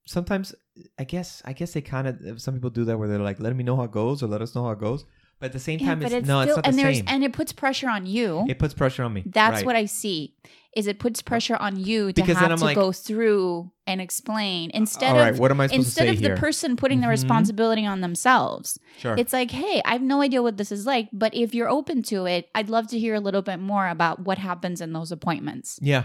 sometimes 0.05 0.53
i 0.99 1.03
guess 1.03 1.41
i 1.45 1.51
guess 1.51 1.73
they 1.73 1.81
kind 1.81 2.07
of 2.07 2.39
some 2.41 2.53
people 2.53 2.69
do 2.69 2.85
that 2.85 2.97
where 2.97 3.07
they're 3.09 3.19
like 3.19 3.39
let 3.39 3.55
me 3.55 3.63
know 3.63 3.75
how 3.75 3.83
it 3.83 3.91
goes 3.91 4.21
or 4.23 4.27
let 4.27 4.41
us 4.41 4.53
know 4.55 4.63
how 4.63 4.71
it 4.71 4.79
goes 4.79 5.03
but 5.39 5.47
at 5.47 5.53
the 5.53 5.59
same 5.59 5.79
yeah, 5.79 5.87
time 5.87 6.01
it's, 6.01 6.13
it's 6.13 6.27
no 6.27 6.41
still 6.41 6.57
it's 6.57 6.57
not 6.57 6.67
and 6.67 6.77
the 6.77 6.81
there's 6.83 6.97
same 6.97 7.05
and 7.07 7.23
it 7.23 7.33
puts 7.33 7.51
pressure 7.53 7.89
on 7.89 8.05
you. 8.05 8.45
it 8.49 8.59
puts 8.59 8.73
pressure 8.73 9.03
on 9.03 9.13
me 9.13 9.23
That's 9.25 9.57
right. 9.57 9.65
what 9.65 9.75
I 9.75 9.85
see. 9.85 10.35
Is 10.75 10.85
it 10.85 10.99
puts 10.99 11.23
pressure 11.23 11.55
on 11.55 11.79
you 11.79 12.13
to 12.13 12.21
Because 12.21 12.37
have 12.37 12.55
to 12.59 12.63
like- 12.63 12.75
go 12.75 12.91
through 12.91 13.71
and 13.87 13.99
explain 13.99 14.69
instead 14.75 15.13
right 15.15 15.29
of 15.33 15.39
what 15.39 15.49
am 15.49 15.59
i 15.61 15.65
supposed 15.67 15.87
instead 15.87 16.01
to 16.03 16.07
say 16.09 16.13
of 16.13 16.19
here 16.19 16.35
the 16.35 16.39
person 16.39 16.75
putting 16.75 16.99
the 16.99 17.07
Mhm. 17.07 17.11
responsibility 17.11 17.85
on 17.85 18.01
themselves. 18.01 18.77
sure 18.99 19.15
It's 19.17 19.33
like, 19.33 19.49
hey, 19.51 19.81
I 19.85 19.93
have 19.93 20.01
no 20.03 20.21
idea 20.21 20.43
what 20.43 20.57
this 20.57 20.71
is 20.71 20.85
like, 20.85 21.09
but 21.13 21.33
if 21.33 21.55
you're 21.55 21.69
open 21.69 22.03
to 22.03 22.25
it, 22.25 22.49
I'd 22.53 22.69
love 22.69 22.87
to 22.89 22.99
hear 22.99 23.15
a 23.15 23.19
little 23.19 23.41
bit 23.41 23.57
more 23.59 23.87
about 23.87 24.19
what 24.19 24.37
happens 24.37 24.81
in 24.81 24.93
those 24.93 25.11
appointments. 25.11 25.79
yeah 25.81 26.03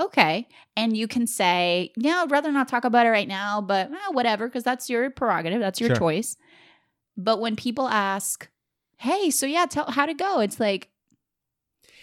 Okay. 0.00 0.48
And 0.76 0.96
you 0.96 1.06
can 1.06 1.26
say, 1.26 1.92
yeah, 1.94 2.22
I'd 2.22 2.30
rather 2.30 2.50
not 2.50 2.68
talk 2.68 2.84
about 2.84 3.04
it 3.06 3.10
right 3.10 3.28
now, 3.28 3.60
but 3.60 3.90
eh, 3.90 3.96
whatever, 4.12 4.48
because 4.48 4.64
that's 4.64 4.88
your 4.88 5.10
prerogative. 5.10 5.60
That's 5.60 5.78
your 5.78 5.90
Sure. 5.90 5.96
choice. 5.96 6.36
But 7.24 7.40
when 7.40 7.56
people 7.56 7.88
ask, 7.88 8.48
hey, 8.98 9.30
so 9.30 9.46
yeah, 9.46 9.66
tell 9.66 9.90
how 9.90 10.06
to 10.06 10.14
go? 10.14 10.40
It's 10.40 10.58
like, 10.60 10.88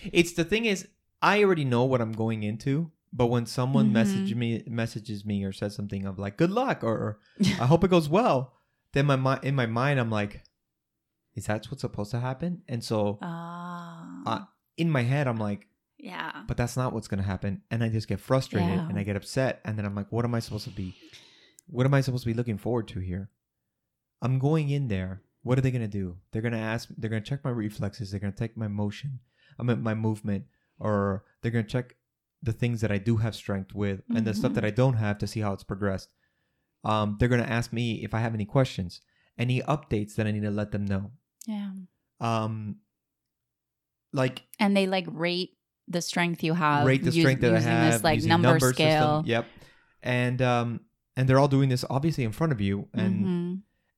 it's 0.03 0.33
the 0.33 0.43
thing 0.45 0.65
is 0.65 0.87
i 1.21 1.43
already 1.43 1.65
know 1.65 1.83
what 1.83 1.99
i'm 2.01 2.11
going 2.13 2.43
into 2.43 2.91
but 3.11 3.25
when 3.27 3.45
someone 3.47 3.91
message 3.91 4.35
me 4.35 4.63
messages 4.67 5.25
me 5.25 5.43
or 5.43 5.51
says 5.51 5.75
something 5.75 6.05
of 6.05 6.19
like 6.19 6.37
good 6.37 6.51
luck 6.51 6.83
or, 6.83 6.93
or 6.95 7.19
i 7.59 7.65
hope 7.71 7.83
it 7.83 7.89
goes 7.89 8.07
well 8.07 8.53
then 8.93 9.07
my 9.07 9.15
mi- 9.15 9.41
in 9.47 9.55
my 9.55 9.65
mind 9.65 9.99
i'm 9.99 10.11
like 10.11 10.43
is 11.35 11.47
that 11.47 11.65
what's 11.71 11.81
supposed 11.81 12.11
to 12.11 12.19
happen 12.19 12.61
and 12.67 12.83
so 12.83 13.17
ah, 13.23 14.21
Uh, 14.25 14.45
in 14.77 14.89
my 14.91 15.01
head 15.01 15.27
i'm 15.27 15.39
like 15.39 15.65
yeah. 15.97 16.43
but 16.47 16.57
that's 16.57 16.77
not 16.77 16.93
what's 16.93 17.07
going 17.07 17.17
to 17.23 17.25
happen 17.27 17.61
and 17.71 17.83
i 17.83 17.89
just 17.89 18.07
get 18.07 18.19
frustrated 18.19 18.69
Yeah. 18.69 18.87
and 18.87 18.99
i 18.99 19.03
get 19.03 19.15
upset 19.15 19.61
and 19.65 19.77
then 19.77 19.85
i'm 19.85 19.95
like 19.95 20.11
what 20.11 20.25
am 20.25 20.35
i 20.35 20.39
supposed 20.39 20.65
to 20.65 20.69
be 20.69 20.95
what 21.65 21.87
am 21.87 21.93
i 21.95 22.01
supposed 22.01 22.23
to 22.23 22.29
be 22.29 22.35
looking 22.35 22.59
forward 22.59 22.87
to 22.89 22.99
here 22.99 23.31
i'm 24.21 24.39
going 24.39 24.69
in 24.69 24.87
there 24.87 25.21
what 25.43 25.57
are 25.57 25.61
they 25.61 25.71
going 25.71 25.81
to 25.81 25.87
do 25.87 26.17
they're 26.31 26.41
going 26.41 26.51
to 26.53 26.57
ask 26.59 26.89
they're 26.97 27.09
going 27.09 27.21
to 27.23 27.29
check 27.29 27.43
my 27.43 27.49
reflexes 27.51 28.11
they're 28.11 28.19
going 28.19 28.33
to 28.33 28.37
take 28.39 28.57
my 28.57 28.67
motion 28.67 29.19
i 29.59 29.63
mean 29.63 29.81
my 29.81 29.93
movement 29.93 30.45
or 30.79 31.23
they're 31.41 31.51
going 31.51 31.65
to 31.65 31.71
check 31.71 31.95
the 32.43 32.53
things 32.53 32.81
that 32.81 32.91
i 32.91 32.97
do 32.97 33.17
have 33.17 33.35
strength 33.35 33.73
with 33.73 34.01
and 34.15 34.25
the 34.25 34.33
stuff 34.33 34.53
that 34.53 34.65
i 34.65 34.69
don't 34.69 34.95
have 34.95 35.17
to 35.17 35.27
see 35.27 35.39
how 35.39 35.53
it's 35.53 35.63
progressed 35.63 36.09
um, 36.83 37.17
they're 37.19 37.27
going 37.29 37.43
to 37.43 37.49
ask 37.51 37.73
me 37.73 38.03
if 38.03 38.13
i 38.13 38.19
have 38.19 38.33
any 38.33 38.45
questions 38.45 39.01
any 39.37 39.61
updates 39.61 40.15
that 40.15 40.27
i 40.27 40.31
need 40.31 40.43
to 40.43 40.51
let 40.51 40.71
them 40.71 40.85
know 40.85 41.11
Yeah. 41.47 41.71
um, 42.19 42.77
like 44.13 44.43
And 44.59 44.75
they 44.75 44.87
like 44.87 45.05
rate 45.09 45.51
the 45.87 46.01
strength 46.01 46.43
you 46.43 46.53
have. 46.53 46.85
rate 46.85 47.03
the 47.03 47.11
strength 47.11 47.41
that 47.41 47.51
I 47.53 47.57
using 47.57 47.71
have, 47.71 47.93
this 47.93 48.03
like 48.03 48.23
number, 48.23 48.59
system. 48.59 48.73
scale. 48.73 49.23
Yep, 49.25 49.45
and 50.03 50.41
um, 50.41 50.81
and 51.15 51.27
they're 51.27 51.39
all 51.39 51.47
doing 51.47 51.69
this 51.69 51.85
obviously 51.89 52.23
in 52.23 52.31
front 52.31 52.51
of 52.51 52.59
you, 52.61 52.87
and 52.93 53.25
Mhm. 53.25 53.36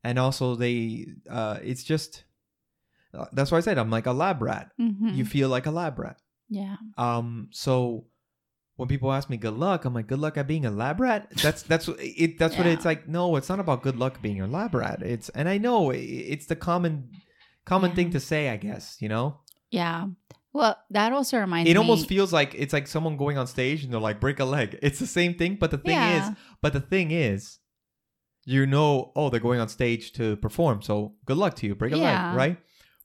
And 0.04 0.18
also 0.20 0.56
they, 0.56 1.08
uh, 1.30 1.60
it's 1.64 1.84
just 1.84 2.24
uh, 3.14 3.26
that's 3.34 3.52
why 3.52 3.58
I 3.58 3.62
said 3.62 3.78
I'm 3.78 3.90
like 3.90 4.06
a 4.06 4.14
lab 4.14 4.42
rat. 4.42 4.72
Mhm. 4.80 5.16
You 5.16 5.26
feel 5.26 5.50
like 5.50 5.66
a 5.66 5.72
lab 5.72 5.98
rat. 6.00 6.18
yeah. 6.50 6.76
Um, 6.98 7.50
so 7.52 8.06
when 8.76 8.88
people 8.88 9.12
ask 9.12 9.30
me 9.30 9.36
good 9.38 9.56
luck, 9.58 9.84
I'm 9.86 9.94
like 9.94 10.08
good 10.08 10.20
luck 10.20 10.38
at 10.38 10.48
being 10.48 10.66
a 10.66 10.72
lab 10.72 11.00
rat. 11.02 11.28
That's 11.44 11.64
that's 11.64 11.88
what 11.88 11.98
it. 12.00 12.38
That's 12.40 12.58
what 12.58 12.66
it's 12.68 12.86
like. 12.86 13.08
No, 13.10 13.36
it's 13.36 13.50
not 13.50 13.60
about 13.60 13.82
good 13.84 13.98
luck 13.98 14.22
being 14.22 14.40
a 14.42 14.48
lab 14.48 14.74
rat. 14.74 15.02
It's 15.02 15.30
and 15.30 15.50
I 15.50 15.58
know 15.58 15.92
it's 15.92 16.46
the 16.46 16.56
common 16.56 17.10
common 17.66 17.90
Yeah. 17.92 17.96
thing 17.96 18.12
to 18.12 18.20
say. 18.20 18.50
I 18.50 18.58
guess 18.58 18.98
you 19.02 19.10
know. 19.10 19.40
Yeah. 19.72 20.08
Well, 20.54 20.78
that 20.92 21.14
also 21.14 21.38
reminds 21.40 21.70
it 21.70 21.74
me. 21.74 21.76
It 21.76 21.78
almost 21.78 22.08
feels 22.08 22.32
like 22.34 22.56
it's 22.56 22.74
like 22.74 22.88
someone 22.88 23.18
going 23.18 23.38
on 23.38 23.46
stage 23.48 23.84
and 23.84 23.92
they're 23.94 24.00
like 24.00 24.20
break 24.20 24.40
a 24.40 24.46
leg 24.46 24.80
it's 24.82 24.98
the 24.98 25.06
same 25.08 25.36
thing 25.36 25.58
but 25.60 25.70
the 25.72 25.78
thing 25.78 25.92
Yeah. 25.94 26.32
is 26.32 26.38
but 26.62 26.74
the 26.74 26.80
thing 26.82 27.12
is 27.12 27.60
you 28.54 28.66
know 28.66 29.12
oh 29.16 29.30
they're 29.30 29.40
going 29.50 29.60
on 29.60 29.70
stage 29.70 30.12
to 30.20 30.36
perform 30.38 30.82
so 30.82 31.14
good 31.26 31.38
luck 31.38 31.54
to 31.56 31.68
you 31.68 31.76
break 31.76 31.94
a 31.94 31.98
Yeah. 31.98 32.28
leg 32.30 32.36
right 32.42 32.58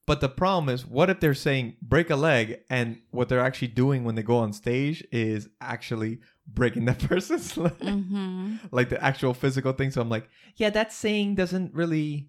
but 0.07 0.21
the 0.21 0.29
problem 0.29 0.69
is 0.75 0.87
what 0.97 1.09
if 1.11 1.19
they're 1.21 1.35
saying 1.49 1.77
break 1.83 2.09
a 2.11 2.17
leg 2.17 2.47
and 2.71 2.87
what 3.11 3.29
they're 3.29 3.47
actually 3.49 3.73
doing 3.85 4.05
when 4.05 4.15
they 4.17 4.23
go 4.23 4.39
on 4.39 4.53
stage 4.53 4.99
is 5.13 5.49
actually 5.61 6.21
breaking 6.47 6.85
that 6.91 6.99
person's 7.01 7.57
leg 7.57 7.73
hmm 7.75 8.57
like 8.71 8.89
the 8.89 9.01
actual 9.11 9.35
physical 9.35 9.73
thing 9.73 9.91
so 9.91 10.01
i'm 10.01 10.09
like 10.09 10.29
yeah 10.57 10.71
that 10.71 10.93
saying 10.93 11.35
doesn't 11.35 11.75
really 11.75 12.29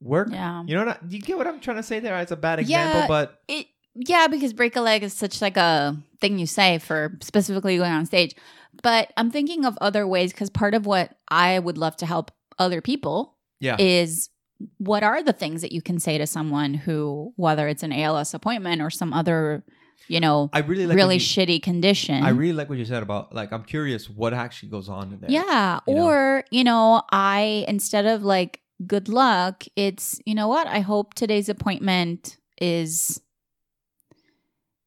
work 0.00 0.28
Yeah. 0.30 0.62
you 0.66 0.74
know 0.76 0.84
what 0.86 0.96
I, 1.02 1.06
you 1.08 1.20
get 1.20 1.36
what 1.38 1.46
i'm 1.48 1.60
trying 1.60 1.78
to 1.78 1.82
say 1.82 1.98
there 2.00 2.16
it's 2.20 2.30
a 2.32 2.36
bad 2.36 2.58
example 2.60 3.00
Yeah. 3.00 3.06
but 3.08 3.40
It 3.48 3.66
yeah, 3.98 4.28
because 4.28 4.52
break 4.52 4.76
a 4.76 4.80
leg 4.80 5.02
is 5.02 5.12
such 5.12 5.42
like 5.42 5.56
a 5.56 5.96
thing 6.20 6.38
you 6.38 6.46
say 6.46 6.78
for 6.78 7.16
specifically 7.20 7.76
going 7.76 7.90
on 7.90 8.06
stage. 8.06 8.34
But 8.82 9.12
I'm 9.16 9.30
thinking 9.30 9.64
of 9.64 9.76
other 9.80 10.06
ways 10.06 10.32
because 10.32 10.50
part 10.50 10.74
of 10.74 10.86
what 10.86 11.16
I 11.28 11.58
would 11.58 11.78
love 11.78 11.96
to 11.98 12.06
help 12.06 12.30
other 12.58 12.80
people 12.80 13.36
yeah 13.60 13.76
is 13.78 14.30
what 14.78 15.02
are 15.02 15.22
the 15.22 15.32
things 15.32 15.62
that 15.62 15.72
you 15.72 15.82
can 15.82 15.98
say 15.98 16.18
to 16.18 16.26
someone 16.26 16.74
who, 16.74 17.32
whether 17.36 17.68
it's 17.68 17.82
an 17.82 17.92
ALS 17.92 18.34
appointment 18.34 18.82
or 18.82 18.90
some 18.90 19.12
other, 19.12 19.64
you 20.08 20.20
know, 20.20 20.50
i 20.52 20.60
really 20.60 20.86
like 20.86 20.96
really 20.96 21.16
you- 21.16 21.20
shitty 21.20 21.62
condition. 21.62 22.22
I 22.22 22.30
really 22.30 22.52
like 22.52 22.68
what 22.68 22.78
you 22.78 22.84
said 22.84 23.02
about 23.02 23.34
like 23.34 23.52
I'm 23.52 23.64
curious 23.64 24.08
what 24.08 24.34
actually 24.34 24.70
goes 24.70 24.88
on 24.88 25.12
in 25.12 25.20
there. 25.20 25.30
Yeah. 25.30 25.80
you 25.86 25.94
know? 25.94 26.06
Or, 26.06 26.44
you 26.50 26.64
know, 26.64 27.02
I, 27.10 27.64
instead 27.68 28.06
of 28.06 28.22
like, 28.22 28.60
good 28.86 29.08
luck, 29.08 29.64
it's, 29.76 30.20
you 30.24 30.34
know 30.34 30.48
what? 30.48 30.66
I 30.66 30.80
hope 30.80 31.14
today's 31.14 31.48
appointment 31.48 32.36
is 32.60 33.20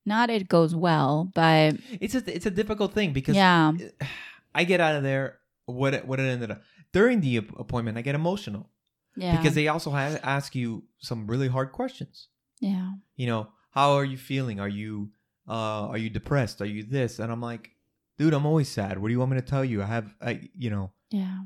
not 0.05 0.29
it 0.29 0.47
goes 0.49 0.73
well, 0.75 1.29
but 1.35 1.75
It's 1.99 2.15
a 2.15 2.23
it's 2.35 2.45
a 2.45 2.51
difficult 2.51 2.93
thing 2.93 3.13
because 3.13 3.35
yeah. 3.35 3.71
I 4.55 4.63
get 4.65 4.81
out 4.81 4.95
of 4.95 5.03
there 5.03 5.37
what 5.65 5.93
it, 5.93 6.05
what 6.07 6.19
it 6.19 6.23
ended 6.23 6.51
up 6.51 6.61
during 6.91 7.21
the 7.21 7.37
appointment. 7.37 7.97
I 7.97 8.01
get 8.01 8.15
emotional 8.15 8.69
Yeah. 9.15 9.37
because 9.37 9.55
they 9.55 9.67
also 9.67 9.93
ask 9.95 10.55
you 10.55 10.83
some 10.99 11.27
really 11.27 11.47
hard 11.47 11.71
questions. 11.71 12.27
yeah. 12.59 12.91
You 13.15 13.27
know, 13.27 13.47
how 13.71 13.91
are 13.93 14.05
you 14.05 14.17
feeling? 14.17 14.59
Are 14.59 14.67
you 14.69 15.11
uh 15.47 15.87
are 15.89 15.97
you 15.97 16.09
depressed? 16.09 16.61
Are 16.61 16.65
you 16.65 16.83
this? 16.83 17.19
And 17.19 17.31
I'm 17.31 17.41
like, 17.41 17.69
dude, 18.17 18.33
I'm 18.33 18.45
always 18.45 18.67
sad. 18.69 18.97
What 18.99 19.07
do 19.07 19.13
you 19.13 19.19
want 19.19 19.31
me 19.31 19.37
to 19.37 19.45
tell 19.45 19.63
you? 19.65 19.81
I 19.81 19.85
have 19.85 20.13
I 20.21 20.49
you 20.57 20.69
know 20.69 20.91
Yeah. 21.11 21.39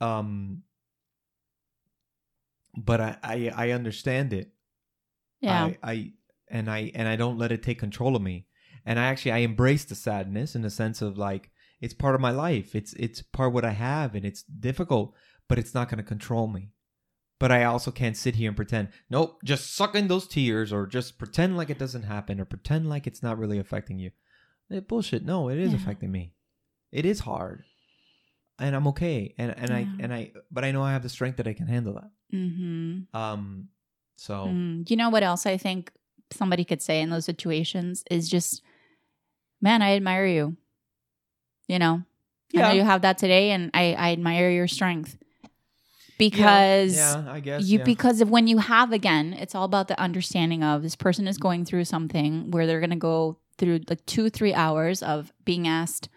um. 0.00 0.62
But 2.76 3.00
I 3.00 3.16
I, 3.22 3.52
I 3.56 3.70
understand 3.70 4.32
it. 4.32 4.52
Yeah. 5.40 5.64
I, 5.64 5.78
I 5.82 6.12
and 6.50 6.70
I 6.70 6.90
and 6.94 7.08
I 7.08 7.16
don't 7.16 7.38
let 7.38 7.52
it 7.52 7.62
take 7.62 7.78
control 7.78 8.16
of 8.16 8.22
me. 8.22 8.46
And 8.84 8.98
I 8.98 9.04
actually 9.06 9.32
I 9.32 9.38
embrace 9.38 9.84
the 9.84 9.94
sadness 9.94 10.54
in 10.54 10.62
the 10.62 10.70
sense 10.70 11.00
of 11.02 11.16
like 11.18 11.50
it's 11.80 11.94
part 11.94 12.14
of 12.14 12.20
my 12.20 12.30
life. 12.30 12.74
It's 12.74 12.92
it's 12.94 13.22
part 13.22 13.48
of 13.48 13.54
what 13.54 13.64
I 13.64 13.70
have 13.72 14.14
and 14.14 14.24
it's 14.24 14.42
difficult, 14.42 15.14
but 15.48 15.58
it's 15.58 15.74
not 15.74 15.88
gonna 15.88 16.02
control 16.02 16.46
me. 16.46 16.70
But 17.38 17.50
I 17.50 17.64
also 17.64 17.90
can't 17.90 18.18
sit 18.18 18.34
here 18.34 18.48
and 18.50 18.56
pretend, 18.56 18.88
nope, 19.08 19.40
just 19.44 19.74
suck 19.74 19.94
in 19.94 20.08
those 20.08 20.26
tears 20.28 20.72
or 20.74 20.86
just 20.86 21.18
pretend 21.18 21.56
like 21.56 21.70
it 21.70 21.78
doesn't 21.78 22.02
happen 22.02 22.38
or 22.38 22.44
pretend 22.44 22.88
like 22.88 23.06
it's 23.06 23.22
not 23.22 23.38
really 23.38 23.58
affecting 23.58 23.98
you. 23.98 24.10
Eh, 24.70 24.80
bullshit. 24.80 25.24
No, 25.24 25.48
it 25.48 25.58
is 25.58 25.70
Yeah. 25.72 25.76
affecting 25.78 26.12
me. 26.12 26.34
It 26.92 27.06
is 27.06 27.20
hard. 27.20 27.62
And 28.58 28.76
I'm 28.76 28.86
okay. 28.88 29.34
And 29.38 29.54
and 29.56 29.70
I 29.72 29.88
and 30.00 30.12
I 30.12 30.32
but 30.50 30.64
I 30.64 30.70
know 30.72 30.82
I 30.82 30.92
have 30.92 31.02
the 31.02 31.08
strength 31.08 31.36
that 31.38 31.48
I 31.48 31.54
can 31.54 31.66
handle 31.66 31.94
that. 31.94 32.10
mm-hmm. 32.36 33.16
Um 33.16 33.68
so 34.16 34.46
Mm. 34.48 34.90
You 34.90 34.96
know 34.96 35.08
what 35.08 35.22
else 35.22 35.46
I 35.46 35.56
think 35.56 35.90
somebody 36.32 36.64
could 36.64 36.82
say 36.82 37.00
in 37.00 37.10
those 37.10 37.24
situations 37.24 38.04
is 38.10 38.28
just, 38.28 38.62
man, 39.60 39.82
I 39.82 39.96
admire 39.96 40.26
you. 40.26 40.56
You 41.68 41.78
know, 41.78 42.02
I 42.54 42.58
know 42.60 42.72
you 42.72 42.82
have 42.82 43.02
that 43.02 43.18
today, 43.18 43.52
and 43.52 43.70
I, 43.74 43.94
I 43.94 44.12
admire 44.12 44.50
your 44.50 44.66
strength. 44.66 45.16
because 46.20 46.96
yeah, 46.96 47.24
I 47.28 47.40
guess 47.40 47.64
you 47.64 47.78
yeah. 47.78 47.84
because 47.84 48.20
of 48.20 48.28
when 48.28 48.46
you 48.46 48.58
have 48.58 48.92
again 48.92 49.32
it's 49.32 49.54
all 49.54 49.64
about 49.64 49.88
the 49.88 49.98
understanding 49.98 50.62
of 50.62 50.82
this 50.82 50.94
person 50.94 51.26
is 51.26 51.38
going 51.38 51.64
through 51.64 51.86
something 51.86 52.50
where 52.50 52.66
they're 52.66 52.78
going 52.78 52.90
to 52.90 52.96
go 52.96 53.38
through 53.56 53.80
like 53.88 54.04
two 54.04 54.28
three 54.28 54.52
hours 54.52 55.02
of 55.02 55.32
being 55.46 55.66
asked 55.66 56.10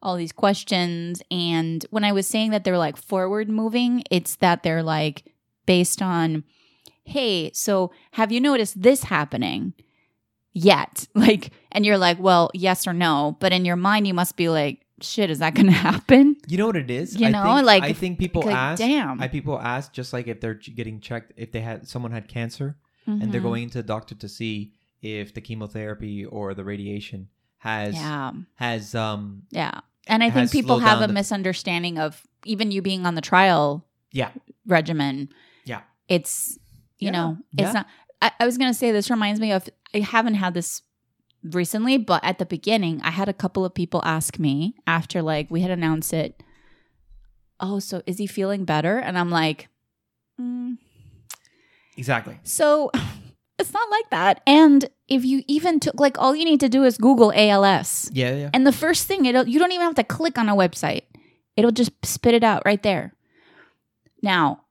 all 0.00 0.16
these 0.16 0.32
questions 0.32 1.22
and 1.30 1.84
when 1.90 2.04
i 2.04 2.12
was 2.12 2.26
saying 2.26 2.52
that 2.52 2.64
they're 2.64 2.78
like 2.78 2.96
forward 2.96 3.50
moving 3.50 4.02
it's 4.10 4.36
that 4.36 4.62
they're 4.62 4.82
like 4.82 5.30
based 5.66 6.00
on 6.00 6.42
hey 7.10 7.50
so 7.52 7.90
have 8.12 8.30
you 8.32 8.40
noticed 8.40 8.80
this 8.80 9.04
happening 9.04 9.72
yet 10.52 11.06
like 11.14 11.50
and 11.72 11.84
you're 11.86 11.98
like 11.98 12.18
well 12.18 12.50
yes 12.54 12.86
or 12.86 12.92
no 12.92 13.36
but 13.40 13.52
in 13.52 13.64
your 13.64 13.76
mind 13.76 14.06
you 14.06 14.14
must 14.14 14.36
be 14.36 14.48
like 14.48 14.80
shit 15.00 15.30
is 15.30 15.38
that 15.38 15.54
going 15.54 15.66
to 15.74 15.80
happen 15.90 16.36
you 16.46 16.58
know 16.58 16.66
what 16.66 16.76
it 16.76 16.90
is. 16.90 17.16
You 17.18 17.28
I 17.28 17.30
know, 17.30 17.42
think, 17.56 17.66
like, 17.66 17.82
I 17.84 17.92
think 17.92 18.18
people 18.18 18.42
like, 18.42 18.54
ask. 18.54 18.78
damn 18.80 19.20
I 19.20 19.28
people 19.28 19.58
ask 19.58 19.92
just 19.92 20.12
like 20.12 20.26
if 20.28 20.40
they're 20.40 20.54
getting 20.80 21.00
checked 21.00 21.32
if 21.36 21.52
they 21.52 21.60
had 21.60 21.88
someone 21.88 22.12
had 22.12 22.28
cancer 22.28 22.76
and 23.06 23.32
they're 23.32 23.40
Mhm. 23.40 23.44
going 23.50 23.70
to 23.70 23.78
the 23.78 23.88
doctor 23.94 24.14
to 24.14 24.28
see 24.28 24.72
if 25.02 25.32
the 25.34 25.40
chemotherapy 25.40 26.24
or 26.24 26.54
the 26.54 26.62
radiation 26.64 27.28
has 27.58 27.94
yeah 27.94 28.32
has 28.56 28.94
um 28.94 29.42
Yeah. 29.50 29.80
And 30.06 30.22
I 30.24 30.30
think 30.30 30.50
people 30.52 30.78
have 30.80 31.00
a 31.02 31.06
the- 31.06 31.12
misunderstanding 31.12 31.98
of 31.98 32.22
even 32.44 32.70
you 32.70 32.82
being 32.82 33.06
on 33.06 33.14
the 33.14 33.20
trial 33.20 33.86
yeah 34.12 34.30
regimen. 34.66 35.28
Yeah. 35.64 35.80
It's, 36.08 36.58
you 37.00 37.06
Yeah. 37.06 37.10
know, 37.12 37.38
Yeah. 37.52 37.64
it's 37.64 37.74
not. 37.74 37.86
I, 38.22 38.30
I 38.40 38.46
was 38.46 38.56
going 38.58 38.70
to 38.70 38.78
say 38.78 38.92
this 38.92 39.10
reminds 39.10 39.40
me 39.40 39.50
of, 39.52 39.68
I 39.94 40.00
haven't 40.00 40.34
had 40.34 40.54
this 40.54 40.82
recently, 41.42 41.96
but 41.98 42.22
at 42.22 42.38
the 42.38 42.46
beginning, 42.46 43.00
I 43.02 43.10
had 43.10 43.28
a 43.28 43.32
couple 43.32 43.64
of 43.64 43.74
people 43.74 44.00
ask 44.04 44.38
me 44.38 44.74
after 44.86 45.22
like 45.22 45.50
we 45.50 45.62
had 45.62 45.70
announced 45.70 46.12
it, 46.12 46.42
oh, 47.58 47.78
so 47.78 48.02
is 48.06 48.18
he 48.18 48.26
feeling 48.26 48.64
better? 48.64 48.98
And 48.98 49.18
I'm 49.18 49.30
like, 49.30 49.68
mm, 50.40 50.76
exactly 51.96 52.38
so 52.44 52.90
it's 53.58 53.72
not 53.72 53.90
like 53.90 54.08
that. 54.10 54.40
And 54.46 54.88
if 55.08 55.24
you 55.24 55.42
even 55.48 55.80
took, 55.80 55.98
like, 56.00 56.18
all 56.18 56.34
you 56.34 56.44
need 56.46 56.60
to 56.60 56.68
do 56.68 56.84
is 56.84 56.96
Google 56.96 57.32
ALS. 57.34 58.10
yeah 58.14 58.34
yeah 58.34 58.50
And 58.54 58.66
the 58.66 58.72
first 58.72 59.06
thing 59.06 59.24
it'll 59.26 59.46
you 59.48 59.58
don't 59.58 59.72
even 59.72 59.84
have 59.86 59.96
to 59.96 60.04
click 60.04 60.38
on 60.38 60.48
a 60.48 60.54
website. 60.56 61.02
It'll 61.56 61.72
just 61.72 61.92
spit 62.04 62.34
it 62.34 62.44
out 62.44 62.62
right 62.64 62.82
there. 62.82 63.14
Now, 64.22 64.62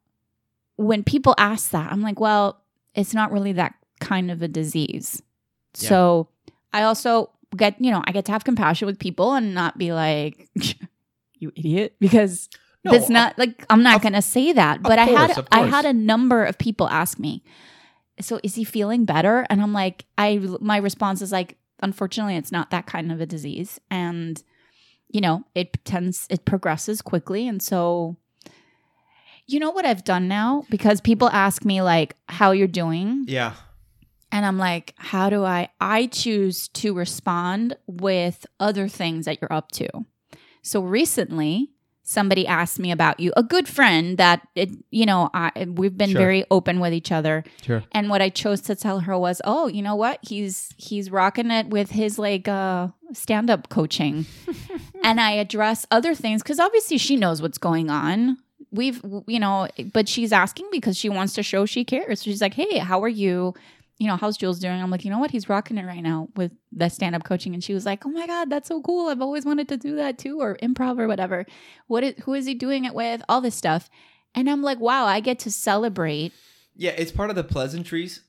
when 0.79 1.03
people 1.03 1.35
ask 1.37 1.71
that, 1.71 1.91
I'm 1.91 2.01
like, 2.01 2.21
well, 2.21 2.61
it's 2.95 3.13
not 3.13 3.33
really 3.33 3.51
that 3.51 3.75
kind 3.99 4.31
of 4.31 4.41
a 4.41 4.47
disease. 4.47 5.21
Yeah. 5.77 5.89
So 5.89 6.27
I 6.71 6.83
also 6.83 7.31
get, 7.57 7.75
you 7.81 7.91
know, 7.91 8.01
I 8.05 8.13
get 8.13 8.23
to 8.25 8.31
have 8.31 8.45
compassion 8.45 8.85
with 8.85 8.97
people 8.97 9.33
and 9.33 9.53
not 9.53 9.77
be 9.77 9.91
like, 9.91 10.47
you 11.35 11.51
idiot, 11.57 11.95
because 11.99 12.47
No, 12.85 12.91
that's 12.91 13.09
not 13.09 13.37
like 13.37 13.65
I'm 13.69 13.83
not 13.83 13.97
of- 13.97 14.03
gonna 14.03 14.21
say 14.21 14.53
that. 14.53 14.81
But 14.81 14.97
I 14.99 15.05
had 15.05 15.47
I 15.51 15.67
had 15.67 15.83
a 15.83 15.91
number 15.91 16.45
of 16.45 16.57
people 16.57 16.87
ask 16.87 17.19
me, 17.19 17.43
so 18.21 18.39
is 18.41 18.55
he 18.55 18.63
feeling 18.63 19.03
better? 19.03 19.45
And 19.49 19.61
I'm 19.61 19.73
like, 19.73 20.05
I 20.17 20.37
my 20.61 20.77
response 20.77 21.21
is 21.21 21.33
like, 21.33 21.57
unfortunately, 21.83 22.37
it's 22.37 22.53
not 22.53 22.71
that 22.71 22.85
kind 22.85 23.11
of 23.11 23.19
a 23.19 23.25
disease, 23.25 23.81
and 23.91 24.41
you 25.09 25.19
know, 25.19 25.43
it 25.55 25.83
tends 25.83 26.25
it 26.29 26.45
progresses 26.45 27.01
quickly, 27.01 27.49
and 27.49 27.61
so. 27.61 28.15
You 29.51 29.59
know 29.59 29.71
what 29.71 29.85
I've 29.85 30.03
done 30.03 30.27
now? 30.27 30.65
Because 30.69 31.01
people 31.01 31.29
ask 31.29 31.65
me 31.65 31.81
like 31.81 32.15
how 32.27 32.51
you're 32.51 32.67
doing. 32.67 33.25
yeah 33.27 33.53
And 34.31 34.45
I'm 34.45 34.57
like, 34.59 34.93
how 34.97 35.29
do 35.29 35.43
I? 35.43 35.69
I 35.81 36.05
choose 36.07 36.67
to 36.81 36.93
respond 36.93 37.75
with 37.87 38.45
other 38.59 38.87
things 38.87 39.25
that 39.25 39.39
you're 39.41 39.51
up 39.59 39.71
to. 39.79 39.87
So 40.61 40.81
recently, 40.81 41.71
somebody 42.03 42.45
asked 42.45 42.79
me 42.79 42.91
about 42.91 43.19
you, 43.19 43.31
a 43.37 43.41
good 43.43 43.67
friend 43.67 44.17
that 44.17 44.45
it, 44.55 44.69
you 44.91 45.05
know, 45.05 45.29
I 45.33 45.65
we've 45.79 45.97
been 45.97 46.11
Sure. 46.11 46.21
very 46.21 46.43
open 46.51 46.79
with 46.79 46.93
each 46.93 47.11
other. 47.11 47.43
sure 47.65 47.81
And 47.91 48.09
what 48.11 48.21
I 48.21 48.29
chose 48.29 48.61
to 48.69 48.75
tell 48.75 48.99
her 49.01 49.17
was, 49.17 49.41
oh, 49.45 49.67
you 49.67 49.81
know 49.81 49.95
what? 49.95 50.19
He's 50.21 50.73
he's 50.77 51.09
rocking 51.09 51.49
it 51.51 51.67
with 51.69 51.89
his 51.91 52.19
like 52.19 52.47
uh 52.47 52.89
stand 53.13 53.49
up 53.49 53.69
coaching. 53.69 54.25
and 55.03 55.19
I 55.19 55.31
address 55.43 55.85
other 55.89 56.13
things 56.13 56.43
because 56.43 56.59
obviously 56.59 56.97
she 56.99 57.15
knows 57.15 57.41
what's 57.41 57.57
going 57.57 57.89
on. 57.89 58.37
We've 58.71 59.01
you 59.27 59.39
know, 59.39 59.67
but 59.93 60.07
she's 60.07 60.31
asking 60.31 60.67
because 60.71 60.97
she 60.97 61.09
wants 61.09 61.33
to 61.33 61.43
show 61.43 61.65
she 61.65 61.83
cares. 61.83 62.23
She's 62.23 62.41
like, 62.41 62.53
hey, 62.53 62.77
how 62.79 63.01
are 63.03 63.07
you? 63.09 63.53
You 63.97 64.07
know, 64.07 64.15
how's 64.15 64.37
Jules 64.37 64.59
doing? 64.59 64.81
I'm 64.81 64.89
like, 64.91 65.03
you 65.03 65.11
know 65.11 65.19
what? 65.19 65.31
He's 65.31 65.49
rocking 65.49 65.77
it 65.77 65.85
right 65.85 66.01
now 66.01 66.29
with 66.35 66.53
the 66.71 66.87
stand 66.87 67.15
up 67.15 67.23
coaching. 67.25 67.53
And 67.53 67.61
she 67.63 67.73
was 67.73 67.85
like, 67.85 68.05
oh 68.05 68.09
my 68.09 68.27
God, 68.27 68.49
that's 68.49 68.69
so 68.69 68.81
cool. 68.81 69.09
I've 69.09 69.21
always 69.21 69.43
wanted 69.45 69.67
to 69.69 69.77
do 69.77 69.95
that 69.97 70.17
too, 70.17 70.39
or 70.39 70.55
improv 70.63 70.99
or 70.99 71.07
whatever. 71.07 71.45
What 71.87 72.03
is, 72.05 72.13
who 72.23 72.33
is 72.33 72.45
he 72.45 72.53
doing 72.53 72.85
it 72.85 72.93
with? 72.93 73.21
All 73.27 73.41
this 73.41 73.55
stuff. 73.55 73.89
And 74.33 74.49
I'm 74.49 74.61
like, 74.61 74.79
wow, 74.79 75.05
I 75.05 75.19
get 75.19 75.39
to 75.39 75.51
celebrate 75.51 76.31
yeah 76.75 76.91
it's 76.91 77.11
part 77.11 77.29
of 77.29 77.35
the 77.35 77.43
pleasantries 77.43 78.21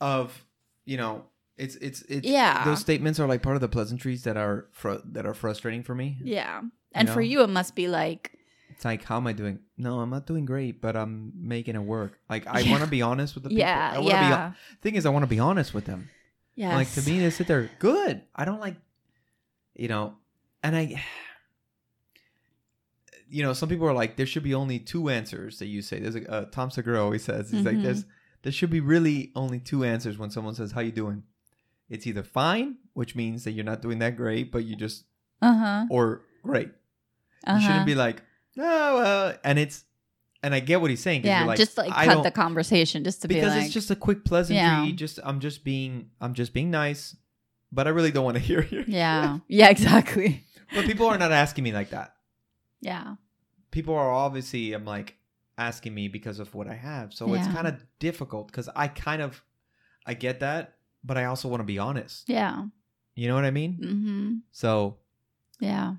of 0.00 0.44
you 0.84 0.96
know 0.96 1.24
it's 1.56 1.74
it's 1.76 2.02
it's 2.02 2.26
Yeah. 2.26 2.64
those 2.64 2.80
statements 2.80 3.18
are 3.18 3.26
like 3.26 3.42
part 3.42 3.56
of 3.56 3.60
the 3.60 3.68
pleasantries 3.68 4.22
that 4.24 4.36
are 4.36 4.68
fr- 4.72 5.02
that 5.12 5.26
are 5.26 5.34
frustrating 5.34 5.82
for 5.82 5.94
me 5.94 6.18
Yeah. 6.22 6.60
And 6.92 7.08
for 7.08 7.16
know? 7.16 7.26
you, 7.26 7.42
it 7.42 7.48
must 7.50 7.74
be 7.74 7.88
like, 7.88 8.35
It's 8.76 8.84
like, 8.84 9.02
how 9.04 9.16
am 9.16 9.26
I 9.26 9.32
doing? 9.32 9.58
No, 9.78 10.00
I'm 10.00 10.10
not 10.10 10.26
doing 10.26 10.44
great, 10.44 10.80
but 10.82 10.96
I'm 10.96 11.32
making 11.34 11.74
it 11.74 11.82
work. 11.82 12.18
Like, 12.28 12.46
I 12.46 12.60
Yeah. 12.60 12.70
want 12.72 12.84
to 12.84 12.88
be 12.90 13.00
honest 13.02 13.34
with 13.34 13.42
the 13.44 13.48
people. 13.48 13.60
yeah, 13.60 13.90
I 13.94 13.98
wanna 13.98 14.08
yeah. 14.10 14.48
Be, 14.50 14.56
thing 14.82 14.94
is, 14.96 15.06
I 15.06 15.08
want 15.08 15.22
to 15.22 15.26
be 15.28 15.38
honest 15.40 15.72
with 15.74 15.86
them. 15.86 16.10
Yeah. 16.54 16.74
Like 16.76 16.90
to 16.92 17.02
me, 17.02 17.18
they 17.20 17.30
sit 17.30 17.46
there, 17.46 17.70
good. 17.78 18.22
I 18.34 18.44
don't 18.44 18.60
like, 18.60 18.76
you 19.74 19.88
know, 19.88 20.14
and 20.62 20.76
I, 20.76 21.02
you 23.28 23.42
know, 23.42 23.52
some 23.52 23.68
people 23.68 23.86
are 23.86 23.92
like, 23.92 24.16
there 24.16 24.26
should 24.26 24.42
be 24.42 24.54
only 24.54 24.78
two 24.78 25.08
answers 25.08 25.58
that 25.58 25.66
you 25.66 25.82
say. 25.82 25.98
There's 26.00 26.14
a 26.16 26.30
uh, 26.30 26.44
Tom 26.46 26.70
Segura 26.70 27.02
always 27.02 27.24
says, 27.24 27.50
he's 27.50 27.64
like, 27.64 27.76
Mhm. 27.76 27.82
there's 27.82 28.04
there 28.42 28.52
should 28.52 28.70
be 28.70 28.80
really 28.80 29.32
only 29.34 29.58
two 29.58 29.82
answers 29.84 30.16
when 30.18 30.30
someone 30.30 30.54
says, 30.54 30.72
how 30.72 30.80
you 30.80 30.92
doing? 30.92 31.24
It's 31.88 32.06
either 32.06 32.22
fine, 32.22 32.76
which 32.92 33.16
means 33.16 33.42
that 33.44 33.52
you're 33.52 33.64
not 33.64 33.82
doing 33.82 33.98
that 33.98 34.16
great, 34.16 34.52
but 34.52 34.64
you 34.64 34.76
just, 34.76 35.04
Uh 35.42 35.54
huh. 35.56 35.86
or 35.90 36.22
great. 36.42 36.70
Uh-huh. 37.46 37.56
You 37.58 37.66
shouldn't 37.66 37.86
be 37.86 37.94
like, 37.96 38.22
oh, 38.58 38.96
well, 38.96 39.34
and 39.44 39.58
it's, 39.58 39.84
and 40.42 40.54
I 40.54 40.60
get 40.60 40.80
what 40.80 40.90
he's 40.90 41.02
saying. 41.02 41.24
yeah, 41.24 41.44
like, 41.44 41.58
just 41.58 41.76
like 41.76 41.90
I 41.94 42.06
cut 42.06 42.22
the 42.22 42.30
conversation 42.30 43.02
just 43.04 43.22
to 43.22 43.28
be 43.28 43.34
because 43.34 43.54
like, 43.54 43.64
it's 43.64 43.74
just 43.74 43.90
a 43.90 43.96
quick 43.96 44.24
pleasantry. 44.24 44.56
Yeah. 44.56 44.90
Just 44.94 45.18
I'm 45.24 45.40
just 45.40 45.64
being 45.64 46.10
I'm 46.20 46.34
just 46.34 46.52
being 46.52 46.70
nice, 46.70 47.16
but 47.72 47.86
I 47.86 47.90
really 47.90 48.10
don't 48.10 48.24
want 48.24 48.36
to 48.36 48.42
hear 48.50 48.62
you. 48.70 48.84
yeah, 48.86 49.38
yeah, 49.48 49.68
exactly. 49.70 50.44
but 50.74 50.84
people 50.84 51.06
are 51.06 51.18
not 51.18 51.32
asking 51.32 51.64
me 51.64 51.72
like 51.72 51.90
that. 51.90 52.14
Yeah, 52.80 53.14
People 53.70 53.94
are 53.94 54.10
obviously 54.12 54.72
I'm 54.72 54.84
like 54.84 55.16
asking 55.58 55.94
me 55.94 56.08
because 56.08 56.38
of 56.38 56.54
what 56.54 56.68
I 56.68 56.74
have, 56.74 57.12
so 57.14 57.32
it's 57.34 57.48
kind 57.48 57.66
of 57.66 57.82
difficult 57.98 58.46
because 58.48 58.68
I 58.76 58.88
kind 58.88 59.22
of 59.22 59.42
I 60.06 60.14
get 60.14 60.40
that, 60.40 60.74
but 61.02 61.16
I 61.16 61.24
also 61.24 61.48
want 61.48 61.60
to 61.60 61.64
be 61.64 61.78
honest. 61.78 62.28
yeah, 62.28 62.64
You 63.14 63.26
know 63.28 63.34
what 63.34 63.44
I 63.44 63.50
mean? 63.50 63.78
mm-hmm. 63.82 64.34
So 64.52 64.98
yeah. 65.58 65.94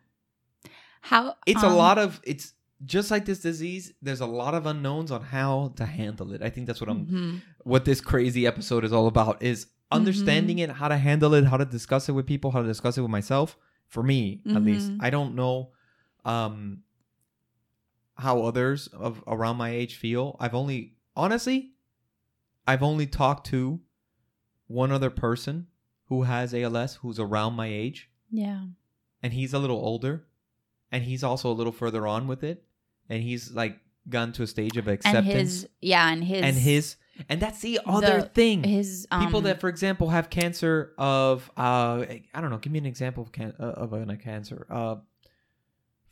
How 1.12 1.36
it's 1.46 1.64
a 1.64 1.68
um, 1.68 1.76
lot 1.86 1.98
of 1.98 2.20
it's 2.24 2.54
just 2.86 3.10
like 3.12 3.26
this 3.26 3.40
disease. 3.40 3.94
There's 4.02 4.22
a 4.22 4.26
lot 4.42 4.54
of 4.54 4.66
unknowns 4.66 5.10
on 5.12 5.22
how 5.24 5.74
to 5.78 5.86
handle 5.86 6.34
it. 6.34 6.42
I 6.42 6.50
think 6.50 6.68
that's 6.68 6.82
what 6.82 6.90
I'm 6.90 7.06
mhm. 7.06 7.42
what 7.64 7.86
this 7.86 8.02
crazy 8.02 8.46
episode 8.46 8.84
is 8.84 8.92
all 8.94 9.08
about 9.08 9.42
is 9.42 9.66
Mm-hmm. 9.90 9.96
understanding 10.02 10.60
it 10.60 10.70
how 10.70 10.90
to 10.90 10.98
handle 10.98 11.34
it 11.34 11.46
how 11.46 11.56
to 11.56 11.64
discuss 11.64 12.10
it 12.10 12.12
with 12.12 12.28
people 12.28 12.52
how 12.52 12.62
to 12.62 12.68
discuss 12.68 12.98
it 12.98 13.02
with 13.02 13.10
myself 13.20 13.56
for 13.88 14.04
me 14.04 14.42
at 14.58 14.62
least 14.62 14.92
Mhm. 14.92 14.98
i 15.00 15.10
don't 15.10 15.34
know 15.34 15.72
um 16.26 16.84
how 18.16 18.42
others 18.44 18.88
of 18.88 19.24
around 19.28 19.56
my 19.56 19.70
age 19.70 19.96
feel 19.96 20.36
i've 20.42 20.54
only 20.54 20.98
honestly 21.16 21.72
i've 22.68 22.84
only 22.84 23.08
talked 23.08 23.46
to 23.48 23.80
one 24.68 24.92
other 24.92 25.10
person 25.10 25.68
who 26.10 26.24
has 26.24 26.54
als 26.54 26.96
who's 26.96 27.18
around 27.18 27.54
my 27.54 27.68
age 27.68 28.10
Yeah, 28.30 28.66
and 29.24 29.32
he's 29.32 29.54
a 29.54 29.60
little 29.60 29.78
older 29.80 30.27
and 30.92 31.04
he's 31.04 31.24
also 31.24 31.50
a 31.52 31.54
little 31.54 31.74
further 31.74 32.06
on 32.08 32.28
with 32.28 32.44
it 32.44 32.64
and 33.10 33.22
he's 33.24 33.52
like 33.52 33.78
gone 34.10 34.32
to 34.32 34.44
a 34.44 34.48
stage 34.48 34.78
of 34.78 34.88
and 34.88 34.94
acceptance 34.96 35.62
his 35.62 35.68
yeah, 35.82 36.10
and 36.12 36.24
his 36.24 36.42
and 36.42 36.56
his 36.56 36.96
and 37.30 37.42
that's 37.42 37.62
the 37.62 37.80
other 37.86 38.22
The- 38.22 38.28
thing 38.30 38.64
his 38.64 39.08
um, 39.12 39.26
people 39.26 39.42
that 39.42 39.60
for 39.60 39.68
example 39.70 40.10
have 40.10 40.30
cancer 40.30 40.94
of 40.98 41.50
uh 41.58 42.06
i 42.34 42.42
don't 42.42 42.50
know 42.52 42.58
give 42.58 42.72
me 42.72 42.80
an 42.80 42.86
example 42.86 43.24
of 43.24 43.32
can 43.32 43.54
uh, 43.60 43.64
of 43.64 43.94
a, 43.94 44.16
cancer 44.18 44.66
uh 44.70 44.96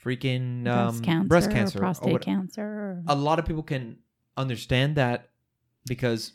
freaking 0.04 0.68
um 0.68 0.86
breast 0.88 1.04
cancer, 1.04 1.28
breast 1.28 1.52
cancer 1.52 1.78
or 1.78 1.82
prostate 1.82 2.22
cancer. 2.22 2.62
or- 2.62 3.04
a 3.08 3.16
lot 3.16 3.40
of 3.40 3.46
people 3.46 3.64
can 3.64 3.98
understand 4.38 4.96
that 4.98 5.30
because 5.88 6.34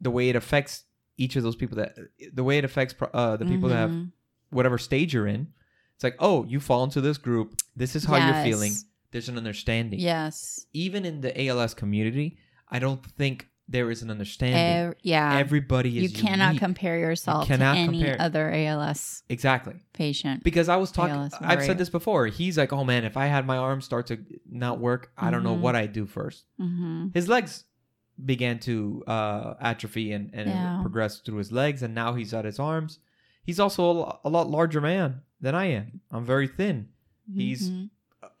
the 0.00 0.10
way 0.10 0.28
it 0.28 0.36
affects 0.36 0.84
each 1.18 1.36
of 1.36 1.42
those 1.42 1.56
people 1.56 1.76
that 1.76 1.96
the 2.32 2.42
way 2.44 2.58
it 2.58 2.64
affects 2.64 2.94
uh 3.12 3.36
the 3.36 3.44
people 3.44 3.68
that 3.68 3.76
have 3.76 3.90
Mhm. 3.90 4.12
whatever 4.50 4.78
stage 4.78 5.12
you're 5.14 5.26
in 5.26 5.48
it's 6.02 6.04
like 6.04 6.16
oh 6.18 6.44
you 6.44 6.58
fall 6.58 6.82
into 6.82 7.00
this 7.00 7.16
group 7.18 7.54
this 7.76 7.94
is 7.94 8.04
how 8.04 8.16
you're 8.16 8.42
feeling 8.44 8.72
there's 9.12 9.28
an 9.28 9.36
understanding 9.36 10.00
Yes. 10.00 10.66
even 10.72 11.04
in 11.04 11.20
the 11.20 11.30
als 11.48 11.74
community 11.74 12.38
i 12.68 12.78
don't 12.80 13.04
think 13.06 13.48
there 13.68 13.90
is 13.92 14.02
an 14.02 14.10
understanding. 14.10 14.58
Ev- 14.88 14.94
yeah. 15.02 15.38
Everybody 15.38 15.90
is. 16.04 16.12
you 16.12 16.22
cannot 16.22 16.48
unique. 16.48 16.60
compare 16.60 16.98
yourself 16.98 17.46
cannot 17.46 17.74
to 17.74 17.78
any 17.78 17.98
compare. 18.00 18.16
other 18.20 18.50
ALS 18.52 19.22
exactly 19.30 19.76
patient. 19.94 20.42
because 20.42 20.68
I 20.68 20.76
was 20.76 20.90
talking. 20.90 21.30
I've 21.40 21.62
said 21.64 21.78
this 21.78 21.88
before. 21.88 22.26
He's 22.26 22.58
like, 22.58 22.72
"Oh 22.72 22.84
man, 22.84 23.04
if 23.04 23.16
I 23.16 23.26
had 23.26 23.46
my 23.46 23.56
arms 23.56 23.84
start 23.86 24.08
to 24.08 24.18
not 24.50 24.78
work, 24.80 25.12
I 25.16 25.30
don't 25.30 25.44
know 25.44 25.54
Mhm. 25.56 25.60
what 25.60 25.74
I'd 25.76 25.92
do 25.92 26.04
first. 26.06 26.44
hmm 26.58 27.06
His 27.14 27.28
legs 27.28 27.64
began 28.32 28.58
to 28.68 29.04
uh, 29.06 29.54
atrophy 29.60 30.12
and, 30.12 30.24
and 30.34 30.50
Yeah. 30.50 30.80
progress 30.82 31.20
through 31.24 31.38
his 31.38 31.52
legs, 31.52 31.82
and 31.84 31.94
now 31.94 32.10
he's 32.14 32.34
at 32.34 32.44
his 32.44 32.58
arms. 32.58 32.98
He's 33.42 33.58
also 33.60 33.82
a, 34.04 34.18
a 34.24 34.30
lot 34.30 34.48
larger 34.48 34.80
man 34.80 35.22
than 35.40 35.54
I 35.54 35.66
am. 35.66 36.00
I'm 36.10 36.24
very 36.24 36.48
thin. 36.48 36.88
He's- 37.34 37.68
Mhm. 37.68 37.90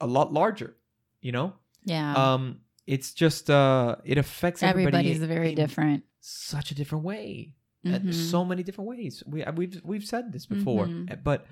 A 0.00 0.06
lot 0.06 0.32
larger, 0.32 0.76
you 1.20 1.32
know. 1.32 1.54
yeah. 1.84 2.14
Um, 2.14 2.60
it's 2.86 3.12
just 3.14 3.48
uh, 3.50 3.96
it 4.04 4.18
affects 4.18 4.62
everybody 4.62 4.96
Everybody's 5.10 5.22
very 5.28 5.54
different. 5.54 6.04
Such 6.20 6.70
a 6.72 6.74
different 6.74 7.04
way. 7.04 7.54
Mhm. 7.84 8.08
uh, 8.08 8.12
so 8.12 8.44
many 8.44 8.62
different 8.62 8.88
ways. 8.88 9.22
We 9.26 9.42
uh, 9.44 9.52
we've 9.52 9.80
we've 9.84 10.04
said 10.04 10.32
this 10.32 10.46
before, 10.46 10.86
Mhm. 10.86 11.10
uh, 11.12 11.16
but 11.16 11.46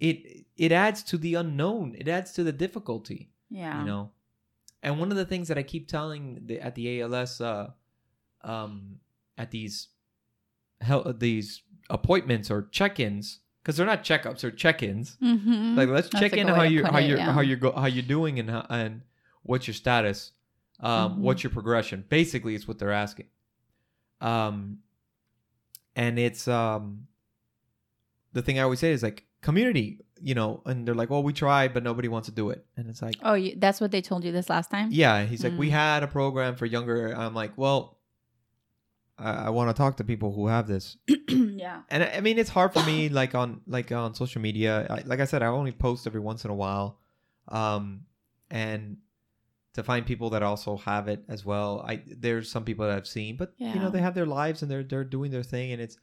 it 0.00 0.46
it 0.56 0.72
adds 0.72 1.02
to 1.04 1.16
the 1.18 1.34
unknown. 1.34 1.94
It 1.98 2.08
adds 2.08 2.32
to 2.34 2.42
the 2.44 2.52
difficulty. 2.52 3.30
yeah. 3.50 3.78
You 3.80 3.86
know, 3.86 4.10
and 4.82 4.98
one 5.00 5.10
of 5.12 5.16
the 5.16 5.24
things 5.26 5.46
that 5.48 5.58
I 5.58 5.62
keep 5.62 5.86
telling 5.88 6.46
the, 6.46 6.60
at 6.60 6.74
the 6.74 7.00
ALS, 7.02 7.40
uh, 7.40 7.70
um, 8.42 8.98
at 9.38 9.50
these 9.50 9.88
hel- 10.80 11.12
these 11.12 11.62
appointments 11.90 12.50
or 12.50 12.68
check-ins, 12.70 13.40
because 13.62 13.76
they're 13.76 13.86
not 13.86 14.02
checkups 14.04 14.42
or 14.44 14.50
check-ins. 14.50 15.16
Mhm. 15.22 15.76
Like 15.76 15.88
let's 15.88 16.08
That's 16.08 16.20
check 16.20 16.32
in 16.34 16.48
how 16.48 16.62
you 16.62 16.84
how 16.84 16.98
you 16.98 17.16
yeah. 17.16 17.32
how 17.32 17.40
you 17.40 17.56
go 17.56 17.72
how 17.72 17.86
you're 17.86 18.02
doing 18.04 18.38
and 18.38 18.50
how, 18.50 18.66
and 18.70 19.02
what's 19.42 19.66
your 19.66 19.74
status, 19.74 20.32
um, 20.80 21.12
Mhm. 21.12 21.18
what's 21.18 21.42
your 21.44 21.50
progression. 21.52 22.04
Basically, 22.08 22.54
it's 22.54 22.66
what 22.68 22.78
they're 22.78 22.92
asking. 22.92 23.26
Um, 24.20 24.78
and 25.94 26.18
it's 26.18 26.48
um, 26.48 27.06
the 28.32 28.42
thing 28.42 28.58
I 28.58 28.62
always 28.62 28.80
say 28.80 28.92
is 28.92 29.02
like 29.02 29.24
community, 29.40 30.00
you 30.20 30.34
know, 30.34 30.62
and 30.66 30.86
they're 30.86 30.94
like, 30.94 31.10
well, 31.10 31.22
we 31.22 31.32
tried, 31.32 31.72
but 31.74 31.82
nobody 31.82 32.08
wants 32.08 32.26
to 32.28 32.34
do 32.34 32.50
it, 32.50 32.64
and 32.76 32.88
it's 32.88 33.02
like, 33.02 33.14
Oh, 33.22 33.34
you, 33.34 33.54
that's 33.56 33.80
what 33.80 33.90
they 33.92 34.00
told 34.02 34.24
you 34.24 34.32
this 34.32 34.48
last 34.50 34.70
time? 34.70 34.88
yeah, 34.90 35.24
he's 35.24 35.44
like, 35.44 35.56
we 35.58 35.68
Mm. 35.68 35.72
had 35.72 36.02
a 36.02 36.06
program 36.06 36.56
for 36.56 36.66
younger. 36.66 37.12
I'm 37.16 37.34
like, 37.34 37.52
well, 37.56 37.95
I, 39.18 39.46
I 39.46 39.50
want 39.50 39.70
to 39.70 39.74
talk 39.74 39.96
to 39.98 40.04
people 40.04 40.32
who 40.32 40.46
have 40.48 40.66
this, 40.66 40.96
yeah. 41.28 41.82
and 41.88 42.02
I 42.02 42.16
I 42.16 42.20
mean, 42.20 42.38
it's 42.38 42.50
hard 42.50 42.72
for 42.72 42.82
me, 42.84 43.08
like 43.08 43.34
on 43.34 43.60
like 43.66 43.90
on 43.92 44.14
social 44.14 44.40
media. 44.42 44.86
I, 44.90 45.02
like 45.06 45.20
I 45.20 45.24
said, 45.24 45.42
I 45.42 45.46
only 45.46 45.72
post 45.72 46.06
every 46.06 46.20
once 46.20 46.44
in 46.44 46.50
a 46.50 46.54
while, 46.54 46.98
um, 47.48 48.02
and 48.50 48.98
to 49.74 49.82
find 49.82 50.06
people 50.06 50.30
that 50.30 50.42
also 50.42 50.76
have 50.78 51.08
it 51.08 51.22
as 51.28 51.44
well. 51.44 51.84
I 51.86 52.02
there's 52.06 52.50
some 52.50 52.64
people 52.64 52.86
that 52.86 52.96
I've 52.96 53.06
seen, 53.06 53.36
but 53.36 53.52
you 53.58 53.78
know, 53.80 53.90
they 53.90 54.00
have 54.00 54.14
their 54.14 54.26
lives 54.26 54.62
and 54.62 54.70
they're 54.70 54.82
they're 54.84 55.04
doing 55.04 55.30
their 55.30 55.42
thing, 55.42 55.72
and 55.72 55.80
it's 55.82 55.98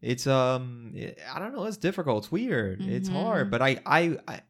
it's 0.00 0.26
um 0.26 0.94
I 1.32 1.38
don't 1.38 1.54
know, 1.54 1.64
it's 1.64 1.76
difficult, 1.76 2.24
it's 2.24 2.32
weird, 2.32 2.80
it's 2.82 3.08
hard, 3.08 3.46
Mhm. 3.48 3.50
but 3.50 3.62
I 3.62 3.80
I 3.86 4.18
I. 4.28 4.40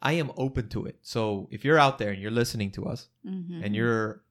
I 0.00 0.12
am 0.12 0.30
open 0.36 0.68
to 0.68 0.86
it. 0.86 0.96
So 1.02 1.48
if 1.50 1.64
you're 1.64 1.76
out 1.76 1.98
there 1.98 2.12
and 2.12 2.22
you're 2.22 2.30
listening 2.30 2.70
to 2.72 2.86
us, 2.86 3.08
Mhm. 3.26 3.64
and 3.64 3.74
you're 3.74 4.22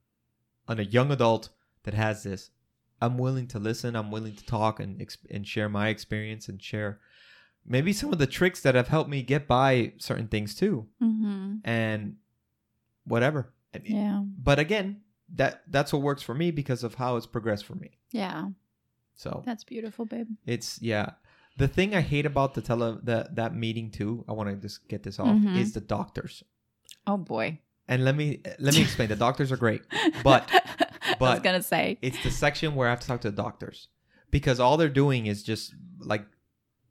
on 0.66 0.80
a 0.80 0.84
young 0.84 1.12
adult 1.12 1.50
that 1.84 1.94
has 1.94 2.24
this, 2.24 2.52
I'm 3.02 3.18
willing 3.18 3.48
to 3.48 3.60
listen. 3.60 3.96
I'm 3.96 4.12
willing 4.12 4.36
to 4.36 4.46
talk 4.46 4.80
and 4.80 5.06
and 5.30 5.48
share 5.48 5.70
my 5.70 5.90
experience 5.90 6.48
and 6.50 6.62
share 6.62 7.00
maybe 7.66 7.94
some 7.94 8.12
of 8.14 8.20
the 8.20 8.28
tricks 8.28 8.62
that 8.62 8.76
have 8.76 8.88
helped 8.88 9.10
me 9.10 9.22
get 9.22 9.48
by 9.48 9.94
certain 9.98 10.28
things 10.28 10.56
too, 10.56 10.88
Mhm. 11.02 11.60
and 11.64 12.16
whatever. 13.06 13.54
Yeah. 13.84 14.24
But 14.26 14.60
again, 14.60 15.02
that 15.36 15.64
that's 15.70 15.92
what 15.94 16.02
works 16.02 16.24
for 16.24 16.34
me 16.34 16.52
because 16.52 16.84
of 16.84 16.96
how 16.96 17.18
it's 17.18 17.28
progressed 17.28 17.66
for 17.66 17.76
me. 17.76 17.92
Yeah. 18.12 18.50
So 19.16 19.44
That's 19.46 19.64
beautiful, 19.64 20.06
babe. 20.06 20.30
it's 20.46 20.82
yeah. 20.82 21.12
The 21.58 21.68
thing 21.68 21.96
I 21.96 22.02
hate 22.02 22.26
about 22.26 22.54
the 22.54 22.62
tele 22.62 23.00
that 23.04 23.36
that 23.36 23.56
meeting 23.56 23.90
too, 23.92 24.24
I 24.28 24.34
want 24.34 24.50
to 24.50 24.56
just 24.56 24.88
get 24.88 25.04
this 25.04 25.20
off, 25.20 25.28
Mhm. 25.36 25.58
is 25.58 25.74
the 25.74 25.82
doctors. 25.82 26.44
Oh, 27.06 27.18
boy. 27.18 27.60
And 27.88 28.04
let 28.06 28.16
me 28.16 28.42
let 28.60 28.76
me 28.76 28.82
explain. 28.82 29.10
the 29.10 29.16
doctors 29.16 29.52
are 29.52 29.58
great. 29.58 29.82
But- 30.24 30.50
I 31.28 31.34
was 31.34 31.40
going 31.42 31.56
to 31.60 31.64
say. 31.68 31.98
it's 32.02 32.22
the 32.24 32.32
section 32.32 32.76
where 32.76 32.88
I 32.88 32.92
have 32.92 33.00
to 33.02 33.08
talk 33.08 33.22
to 33.22 33.32
the 33.32 33.36
doctors 33.36 33.88
because 34.32 34.60
all 34.60 34.78
they're 34.78 34.90
doing 34.90 35.26
is 35.28 35.44
just 35.44 35.74
like, 36.00 36.26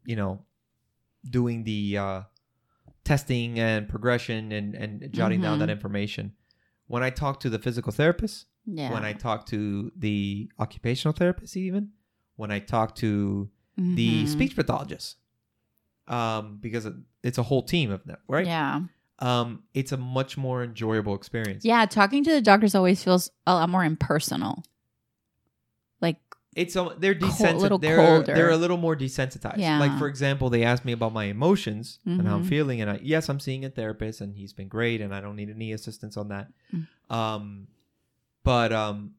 you 0.04 0.16
know, 0.16 0.42
doing 1.28 1.64
the 1.64 1.98
uh, 1.98 2.20
testing 3.04 3.58
and 3.58 3.88
progression 3.88 4.52
and 4.52 4.74
and 4.74 5.12
jotting 5.12 5.40
down 5.40 5.58
that 5.60 5.68
Mhm. 5.68 5.72
information. 5.72 6.32
When 6.86 7.02
I 7.02 7.10
talk 7.10 7.40
to 7.40 7.50
the 7.50 7.58
physical 7.58 7.92
therapist, 7.92 8.46
Yeah. 8.64 8.92
when 8.92 9.04
I 9.04 9.12
talk 9.12 9.46
to 9.46 9.90
the 9.96 10.50
occupational 10.58 11.12
therapist, 11.12 11.56
even 11.56 11.90
when 12.36 12.50
I 12.50 12.58
talk 12.60 12.94
to 12.96 13.50
the 13.76 14.24
Mhm. 14.24 14.28
speech 14.28 14.54
pathologist, 14.56 15.16
um, 16.08 16.58
because 16.60 16.86
it's 17.22 17.38
a 17.38 17.42
whole 17.42 17.62
team 17.62 17.90
of 17.90 18.04
them, 18.04 18.18
right? 18.28 18.46
Yeah. 18.46 18.82
Um, 19.18 19.62
it's 19.72 19.92
a 19.92 19.96
much 19.96 20.36
more 20.36 20.62
enjoyable 20.62 21.14
experience. 21.14 21.64
Yeah. 21.64 21.86
Talking 21.86 22.22
to 22.24 22.30
the 22.30 22.40
doctors 22.42 22.74
always 22.74 23.02
feels 23.02 23.30
a 23.46 23.54
lot 23.54 23.68
more 23.70 23.82
impersonal. 23.84 24.62
Like, 26.02 26.18
It's 26.54 26.76
a, 26.76 26.94
they're 26.98 27.14
Cold- 27.14 27.32
desensitized. 27.32 27.60
little 27.60 27.78
they're 27.78 27.96
colder. 27.96 28.34
they're 28.34 28.50
a 28.50 28.56
little 28.56 28.76
more 28.76 28.94
desensitized. 28.96 29.58
Yeah. 29.58 29.78
Like 29.78 29.96
for 29.98 30.06
example, 30.06 30.50
they 30.50 30.64
asked 30.64 30.84
me 30.84 30.92
about 30.92 31.12
my 31.14 31.24
emotions 31.24 31.98
and 32.04 32.26
how 32.26 32.36
I'm 32.36 32.44
Mhm. 32.44 32.48
feeling, 32.48 32.80
and 32.82 32.90
I 32.90 33.00
yes, 33.02 33.28
I'm 33.30 33.40
seeing 33.40 33.64
a 33.64 33.70
therapist, 33.70 34.20
and 34.20 34.34
he's 34.36 34.52
been 34.52 34.68
great, 34.68 35.00
and 35.00 35.14
I 35.14 35.20
don't 35.20 35.36
need 35.36 35.50
any 35.50 35.72
assistance 35.72 36.16
on 36.16 36.28
that. 36.28 36.48
Mm. 36.74 36.86
Um, 37.14 37.66
but 38.42 38.72
um, 38.72 39.12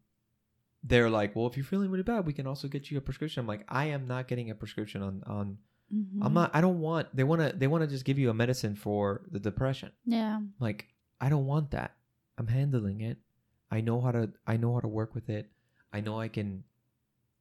they're 0.83 1.09
like, 1.09 1.35
well, 1.35 1.47
if 1.47 1.57
you're 1.57 1.65
feeling 1.65 1.89
really 1.91 2.03
bad, 2.03 2.25
we 2.25 2.33
can 2.33 2.47
also 2.47 2.67
get 2.67 2.89
you 2.91 2.97
a 2.97 3.01
prescription. 3.01 3.41
I'm 3.41 3.47
like, 3.47 3.65
I 3.67 3.85
am 3.85 4.07
not 4.07 4.27
getting 4.27 4.49
a 4.51 4.55
prescription 4.55 5.01
on 5.01 5.23
on. 5.25 5.57
Mm-hmm. 5.93 6.23
I'm 6.23 6.33
not. 6.33 6.51
I 6.53 6.61
don't 6.61 6.79
want. 6.79 7.15
They 7.15 7.23
want 7.23 7.41
to. 7.41 7.55
They 7.57 7.67
want 7.67 7.83
to 7.83 7.87
just 7.87 8.03
give 8.05 8.19
you 8.19 8.29
a 8.29 8.33
medicine 8.33 8.75
for 8.75 9.21
the 9.31 9.39
depression. 9.39 9.91
Yeah. 10.05 10.39
Like 10.59 10.87
I 11.21 11.29
don't 11.29 11.45
want 11.45 11.71
that. 11.71 11.93
I'm 12.37 12.47
handling 12.47 13.01
it. 13.01 13.17
I 13.71 13.81
know 13.81 14.01
how 14.01 14.11
to. 14.11 14.29
I 14.45 14.57
know 14.57 14.73
how 14.73 14.81
to 14.81 14.87
work 14.87 15.15
with 15.15 15.29
it. 15.29 15.49
I 15.93 16.01
know 16.01 16.19
I 16.19 16.27
can. 16.27 16.63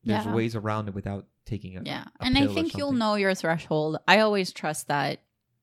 There's 0.04 0.24
Yeah. 0.24 0.32
ways 0.34 0.54
around 0.54 0.88
it 0.88 0.94
without 0.94 1.26
taking 1.44 1.76
a 1.76 1.82
Yeah. 1.82 2.04
And 2.20 2.38
I 2.38 2.46
think 2.46 2.76
you'll 2.76 2.92
know 2.92 3.16
your 3.16 3.34
threshold. 3.34 3.98
I 4.06 4.20
always 4.20 4.52
trust 4.52 4.88
that. 4.88 5.20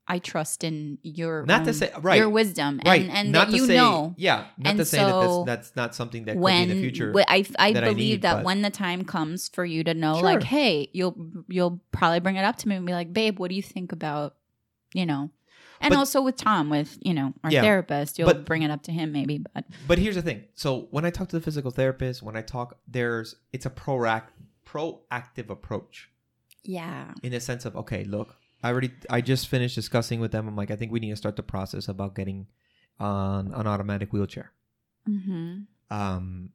I 0.07 0.19
trust 0.19 0.63
in 0.65 0.97
your 1.01 1.45
Not 1.45 1.63
to 1.63 1.69
um, 1.69 1.73
say 1.73 1.91
right, 2.01 2.17
your 2.17 2.29
wisdom 2.29 2.81
right, 2.85 3.01
and, 3.03 3.11
and 3.11 3.31
not 3.31 3.49
that 3.51 3.55
you 3.55 3.65
say, 3.67 3.75
know 3.75 4.13
Yeah, 4.17 4.47
not 4.57 4.71
And 4.71 4.79
to 4.79 4.85
say 4.85 4.97
so 4.97 5.05
that 5.05 5.45
that's, 5.45 5.69
that's 5.69 5.75
not 5.77 5.95
something 5.95 6.25
that 6.25 6.35
when 6.35 6.67
could 6.67 6.67
be 6.67 6.71
in 6.71 6.77
the 6.77 6.83
future. 6.83 7.13
I 7.27 7.45
I 7.57 7.71
that 7.73 7.83
I 7.85 7.87
believe 7.87 7.97
need, 7.97 8.21
that 8.23 8.35
but- 8.37 8.45
when 8.45 8.61
the 8.63 8.69
time 8.69 9.05
comes 9.05 9.47
for 9.49 9.63
you 9.63 9.83
to 9.85 9.93
know, 9.93 10.15
Sure. 10.15 10.23
like, 10.23 10.43
hey, 10.43 10.89
you'll 10.93 11.15
you'll 11.47 11.79
probably 11.91 12.19
bring 12.19 12.35
it 12.35 12.43
up 12.43 12.57
to 12.57 12.67
me 12.67 12.75
and 12.75 12.85
be 12.85 12.93
like, 12.93 13.13
babe, 13.13 13.39
what 13.39 13.47
do 13.49 13.55
you 13.55 13.61
think 13.61 13.91
about, 13.93 14.35
you 14.93 15.05
know, 15.05 15.29
and 15.79 15.91
But- 15.91 15.97
also 15.99 16.21
with 16.21 16.35
Tom, 16.35 16.69
with 16.69 16.97
you 17.01 17.13
know 17.13 17.33
our 17.43 17.51
Yeah, 17.51 17.61
therapist, 17.61 18.19
you'll 18.19 18.27
but- 18.27 18.43
bring 18.45 18.61
it 18.63 18.71
up 18.71 18.83
to 18.83 18.91
him 18.91 19.13
maybe, 19.13 19.37
but 19.53 19.63
But 19.87 19.99
here's 19.99 20.15
the 20.15 20.21
thing. 20.21 20.43
So 20.53 20.87
when 20.91 21.05
I 21.05 21.11
talk 21.11 21.29
to 21.29 21.37
the 21.37 21.41
physical 21.43 21.71
therapist, 21.71 22.21
when 22.21 22.35
I 22.35 22.41
talk, 22.41 22.77
there's 22.87 23.35
it's 23.53 23.65
a 23.65 23.69
proact 23.69 24.27
proactive 24.65 25.49
approach 25.49 26.09
yeah, 26.65 27.13
in 27.23 27.31
the 27.31 27.39
sense 27.39 27.63
of 27.65 27.75
okay, 27.77 28.03
look, 28.03 28.35
I 28.63 28.69
already 28.71 28.91
I 29.09 29.21
just 29.21 29.47
finished 29.49 29.75
discussing 29.75 30.19
with 30.21 30.31
them. 30.31 30.47
I'm 30.47 30.55
like, 30.55 30.71
I 30.71 30.75
think 30.77 30.91
we 30.91 30.99
need 30.99 31.09
to 31.11 31.15
start 31.17 31.35
the 31.35 31.43
process 31.43 31.87
about 31.89 32.15
getting 32.15 32.47
on 32.99 33.53
an 33.53 33.67
automatic 33.67 34.13
wheelchair, 34.13 34.51
mm-hmm. 35.07 35.61
um, 35.89 36.49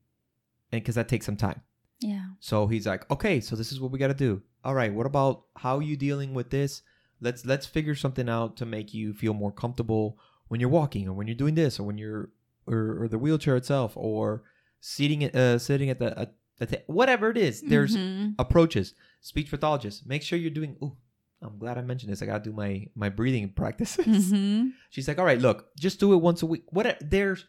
and 0.73 0.83
because 0.83 0.95
that 0.95 1.09
takes 1.09 1.27
some 1.27 1.37
time. 1.37 1.61
yeah, 2.01 2.27
So 2.41 2.67
he's 2.67 2.87
like, 2.87 3.11
okay, 3.11 3.41
so 3.41 3.57
this 3.57 3.73
is 3.73 3.81
what 3.81 3.91
we 3.91 3.99
got 3.99 4.09
to 4.09 4.15
do. 4.15 4.43
All 4.65 4.75
right, 4.75 4.93
what 4.93 5.07
about 5.07 5.43
how 5.57 5.81
you 5.81 5.97
dealing 5.97 6.35
with 6.35 6.51
this? 6.51 6.83
Let's 7.21 7.45
let's 7.45 7.67
figure 7.67 7.95
something 7.95 8.29
out 8.29 8.57
to 8.59 8.67
make 8.67 8.95
you 8.95 9.13
feel 9.13 9.35
more 9.35 9.53
comfortable 9.53 10.19
when 10.49 10.61
you're 10.61 10.69
walking 10.71 11.09
or 11.09 11.13
when 11.13 11.27
you're 11.27 11.37
doing 11.37 11.55
this 11.57 11.79
or 11.79 11.83
when 11.85 11.99
you're 11.99 12.31
or, 12.67 13.03
or 13.03 13.09
the 13.09 13.19
wheelchair 13.19 13.57
itself 13.57 13.93
or 13.97 14.43
seating 14.81 15.25
uh 15.35 15.59
sitting 15.59 15.91
at 15.91 15.99
the 15.99 16.17
at 16.19 16.35
the 16.59 16.67
ta- 16.67 16.83
whatever 16.87 17.31
it 17.31 17.37
is. 17.37 17.61
There's 17.63 17.97
Mhm. 17.97 18.35
approaches. 18.39 18.95
Speech 19.21 19.51
pathologist. 19.51 20.07
Make 20.07 20.23
sure 20.23 20.39
you're 20.39 20.51
doing. 20.51 20.77
Ooh, 20.83 20.97
I'm 21.41 21.57
glad 21.59 21.79
I 21.79 21.83
mentioned 21.83 22.11
this. 22.13 22.21
I 22.23 22.27
gotta 22.27 22.43
do 22.45 22.53
my 22.53 22.87
my 22.97 23.09
breathing 23.09 23.49
practices. 23.63 24.33
Mhm. 24.33 24.73
She's 24.91 25.07
like, 25.09 25.19
all 25.19 25.25
right, 25.25 25.41
look, 25.41 25.75
just 25.79 26.01
do 26.01 26.13
it 26.13 26.17
once 26.17 26.43
a 26.43 26.47
week. 26.47 26.65
What 26.71 26.99
there's 27.01 27.45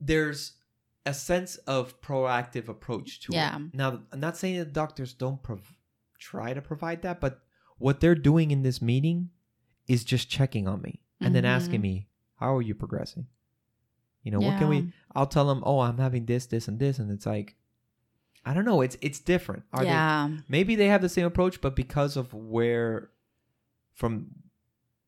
there's 0.00 0.54
a 1.06 1.14
sense 1.14 1.56
of 1.66 2.00
proactive 2.00 2.68
approach 2.68 3.20
to 3.20 3.32
Yeah. 3.32 3.56
it. 3.56 3.74
Now, 3.74 4.00
I'm 4.12 4.20
not 4.20 4.36
saying 4.36 4.58
that 4.58 4.72
doctors 4.72 5.14
don't 5.14 5.42
prov- 5.42 5.76
try 6.18 6.52
to 6.52 6.60
provide 6.60 7.02
that, 7.02 7.20
but 7.20 7.40
what 7.78 8.00
they're 8.00 8.14
doing 8.14 8.50
in 8.50 8.62
this 8.62 8.82
meeting 8.82 9.30
is 9.86 10.04
just 10.04 10.28
checking 10.28 10.68
on 10.68 10.82
me 10.82 11.00
and 11.20 11.34
then 11.34 11.44
asking 11.44 11.80
Mhm. 11.80 11.82
me, 11.82 12.08
how 12.36 12.54
are 12.54 12.62
you 12.62 12.74
progressing? 12.74 13.26
You 14.22 14.32
know, 14.32 14.40
what 14.40 14.58
can 14.58 14.68
we? 14.68 14.92
I'll 15.14 15.26
tell 15.26 15.46
them, 15.46 15.62
oh, 15.64 15.80
I'm 15.80 15.96
having 15.98 16.26
this, 16.26 16.46
this, 16.46 16.68
and 16.68 16.78
this, 16.78 16.98
and 16.98 17.10
it's 17.10 17.24
like, 17.24 17.56
I 18.44 18.54
don't 18.54 18.64
know. 18.64 18.80
It's 18.80 18.96
it's 19.00 19.20
different. 19.20 19.64
Are 19.72 19.84
they 19.84 19.90
yeah, 19.90 20.30
maybe 20.48 20.74
they 20.76 20.86
have 20.88 21.02
the 21.02 21.08
same 21.08 21.26
approach 21.26 21.60
but 21.60 21.74
because 21.76 22.16
of 22.16 22.32
where 22.32 23.10
from 23.94 24.28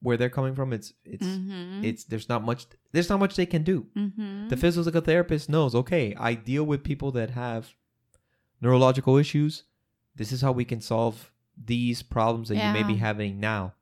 where 0.02 0.16
they're 0.16 0.30
coming 0.30 0.54
from, 0.54 0.72
it's 0.72 0.92
it's 1.04 1.26
Mhm. 1.26 1.84
it's 1.84 2.04
there's 2.04 2.28
not 2.28 2.42
much 2.44 2.66
there's 2.92 3.08
not 3.08 3.20
much 3.20 3.36
they 3.36 3.46
can 3.46 3.62
do. 3.62 3.86
Mhm. 3.96 4.48
The 4.48 4.56
physical 4.56 5.00
therapist 5.00 5.48
knows, 5.48 5.74
okay, 5.74 6.14
I 6.18 6.34
deal 6.34 6.64
with 6.64 6.82
people 6.84 7.10
that 7.12 7.30
have 7.30 7.74
neurological 8.60 9.16
issues. 9.16 9.64
This 10.16 10.32
is 10.32 10.40
how 10.42 10.52
we 10.52 10.64
can 10.64 10.80
solve 10.80 11.32
these 11.62 12.02
problems 12.02 12.48
that 12.48 12.56
you 12.56 12.72
may 12.72 12.82
be 12.82 12.96
having 12.96 13.38
now. 13.40 13.74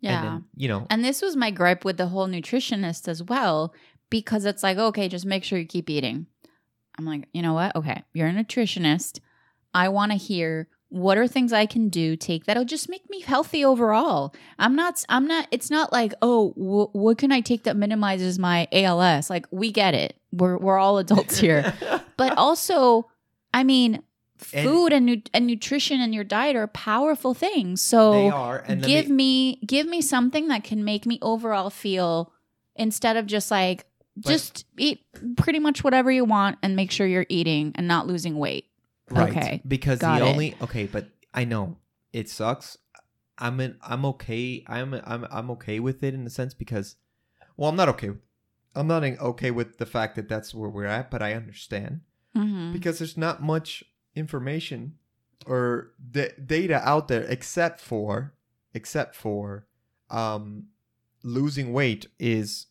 yeah. 0.00 0.16
And 0.22 0.26
then, 0.28 0.44
you 0.56 0.68
know, 0.68 0.86
And 0.90 1.04
this 1.04 1.20
was 1.22 1.34
my 1.36 1.50
gripe 1.50 1.84
with 1.84 1.96
the 1.96 2.06
whole 2.08 2.28
nutritionist 2.28 3.08
as 3.08 3.20
well, 3.22 3.74
because 4.10 4.44
it's 4.44 4.62
like, 4.62 4.78
okay, 4.78 5.08
just 5.08 5.26
make 5.26 5.42
sure 5.42 5.58
you 5.58 5.66
keep 5.66 5.90
eating. 5.90 6.26
I'm 6.98 7.04
like, 7.04 7.28
you 7.32 7.42
know 7.42 7.54
what? 7.54 7.74
Okay, 7.76 8.02
you're 8.12 8.28
a 8.28 8.32
nutritionist. 8.32 9.20
I 9.72 9.88
want 9.88 10.12
to 10.12 10.18
hear 10.18 10.68
what 10.90 11.18
are 11.18 11.28
things 11.28 11.52
I 11.52 11.66
can 11.66 11.90
do 11.90 12.16
take 12.16 12.46
that'll 12.46 12.64
just 12.64 12.88
make 12.88 13.08
me 13.10 13.20
healthy 13.20 13.64
overall. 13.64 14.34
I'm 14.58 14.74
not, 14.74 15.04
I'm 15.08 15.26
not, 15.26 15.46
it's 15.50 15.70
not 15.70 15.92
like, 15.92 16.14
oh, 16.22 16.50
wh- 16.52 16.94
what 16.94 17.18
can 17.18 17.30
I 17.30 17.40
take 17.40 17.64
that 17.64 17.76
minimizes 17.76 18.38
my 18.38 18.66
ALS? 18.72 19.28
Like, 19.28 19.46
we 19.50 19.70
get 19.70 19.94
it. 19.94 20.16
We're, 20.32 20.56
we're 20.56 20.78
all 20.78 20.98
adults 20.98 21.38
here. 21.38 21.74
but 22.16 22.36
also, 22.38 23.06
I 23.52 23.64
mean, 23.64 24.02
food 24.38 24.92
and, 24.94 25.04
nu- 25.04 25.22
and 25.34 25.46
nutrition 25.46 26.00
and 26.00 26.14
your 26.14 26.24
diet 26.24 26.56
are 26.56 26.66
powerful 26.68 27.34
things. 27.34 27.82
So, 27.82 28.30
are. 28.30 28.64
And 28.66 28.82
give 28.82 29.08
me, 29.08 29.58
me, 29.58 29.66
give 29.66 29.86
me 29.86 30.00
something 30.00 30.48
that 30.48 30.64
can 30.64 30.84
make 30.84 31.04
me 31.04 31.18
overall 31.20 31.68
feel 31.68 32.32
instead 32.76 33.16
of 33.18 33.26
just 33.26 33.50
like 33.50 33.84
just 34.20 34.64
eat 34.76 35.04
pretty 35.36 35.58
much 35.58 35.84
whatever 35.84 36.10
you 36.10 36.24
want 36.24 36.58
and 36.62 36.76
make 36.76 36.90
sure 36.90 37.06
you're 37.06 37.26
eating 37.28 37.72
and 37.74 37.86
not 37.88 38.06
losing 38.06 38.38
weight. 38.38 38.66
right, 39.10 39.30
okay, 39.30 39.62
because 39.66 39.98
got 40.00 40.18
the 40.20 40.26
it. 40.26 40.30
only 40.30 40.56
okay, 40.62 40.86
but 40.86 41.08
I 41.34 41.44
know 41.44 41.76
it 42.12 42.28
sucks. 42.28 42.78
I'm 43.38 43.60
in, 43.60 43.76
I'm 43.82 44.04
okay. 44.04 44.64
I'm 44.66 44.94
I'm 44.94 45.26
I'm 45.30 45.50
okay 45.52 45.80
with 45.80 46.02
it 46.02 46.14
in 46.14 46.26
a 46.26 46.30
sense 46.30 46.54
because, 46.54 46.96
well, 47.56 47.70
I'm 47.70 47.76
not 47.76 47.88
okay. 47.90 48.10
with- 48.10 48.22
I'm 48.74 48.86
not 48.86 49.02
okay 49.02 49.50
with 49.50 49.78
the 49.78 49.86
fact 49.86 50.14
that 50.16 50.28
that's 50.28 50.54
where 50.54 50.68
we're 50.68 50.84
at, 50.84 51.10
but 51.10 51.22
I 51.22 51.32
understand. 51.34 52.02
Mm-hmm. 52.36 52.72
because 52.72 52.98
there's 52.98 53.16
not 53.16 53.42
much 53.42 53.82
information 54.14 54.94
or 55.46 55.92
the 55.98 56.32
data 56.44 56.80
out 56.86 57.08
there 57.08 57.22
except 57.22 57.80
for 57.80 58.34
except 58.74 59.16
for 59.16 59.66
um 60.10 60.66
losing 61.24 61.72
weight 61.72 62.06
is 62.18 62.66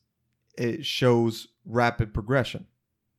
it 0.58 0.86
shows 0.86 1.48
rapid 1.66 2.14
progression 2.14 2.66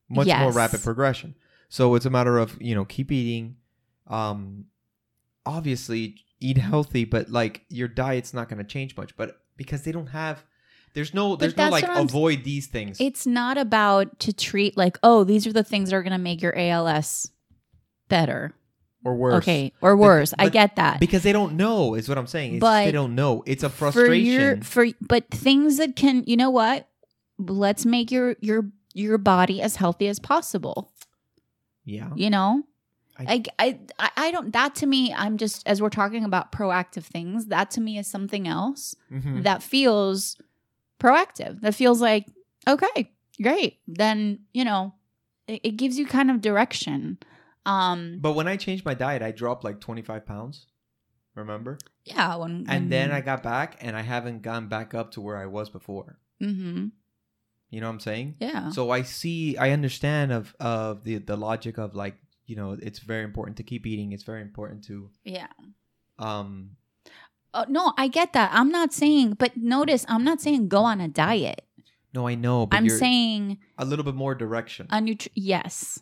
much 0.08 0.26
more 0.28 0.52
rapid 0.52 0.82
progression 0.82 1.34
so 1.68 1.94
it's 1.94 2.06
a 2.06 2.10
matter 2.10 2.38
of 2.38 2.56
you 2.60 2.74
know 2.74 2.84
keep 2.84 3.12
eating 3.12 3.56
um 4.06 4.64
obviously 5.46 6.16
eat 6.40 6.58
healthy 6.58 7.04
but 7.04 7.28
like 7.30 7.62
your 7.68 7.88
diet's 7.88 8.32
not 8.32 8.48
going 8.48 8.58
to 8.58 8.64
change 8.64 8.96
much 8.96 9.16
but 9.16 9.40
because 9.56 9.82
they 9.82 9.92
don't 9.92 10.08
have 10.08 10.44
there's 10.94 11.12
no 11.12 11.36
there's 11.36 11.56
no 11.56 11.68
like 11.68 11.84
avoid 11.86 12.44
these 12.44 12.66
things 12.66 12.98
It's 13.00 13.26
not 13.26 13.58
about 13.58 14.18
to 14.20 14.32
treat 14.32 14.76
like, 14.76 14.98
oh, 15.02 15.22
these 15.22 15.46
are 15.46 15.52
the 15.52 15.62
things 15.62 15.90
that 15.90 15.96
are 15.96 16.02
going 16.02 16.12
to 16.12 16.18
make 16.18 16.40
your 16.40 16.56
ALS 16.58 17.30
better. 18.08 18.54
or 19.04 19.14
worse 19.14 19.34
Okay, 19.42 19.72
or 19.82 19.96
worse. 19.96 20.32
I 20.38 20.46
but- 20.46 20.52
get 20.54 20.76
that. 20.76 20.98
because 20.98 21.22
they 21.22 21.32
don't 21.32 21.54
know 21.56 21.94
is 21.94 22.08
what 22.08 22.16
i'm 22.18 22.26
saying 22.26 22.54
it's 22.54 22.60
But 22.60 22.86
they 22.86 22.90
don't 22.92 23.14
know 23.14 23.42
it's 23.46 23.62
a 23.62 23.68
for 23.68 23.92
frustration 23.92 24.26
your 24.32 24.56
for 24.62 24.86
but 25.00 25.28
things 25.30 25.76
that 25.76 25.94
can, 25.94 26.24
you 26.26 26.36
know 26.36 26.50
what? 26.50 26.87
Let's 27.38 27.86
make 27.86 28.10
your 28.10 28.36
your 28.40 28.70
your 28.94 29.18
body 29.18 29.62
as 29.62 29.76
healthy 29.76 30.08
as 30.08 30.18
possible. 30.18 30.92
yeah. 31.84 32.10
You 32.16 32.30
know? 32.30 32.62
I- 33.20 33.42
I, 33.58 33.78
I 33.98 34.10
i 34.16 34.30
don't 34.30 34.52
that 34.52 34.76
to 34.76 34.86
me 34.86 35.12
i'm 35.12 35.38
just 35.38 35.66
as 35.66 35.82
we're 35.82 35.90
talking 35.90 36.22
about 36.24 36.52
proactive 36.52 37.02
things 37.02 37.46
that 37.46 37.68
to 37.72 37.80
me 37.80 37.98
is 37.98 38.06
something 38.06 38.46
else 38.46 38.94
Mhm. 39.10 39.42
that 39.42 39.60
feels 39.60 40.36
proactive 41.00 41.60
that 41.62 41.74
feels 41.74 42.00
like 42.00 42.26
okay 42.68 43.10
great. 43.42 43.80
Then 43.88 44.40
you 44.52 44.64
know 44.64 44.94
it, 45.48 45.60
it 45.64 45.76
gives 45.76 45.98
you 45.98 46.06
kind 46.06 46.30
of 46.30 46.40
direction. 46.40 47.18
Um 47.66 48.18
but 48.20 48.34
when 48.34 48.46
i 48.46 48.56
changed 48.56 48.84
my 48.84 48.94
diet 48.94 49.20
i 49.22 49.32
dropped 49.32 49.64
like 49.64 49.80
25 49.80 50.24
pounds. 50.24 50.66
Remember? 51.34 51.76
Yeah 52.04 52.36
when, 52.36 52.66
and 52.68 52.90
then 52.92 53.10
i 53.10 53.20
got 53.20 53.42
back 53.42 53.78
and 53.80 53.96
i 53.96 54.02
haven't 54.02 54.42
gone 54.42 54.68
back 54.68 54.94
up 54.94 55.10
to 55.12 55.20
where 55.20 55.36
i 55.36 55.46
was 55.46 55.70
before. 55.70 56.20
Mm-hmm 56.40 56.86
you 57.70 57.80
know 57.80 57.86
what 57.86 57.94
i'm 57.94 58.00
saying? 58.00 58.36
Yeah. 58.40 58.70
So 58.70 58.90
i 58.90 59.02
see 59.02 59.56
i 59.56 59.70
understand 59.70 60.32
of 60.32 60.54
of 60.60 61.04
the 61.04 61.18
the 61.18 61.36
logic 61.36 61.78
of 61.78 61.94
like 61.94 62.16
you 62.46 62.56
know 62.56 62.76
it's 62.80 62.98
very 62.98 63.24
important 63.24 63.56
to 63.58 63.62
keep 63.62 63.86
eating. 63.86 64.12
It's 64.12 64.22
very 64.24 64.42
important 64.42 64.84
to 64.84 65.10
yeah. 65.24 65.48
um 66.18 66.76
oh, 67.54 67.64
no 67.68 67.92
i 67.96 68.08
get 68.08 68.32
that. 68.32 68.50
I'm 68.52 68.70
not 68.70 68.92
saying 68.92 69.34
but 69.34 69.56
notice 69.56 70.04
i'm 70.08 70.24
not 70.24 70.40
saying 70.40 70.68
go 70.68 70.84
on 70.84 71.00
a 71.00 71.08
diet. 71.08 71.64
No 72.14 72.26
i 72.26 72.34
know 72.34 72.66
but 72.66 72.76
i'm 72.78 72.88
saying 72.88 73.58
a 73.76 73.84
little 73.84 74.04
bit 74.04 74.14
more 74.14 74.34
direction. 74.34 74.86
A 74.90 74.98
nutri- 74.98 75.28
yes. 75.34 76.00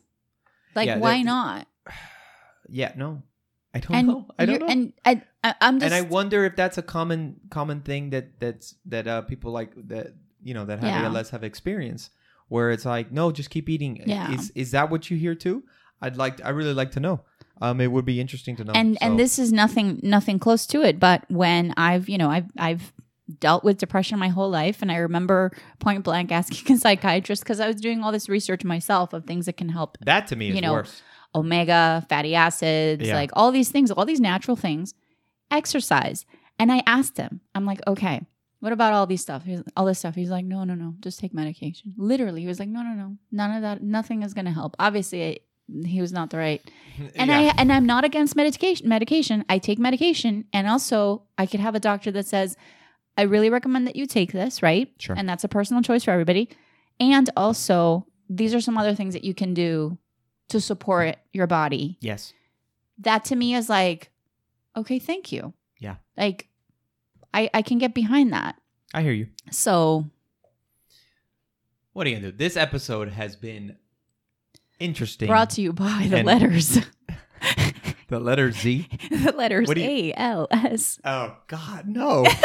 Like 0.74 0.86
Yeah, 0.86 0.98
why 0.98 1.18
that- 1.18 1.24
not? 1.24 1.66
yeah 2.68 2.92
no. 2.96 3.22
I 3.74 3.80
don't 3.80 3.96
and 3.96 4.06
know. 4.08 4.26
I 4.38 4.46
don't 4.46 4.60
know. 4.60 4.66
and 4.68 4.92
I, 5.04 5.22
I, 5.44 5.54
I'm 5.60 5.78
just 5.80 5.92
and 5.92 5.94
I 5.94 6.08
wonder 6.08 6.44
if 6.46 6.56
that's 6.56 6.78
a 6.78 6.82
common 6.82 7.40
common 7.50 7.82
thing 7.82 8.08
that 8.10 8.40
that's 8.40 8.74
that 8.86 9.06
uh, 9.06 9.20
people 9.22 9.52
like 9.52 9.72
that 9.88 10.14
you 10.46 10.54
know 10.54 10.64
that 10.68 10.78
have 10.80 10.88
Yeah. 10.88 11.08
ALS 11.08 11.30
have 11.30 11.44
experienced, 11.44 12.10
where 12.48 12.70
it's 12.74 12.84
like, 12.84 13.10
no, 13.12 13.24
just 13.32 13.50
keep 13.50 13.68
eating. 13.68 13.92
Yeah. 14.06 14.32
Is 14.34 14.52
is 14.54 14.70
that 14.76 14.86
what 14.90 15.10
you 15.10 15.16
hear 15.24 15.34
too? 15.34 15.64
I'd 16.02 16.16
like 16.16 16.36
I 16.44 16.50
really 16.50 16.74
like 16.74 16.92
to 16.92 17.00
know. 17.00 17.16
Um, 17.64 17.80
it 17.80 17.90
would 17.90 18.04
be 18.04 18.20
interesting 18.20 18.54
to 18.56 18.64
know. 18.64 18.72
and 18.74 18.94
So- 18.94 18.98
and 19.06 19.18
this 19.18 19.38
is 19.38 19.50
nothing 19.62 19.98
nothing 20.02 20.38
close 20.38 20.66
to 20.72 20.82
it 20.82 21.00
but 21.00 21.24
when 21.30 21.72
i've 21.78 22.06
you 22.12 22.18
know 22.18 22.28
i've 22.36 22.50
i've 22.68 22.92
dealt 23.40 23.64
with 23.64 23.78
depression 23.78 24.18
my 24.18 24.28
whole 24.28 24.50
life 24.50 24.82
and 24.82 24.92
i 24.92 24.96
remember 25.08 25.50
point 25.78 26.04
blank 26.04 26.30
asking 26.30 26.76
a 26.76 26.78
psychiatrist 26.84 27.42
because 27.42 27.58
i 27.58 27.66
was 27.66 27.76
doing 27.86 28.02
all 28.04 28.12
this 28.12 28.28
research 28.28 28.62
myself 28.62 29.14
of 29.14 29.24
things 29.24 29.46
that 29.46 29.56
can 29.56 29.70
help 29.70 29.96
that 30.04 30.26
to 30.26 30.36
me 30.36 30.50
is 30.50 30.54
you 30.54 30.60
know, 30.60 30.74
worse. 30.74 31.00
omega 31.34 32.04
fatty 32.10 32.34
acids 32.34 33.06
Yeah. 33.08 33.14
like 33.14 33.30
all 33.32 33.50
these 33.50 33.70
things 33.70 33.90
all 33.90 34.04
these 34.04 34.20
natural 34.20 34.56
things 34.66 34.92
exercise 35.50 36.26
and 36.58 36.70
i 36.70 36.82
asked 36.86 37.16
him 37.16 37.40
i'm 37.54 37.64
like 37.64 37.80
okay 37.86 38.20
what 38.60 38.72
about 38.72 38.92
all 38.92 39.06
these 39.06 39.20
stuff 39.22 39.44
He's, 39.44 39.62
all 39.76 39.84
this 39.86 39.98
stuff 39.98 40.14
he's 40.14 40.30
like 40.30 40.44
no 40.44 40.64
no 40.64 40.74
no 40.74 40.94
just 41.00 41.20
take 41.20 41.32
medication 41.34 41.94
literally 41.96 42.40
he 42.42 42.46
was 42.46 42.58
like 42.58 42.68
no 42.68 42.82
no 42.82 42.94
no 42.94 43.16
none 43.32 43.52
of 43.56 43.62
that 43.62 43.82
nothing 43.82 44.22
is 44.22 44.34
going 44.34 44.44
to 44.46 44.50
help 44.52 44.74
obviously 44.78 45.24
I, 45.24 45.38
he 45.84 46.00
was 46.00 46.12
not 46.12 46.30
the 46.30 46.38
right 46.38 46.62
and 47.16 47.28
Yeah. 47.30 47.38
I 47.38 47.54
and 47.60 47.72
I'm 47.72 47.86
not 47.86 48.04
against 48.04 48.36
medication. 48.36 48.88
Medication, 48.88 49.44
I 49.48 49.58
take 49.58 49.78
medication, 49.80 50.44
and 50.52 50.68
also 50.68 51.24
I 51.36 51.46
could 51.46 51.58
have 51.60 51.74
a 51.74 51.80
doctor 51.80 52.12
that 52.12 52.24
says, 52.26 52.56
"I 53.18 53.22
really 53.22 53.50
recommend 53.50 53.86
that 53.88 53.96
you 53.96 54.06
take 54.06 54.30
this." 54.32 54.62
Right, 54.62 54.92
Sure. 54.98 55.16
and 55.18 55.28
that's 55.28 55.42
a 55.42 55.48
personal 55.48 55.82
choice 55.82 56.04
for 56.04 56.12
everybody. 56.12 56.48
And 57.00 57.28
also, 57.36 58.06
these 58.30 58.54
are 58.54 58.60
some 58.60 58.78
other 58.78 58.94
things 58.94 59.12
that 59.14 59.24
you 59.24 59.34
can 59.34 59.54
do 59.54 59.98
to 60.50 60.60
support 60.60 61.16
your 61.32 61.48
body. 61.48 61.98
yes. 62.00 62.32
That 62.98 63.24
to 63.26 63.34
me 63.36 63.54
is 63.56 63.68
like, 63.68 64.10
okay, 64.76 64.98
thank 65.00 65.32
you. 65.32 65.52
Yeah. 65.80 65.96
like 66.16 66.48
I 67.36 67.50
I 67.54 67.62
can 67.62 67.78
get 67.78 67.94
behind 67.94 68.32
that. 68.32 68.56
I 68.94 69.02
hear 69.02 69.12
you. 69.12 69.28
So 69.50 70.06
What 71.92 72.06
are 72.06 72.10
you 72.10 72.16
gonna 72.16 72.30
do? 72.32 72.36
This 72.36 72.56
episode 72.56 73.08
has 73.10 73.36
been 73.36 73.76
interesting. 74.78 75.28
brought 75.28 75.50
to 75.50 75.60
you 75.62 75.72
by 75.72 76.06
the 76.10 76.18
And- 76.18 76.26
letters, 76.26 76.78
the 78.08 78.18
letter 78.20 78.50
Z. 78.52 78.88
the 79.10 79.32
letters 79.36 79.70
A 79.70 80.12
L 80.14 80.48
S. 80.50 80.98
Oh 81.04 81.36
God, 81.46 81.86
no. 81.86 82.26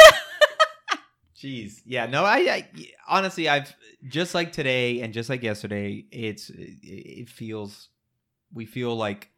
Jeez, 1.36 1.80
yeah, 1.84 2.06
no. 2.06 2.24
I, 2.24 2.36
I 2.38 2.68
honestly, 3.08 3.48
I've 3.48 3.74
just 4.06 4.32
like 4.32 4.52
today 4.52 5.00
and 5.00 5.12
just 5.12 5.28
like 5.28 5.42
yesterday. 5.42 6.04
It's 6.12 6.50
it, 6.50 6.78
it 6.82 7.28
feels 7.28 7.88
we 8.54 8.64
feel 8.64 8.94
like 8.94 9.30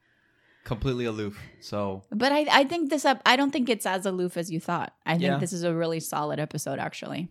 completely 0.65 1.05
aloof. 1.05 1.39
So 1.61 2.03
But 2.11 2.33
I, 2.33 2.47
I 2.51 2.65
think 2.65 2.91
this 2.91 3.05
up. 3.05 3.21
I 3.27 3.37
don't 3.37 3.51
think 3.51 3.69
it's 3.69 3.87
as 3.87 4.07
aloof 4.07 4.37
as 4.37 4.51
you 4.51 4.61
thought. 4.61 4.93
I 5.07 5.13
think 5.13 5.25
Yeah. 5.25 5.39
this 5.39 5.53
is 5.53 5.63
a 5.63 5.75
really 5.75 6.01
solid 6.01 6.39
episode, 6.41 6.79
actually. 6.79 7.29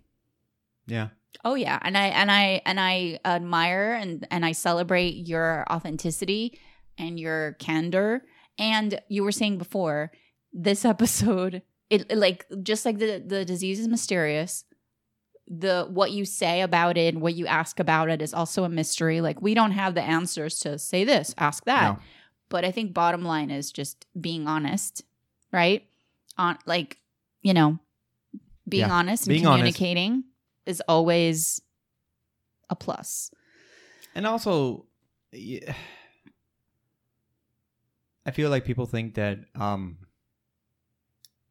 yeah, 0.88 1.10
Oh 1.44 1.56
yeah, 1.56 1.80
and 1.82 1.98
I 1.98 2.08
and 2.08 2.30
I 2.32 2.62
and 2.66 2.80
I 2.80 3.20
admire 3.26 3.94
and 3.94 4.26
and 4.30 4.46
I 4.46 4.52
celebrate 4.54 5.28
your 5.28 5.66
authenticity 5.70 6.60
and 6.98 7.20
your 7.20 7.54
candor. 7.54 8.24
And 8.60 9.00
you 9.10 9.24
were 9.24 9.32
saying 9.32 9.58
before 9.58 10.12
this 10.54 10.86
episode, 10.94 11.64
it, 11.90 12.06
it 12.12 12.18
like 12.18 12.46
just 12.62 12.86
like 12.86 13.00
the 13.00 13.24
the 13.26 13.44
disease 13.46 13.80
is 13.80 13.88
mysterious. 13.88 14.64
The 15.48 15.88
what 15.90 16.12
you 16.12 16.24
say 16.24 16.62
about 16.62 16.98
it, 16.98 17.14
and 17.16 17.22
what 17.22 17.34
you 17.34 17.48
ask 17.48 17.80
about 17.80 18.10
it, 18.10 18.22
is 18.22 18.34
also 18.34 18.64
a 18.64 18.70
mystery. 18.70 19.20
Like 19.22 19.42
we 19.42 19.54
don't 19.56 19.72
have 19.72 19.96
the 19.96 20.02
answers 20.04 20.60
to 20.60 20.78
say 20.78 21.04
this, 21.04 21.34
ask 21.38 21.66
that. 21.66 21.94
No. 21.98 22.00
But 22.54 22.64
I 22.64 22.70
think 22.72 22.93
bottom 22.93 23.24
line 23.26 23.49
is 23.49 23.72
just 23.72 24.06
being 24.22 24.45
honest, 24.47 25.01
right? 25.51 25.82
On 26.38 26.56
like 26.68 26.99
you 27.41 27.51
know, 27.54 27.80
being 28.70 28.89
Yeah. 28.89 28.93
honest 28.99 29.26
and 29.26 29.34
Being 29.34 29.47
honest. 29.47 29.76
communicating 29.76 30.26
is 30.68 30.80
always 30.88 31.62
a 32.70 32.76
plus. 32.76 33.32
and 34.16 34.28
also, 34.28 34.86
yeah, 35.32 35.74
I 38.24 38.30
feel 38.32 38.51
like 38.51 38.66
people 38.66 38.86
think 38.86 39.16
that 39.16 39.39
um 39.56 39.97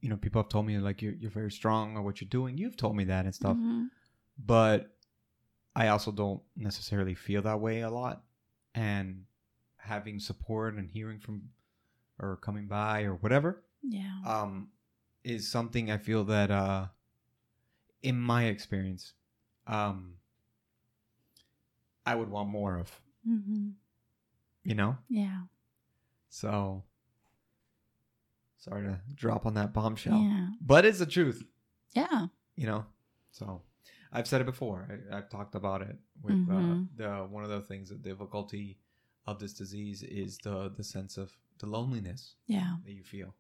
you 0.01 0.09
know, 0.09 0.17
people 0.17 0.41
have 0.43 0.49
told 0.49 0.67
me 0.67 0.79
like 0.79 1.03
you're 1.03 1.15
you're 1.15 1.31
very 1.35 1.51
strong 1.51 1.97
or 1.97 2.03
what 2.03 2.21
you're 2.21 2.29
doing. 2.31 2.59
You've 2.59 2.77
told 2.77 2.95
me 2.97 3.05
that 3.11 3.25
and 3.25 3.35
stuff, 3.35 3.57
Mhm. 3.57 3.89
but 4.39 4.95
I 5.75 5.89
also 5.89 6.13
don't 6.13 6.43
necessarily 6.55 7.15
feel 7.17 7.43
that 7.43 7.59
way 7.59 7.81
a 7.81 7.91
lot. 7.91 8.23
And 8.75 9.25
having 9.83 10.19
support 10.21 10.75
and 10.75 10.89
hearing 10.91 11.19
from 11.19 11.51
or 12.19 12.37
coming 12.37 12.67
by 12.69 13.03
or 13.03 13.15
whatever, 13.17 13.65
Yeah. 13.83 14.21
um, 14.25 14.69
is 15.25 15.51
something 15.51 15.91
I 15.91 15.99
feel 15.99 16.25
that, 16.25 16.51
uh, 16.51 16.89
in 18.03 18.19
my 18.21 18.45
experience, 18.45 19.15
um, 19.67 20.19
I 22.07 22.15
would 22.15 22.29
want 22.29 22.49
more 22.49 22.79
of. 22.79 23.01
hmm 23.25 23.71
You 24.65 24.75
know, 24.77 24.97
Yeah. 25.09 25.43
so 26.29 26.85
sorry 28.59 28.83
to 28.85 29.01
drop 29.15 29.47
on 29.47 29.55
that 29.55 29.73
bombshell, 29.73 30.21
Yeah. 30.23 30.51
but 30.61 30.85
it's 30.85 30.99
the 31.01 31.07
truth. 31.07 31.43
Yeah. 31.95 32.29
You 32.55 32.67
know, 32.67 32.87
so 33.33 33.63
I've 34.13 34.29
said 34.29 34.41
it 34.41 34.45
before. 34.45 34.89
I, 35.11 35.17
I've 35.17 35.29
talked 35.31 35.55
about 35.57 35.83
it 35.83 35.99
with 36.21 36.37
Mhm. 36.47 36.51
uh, 36.51 36.87
the 36.95 37.27
one 37.27 37.43
of 37.45 37.51
the 37.51 37.63
things, 37.63 37.89
the 37.89 37.97
difficulty 37.97 38.79
of 39.27 39.39
this 39.39 39.53
disease 39.53 40.03
is 40.03 40.39
the 40.39 40.71
the 40.77 40.85
sense 40.85 41.17
of 41.17 41.31
the 41.59 41.67
loneliness 41.67 42.35
Yeah. 42.47 42.77
that 42.85 42.93
you 42.93 43.05
feel, 43.05 43.35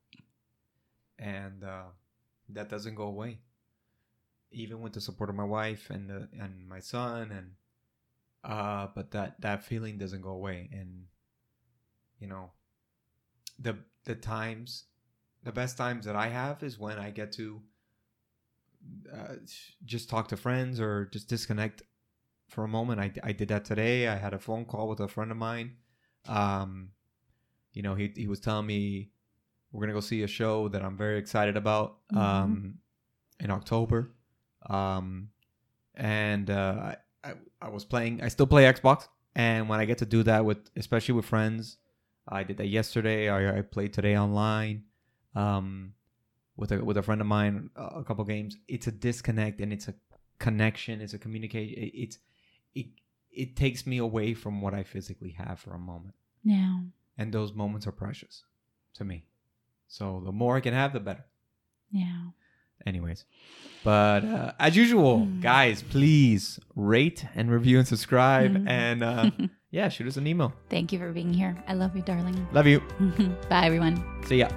and 1.18 1.64
uh, 1.64 1.85
that 2.51 2.68
doesn't 2.68 2.95
go 2.95 3.05
away. 3.05 3.39
Even 4.51 4.80
with 4.83 4.93
the 4.93 5.01
support 5.01 5.30
of 5.30 5.35
my 5.37 5.45
wife 5.45 5.89
and 5.91 6.09
the, 6.11 6.28
and 6.39 6.68
my 6.68 6.78
son, 6.78 7.30
and 7.33 7.53
uh, 8.45 8.89
but 8.95 9.11
that 9.12 9.41
that 9.41 9.64
feeling 9.64 9.99
doesn't 9.99 10.20
go 10.20 10.30
away, 10.30 10.68
and 10.72 11.07
you 12.20 12.26
know, 12.28 12.51
the 13.59 13.78
the 14.05 14.14
times, 14.14 14.85
the 15.43 15.53
best 15.53 15.76
times 15.76 16.05
that 16.05 16.16
I 16.16 16.28
have 16.28 16.62
is 16.62 16.78
when 16.78 16.99
I 16.99 17.11
get 17.11 17.33
to 17.33 17.62
uh, 19.12 19.35
just 19.85 20.11
talk 20.11 20.28
to 20.28 20.37
friends 20.37 20.80
or 20.80 21.07
just 21.07 21.28
disconnect 21.28 21.83
for 22.53 22.64
a 22.64 22.68
moment. 22.68 23.00
I, 23.00 23.11
I 23.22 23.32
did 23.32 23.48
that 23.48 23.64
today. 23.64 24.09
I 24.09 24.16
had 24.16 24.34
a 24.34 24.38
phone 24.38 24.66
call 24.66 24.86
with 24.88 25.00
a 25.00 25.09
friend 25.09 25.30
of 25.30 25.38
mine. 25.38 25.76
Um, 26.28 26.90
you 27.72 27.82
know, 27.82 27.94
he, 27.94 28.12
he 28.14 28.28
was 28.28 28.40
telling 28.40 28.66
me 28.66 29.11
we're 29.72 29.80
going 29.80 29.88
to 29.88 29.94
go 29.94 30.00
see 30.00 30.22
a 30.22 30.28
show 30.28 30.68
that 30.68 30.82
I'm 30.82 30.96
very 30.96 31.18
excited 31.18 31.57
about 31.57 31.96
um, 32.14 32.74
in 33.40 33.50
October. 33.50 34.12
Um, 34.68 35.30
and 35.94 36.50
uh, 36.50 36.92
I, 36.92 36.96
I, 37.24 37.32
I 37.62 37.68
was 37.70 37.86
playing, 37.86 38.22
I 38.22 38.28
still 38.28 38.46
play 38.46 38.64
Xbox. 38.64 39.09
And 39.34 39.66
when 39.70 39.80
I 39.80 39.86
get 39.86 39.98
to 39.98 40.07
do 40.07 40.22
that 40.24 40.44
with, 40.44 40.59
especially 40.76 41.14
with 41.14 41.24
friends, 41.24 41.78
I 42.28 42.42
did 42.42 42.59
that 42.59 42.68
yesterday. 42.68 43.30
I, 43.30 43.59
I 43.59 43.62
played 43.62 43.94
today 43.94 44.16
online. 44.18 44.84
Um, 45.34 45.94
with 46.55 46.70
a 46.70 46.84
with 46.84 46.98
a 46.98 47.03
friend 47.03 47.22
of 47.22 47.26
mine 47.26 47.70
a 47.76 48.05
couple 48.05 48.22
games 48.26 48.59
it's 48.68 48.86
a 48.86 48.92
disconnect 48.92 49.59
and 49.62 49.72
it's 49.72 49.88
a 49.88 49.94
connection 50.38 51.00
it's 51.00 51.14
a 51.14 51.18
communication 51.18 51.90
it's 51.94 52.18
it 52.74 52.86
it 53.30 53.56
takes 53.56 53.86
me 53.86 53.98
away 53.98 54.34
from 54.34 54.60
what 54.60 54.74
i 54.74 54.82
physically 54.82 55.30
have 55.30 55.58
for 55.58 55.72
a 55.74 55.78
moment 55.78 56.14
Yeah. 56.44 56.80
and 57.18 57.32
those 57.32 57.52
moments 57.52 57.86
are 57.86 57.92
precious 57.92 58.44
to 58.94 59.04
me 59.04 59.26
so 59.88 60.22
the 60.24 60.32
more 60.32 60.56
i 60.56 60.60
can 60.60 60.74
have 60.74 60.92
the 60.92 61.00
better 61.00 61.24
Yeah. 61.90 62.30
anyways 62.86 63.24
but 63.84 64.24
uh, 64.24 64.52
as 64.58 64.76
usual 64.76 65.26
Mm. 65.26 65.40
guys 65.40 65.82
please 65.82 66.58
rate 66.76 67.24
and 67.34 67.50
review 67.50 67.78
and 67.78 67.86
subscribe 67.88 68.52
Mm. 68.54 68.68
and 68.68 69.02
uh, 69.02 69.30
yeah 69.70 69.88
shoot 69.88 70.06
us 70.06 70.16
an 70.16 70.26
email 70.26 70.52
Thank 70.68 70.92
you 70.92 70.98
for 70.98 71.12
being 71.12 71.32
here. 71.32 71.54
I 71.68 71.74
love 71.74 71.94
you, 71.96 72.02
darling. 72.02 72.36
love 72.52 72.66
you 72.66 72.80
Bye, 73.48 73.66
everyone. 73.66 73.96
see 74.26 74.38
ya 74.38 74.48